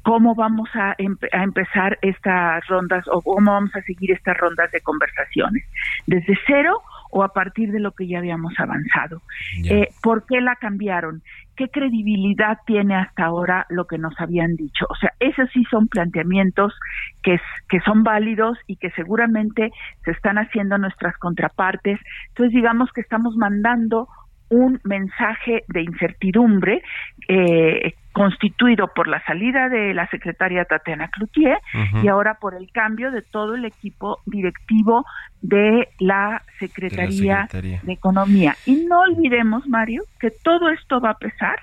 ¿Cómo 0.03 0.35
vamos 0.35 0.69
a, 0.73 0.91
a, 0.91 1.43
empezar 1.43 1.99
estas 2.01 2.65
rondas 2.67 3.05
o 3.07 3.21
cómo 3.21 3.51
vamos 3.51 3.75
a 3.75 3.81
seguir 3.81 4.11
estas 4.11 4.37
rondas 4.37 4.71
de 4.71 4.79
conversaciones? 4.81 5.65
¿Desde 6.07 6.37
cero 6.47 6.81
o 7.12 7.24
a 7.24 7.34
partir 7.34 7.72
de 7.72 7.80
lo 7.80 7.91
que 7.91 8.07
ya 8.07 8.20
habíamos 8.20 8.53
avanzado? 8.57 9.22
Eh, 9.64 9.89
¿Por 10.01 10.26
qué 10.26 10.41
la 10.41 10.55
cambiaron? 10.55 11.22
¿Qué 11.55 11.70
credibilidad 11.70 12.59
tiene 12.66 12.95
hasta 12.95 13.26
ahora 13.26 13.66
lo 13.70 13.86
que 13.86 13.97
nos 13.97 14.20
habían 14.20 14.55
dicho? 14.55 14.86
O 14.89 14.95
sea, 14.95 15.14
esos 15.20 15.49
sí 15.51 15.64
son 15.70 15.88
planteamientos 15.88 16.74
que, 17.22 17.39
que 17.70 17.80
son 17.82 18.03
válidos 18.03 18.57
y 18.68 18.78
que 18.78 18.89
seguramente 18.91 19.72
se 20.03 20.12
están 20.12 20.38
haciendo 20.38 20.78
nuestras 20.78 21.18
contrapartes. 21.18 21.99
Entonces, 22.30 22.53
digamos 22.53 22.91
que 22.93 23.01
estamos 23.01 23.36
mandando 23.36 24.07
un 24.49 24.80
mensaje 24.84 25.64
de 25.68 25.82
incertidumbre 25.82 26.84
eh, 27.28 27.93
constituido 28.22 28.88
por 28.93 29.07
la 29.07 29.19
salida 29.26 29.67
de 29.67 29.95
la 29.95 30.05
secretaria 30.09 30.63
Tatiana 30.65 31.07
Cloutier 31.07 31.57
y 32.03 32.07
ahora 32.07 32.36
por 32.36 32.53
el 32.53 32.72
cambio 32.72 33.09
de 33.09 33.24
todo 33.24 33.55
el 33.55 33.65
equipo 33.65 34.19
directivo 34.28 35.05
de 35.41 35.88
la, 35.97 36.43
Secretaría 36.59 37.47
de 37.51 37.80
Economía. 37.91 38.55
Y 38.67 38.86
no 38.86 38.99
olvidemos, 38.99 39.67
Mario, 39.67 40.03
que 40.19 40.30
todo 40.30 40.69
esto 40.69 41.01
va 41.01 41.11
a 41.11 41.17
pesar 41.17 41.57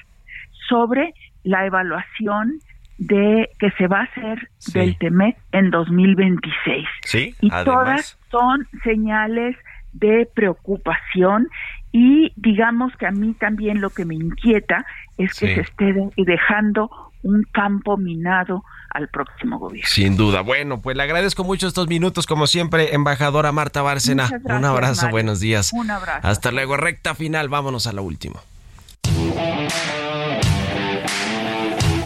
sobre 0.68 1.14
la 1.44 1.64
evaluación 1.64 2.58
de 2.98 3.48
que 3.60 3.70
se 3.78 3.86
va 3.86 4.00
a 4.00 4.04
hacer 4.04 4.48
del 4.74 4.98
TEMEC 4.98 5.36
en 5.52 5.70
2026. 5.70 6.88
Sí, 7.04 7.36
y 7.40 7.50
todas 7.50 8.18
son 8.32 8.66
señales 8.82 9.54
de 9.92 10.28
preocupación 10.34 11.46
y 11.92 12.32
digamos 12.34 12.92
que 12.96 13.06
a 13.06 13.12
mí 13.12 13.34
también 13.34 13.80
lo 13.80 13.90
que 13.90 14.04
me 14.04 14.16
inquieta 14.16 14.84
es 15.18 15.34
que 15.34 15.54
se 15.54 15.60
esté 15.60 15.94
dejando 16.16 16.90
un 17.22 17.44
campo 17.52 17.96
minado 17.96 18.64
al 18.90 19.08
próximo 19.08 19.58
gobierno. 19.58 19.88
Sin 19.90 20.16
duda. 20.16 20.40
Bueno, 20.40 20.80
pues 20.80 20.96
le 20.96 21.02
agradezco 21.02 21.44
mucho 21.44 21.66
estos 21.66 21.88
minutos, 21.88 22.26
como 22.26 22.46
siempre, 22.46 22.94
embajadora 22.94 23.52
Marta 23.52 23.82
Bárcena. 23.82 24.30
un 24.44 24.64
abrazo, 24.64 25.10
buenos 25.10 25.40
días. 25.40 25.72
Un 25.72 25.90
abrazo. 25.90 26.26
Hasta 26.26 26.50
luego, 26.50 26.76
recta 26.76 27.14
final, 27.14 27.48
vámonos 27.48 27.86
a 27.86 27.92
la 27.92 28.00
última. 28.00 28.40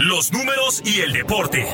Los 0.00 0.32
números 0.32 0.82
y 0.84 1.00
el 1.00 1.12
deporte. 1.12 1.68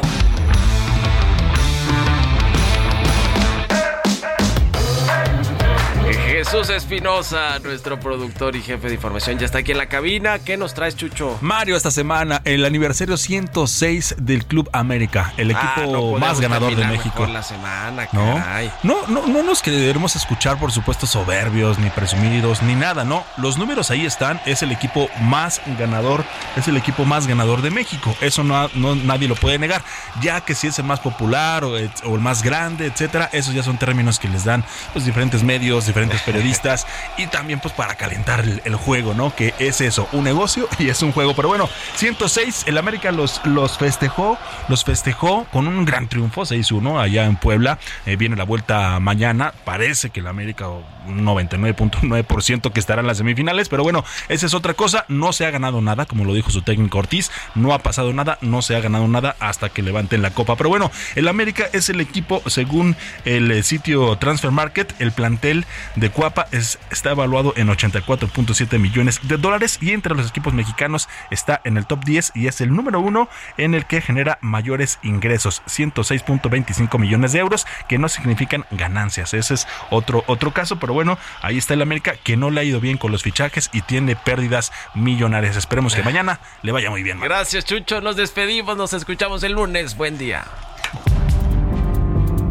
Jesús 6.39 6.71
Espinosa, 6.71 7.59
nuestro 7.65 7.99
productor 7.99 8.55
y 8.55 8.63
jefe 8.63 8.87
de 8.87 8.95
información, 8.95 9.41
ya 9.41 9.47
está 9.47 9.59
aquí 9.59 9.73
en 9.73 9.79
la 9.79 9.87
cabina. 9.89 10.39
¿Qué 10.39 10.57
nos 10.57 10.73
traes, 10.73 10.95
Chucho? 10.95 11.37
Mario, 11.41 11.77
esta 11.77 11.91
semana, 11.91 12.43
el 12.45 12.65
aniversario 12.65 13.17
106 13.17 14.15
del 14.21 14.45
Club 14.47 14.71
América, 14.73 15.33
el 15.37 15.51
Ah, 15.51 15.75
equipo 15.83 16.17
más 16.17 16.41
ganador 16.41 16.77
de 16.77 16.85
México. 16.87 17.27
la 17.27 17.43
semana, 17.43 18.07
¿No? 18.13 18.37
caray. 18.37 18.71
No, 18.85 19.05
no, 19.09 19.27
no 19.27 19.43
nos 19.43 19.63
queremos 19.63 20.15
escuchar, 20.15 20.61
por 20.61 20.71
supuesto, 20.71 21.07
soberbios, 21.07 21.81
ni 21.81 21.91
presumidos, 21.91 22.63
ni 22.63 22.77
nada, 22.77 23.03
no. 23.03 23.25
Los 23.39 23.59
números 23.59 23.91
ahí 23.91 24.07
están, 24.07 24.41
es 24.47 24.63
el 24.63 24.71
equipo 24.71 25.11
más 25.21 25.61
ganador, 25.77 26.25
es 26.57 26.69
el 26.69 26.77
equipo 26.77 27.05
más 27.05 27.27
ganador 27.27 27.63
de 27.63 27.71
México. 27.73 28.15
Eso 28.21 28.45
no, 28.45 28.71
no 28.75 28.95
nadie 28.95 29.27
lo 29.27 29.35
puede 29.35 29.59
negar. 29.59 29.83
Ya 30.21 30.41
que 30.43 30.55
si 30.55 30.69
es 30.69 30.79
el 30.79 30.85
más 30.85 31.01
popular 31.01 31.65
o, 31.65 31.77
el 31.77 31.91
más 32.21 32.45
grande, 32.45 32.87
etcétera, 32.87 33.29
esos 33.33 33.55
ya 33.55 33.65
son 33.65 33.77
términos 33.77 34.21
que 34.21 34.29
les 34.29 34.45
dan 34.45 34.65
pues 34.93 35.05
diferentes 35.05 35.43
medios, 35.43 35.87
diferentes 35.87 36.23
periodistas 36.29 36.87
y 37.17 37.27
también 37.27 37.59
pues 37.59 37.73
para 37.73 37.95
calentar 37.95 38.45
el, 38.65 38.77
juego, 38.77 39.15
¿no? 39.15 39.35
Que 39.35 39.55
es 39.59 39.81
eso, 39.81 40.09
un 40.13 40.25
negocio 40.25 40.69
y 40.79 40.91
es 40.91 41.03
un 41.03 41.13
juego. 41.13 41.35
Pero 41.35 41.49
bueno, 41.49 41.71
106, 41.97 42.65
el 42.67 42.77
América 42.77 43.13
los, 43.13 43.41
los 43.47 43.79
festejó, 43.79 44.39
los 44.69 44.85
festejó 44.85 45.47
con 45.51 45.67
un 45.67 45.87
gran 45.87 46.07
triunfo, 46.07 46.43
6-1 46.43 47.01
allá 47.01 47.25
en 47.25 47.37
Puebla. 47.37 47.79
Eh, 48.05 48.17
viene 48.17 48.37
la 48.37 48.45
vuelta 48.45 49.01
mañana, 49.01 49.55
parece 49.65 50.11
que 50.11 50.21
el 50.21 50.27
América 50.27 50.69
o 50.69 50.85
un 51.07 51.25
99.9% 51.25 52.73
que 52.73 52.81
estará 52.81 53.01
en 53.01 53.07
las 53.07 53.17
semifinales, 53.17 53.71
pero 53.71 53.83
bueno, 53.83 54.05
esa 54.29 54.45
es 54.45 54.53
otra 54.53 54.75
cosa, 54.75 55.07
no 55.09 55.33
se 55.33 55.47
ha 55.47 55.51
ganado 55.51 55.81
nada, 55.81 56.05
como 56.05 56.27
lo 56.27 56.35
dijo 56.35 56.51
su 56.51 56.61
técnico 56.61 56.99
Ortiz, 56.99 57.31
no 57.55 57.73
ha 57.73 57.79
pasado 57.79 58.13
nada, 58.13 58.37
no 58.43 58.61
se 58.61 58.77
ha 58.77 58.81
ganado 58.81 59.09
nada 59.09 59.35
hasta 59.41 59.71
que 59.71 59.83
levanten 59.83 60.21
la 60.21 60.31
copa. 60.31 60.57
Pero 60.57 60.69
bueno, 60.69 60.91
el 61.15 61.29
América 61.29 61.65
es 61.73 61.89
el 61.89 62.01
equipo, 62.01 62.43
según 62.47 62.97
el 63.25 63.51
eh, 63.51 63.63
sitio 63.63 64.17
Transfer 64.17 64.51
Market, 64.51 64.95
el 64.99 65.13
plantel 65.13 65.65
de 65.97 66.11
Cuapa 66.19 66.49
es, 66.51 66.81
está 66.91 67.13
evaluado 67.13 67.55
en 67.57 67.69
84.7 67.69 68.81
millones 68.81 69.21
de 69.23 69.37
dólares 69.37 69.79
y 69.81 69.93
entre 69.93 70.17
los 70.17 70.29
equipos 70.29 70.53
mexicanos 70.53 71.09
está 71.31 71.61
en 71.63 71.77
el 71.77 71.87
top 71.87 72.05
10 72.05 72.33
y 72.35 72.49
es 72.49 72.61
el 72.61 72.75
número 72.75 72.99
uno 72.99 73.29
en 73.57 73.73
el 73.73 73.87
que 73.87 74.01
genera 74.01 74.37
mayores 74.41 74.99
ingresos, 75.05 75.63
106.25 75.69 76.99
millones 76.99 77.31
de 77.31 77.39
euros, 77.39 77.69
que 77.89 77.99
no 77.99 78.09
significan 78.09 78.67
ganancias. 78.73 79.33
Ese 79.33 79.55
es 79.55 79.69
otro, 79.91 80.25
otro 80.27 80.53
caso, 80.53 80.81
pero 80.81 80.93
bueno, 80.93 81.21
ahí 81.41 81.57
está 81.57 81.75
el 81.75 81.83
América 81.83 82.17
que 82.17 82.37
no 82.37 82.51
le 82.51 82.63
ha 82.63 82.65
ido 82.65 82.81
bien 82.81 82.99
con 82.99 83.13
los 83.13 83.23
fichajes 83.23 83.71
y 83.73 83.83
tiene 83.83 84.17
pérdidas 84.17 84.73
millonarias. 84.97 85.55
Esperemos 85.55 85.95
que 85.95 86.03
mañana 86.03 86.41
le 86.63 86.73
vaya 86.73 86.91
muy 86.91 87.05
bien. 87.05 87.21
Gracias, 87.21 87.65
Chucho. 87.65 88.01
Nos 88.01 88.17
despedimos, 88.17 88.77
nos 88.77 88.93
escuchamos 88.93 89.45
el 89.45 89.53
lunes. 89.53 89.97
Buen 89.97 90.19
día. 90.19 90.45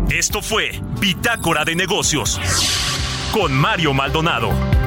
Esto 0.10 0.42
fue 0.42 0.82
Bitácora 1.02 1.66
de 1.66 1.76
Negocios 1.76 2.40
con 3.32 3.54
Mario 3.54 3.94
Maldonado. 3.94 4.87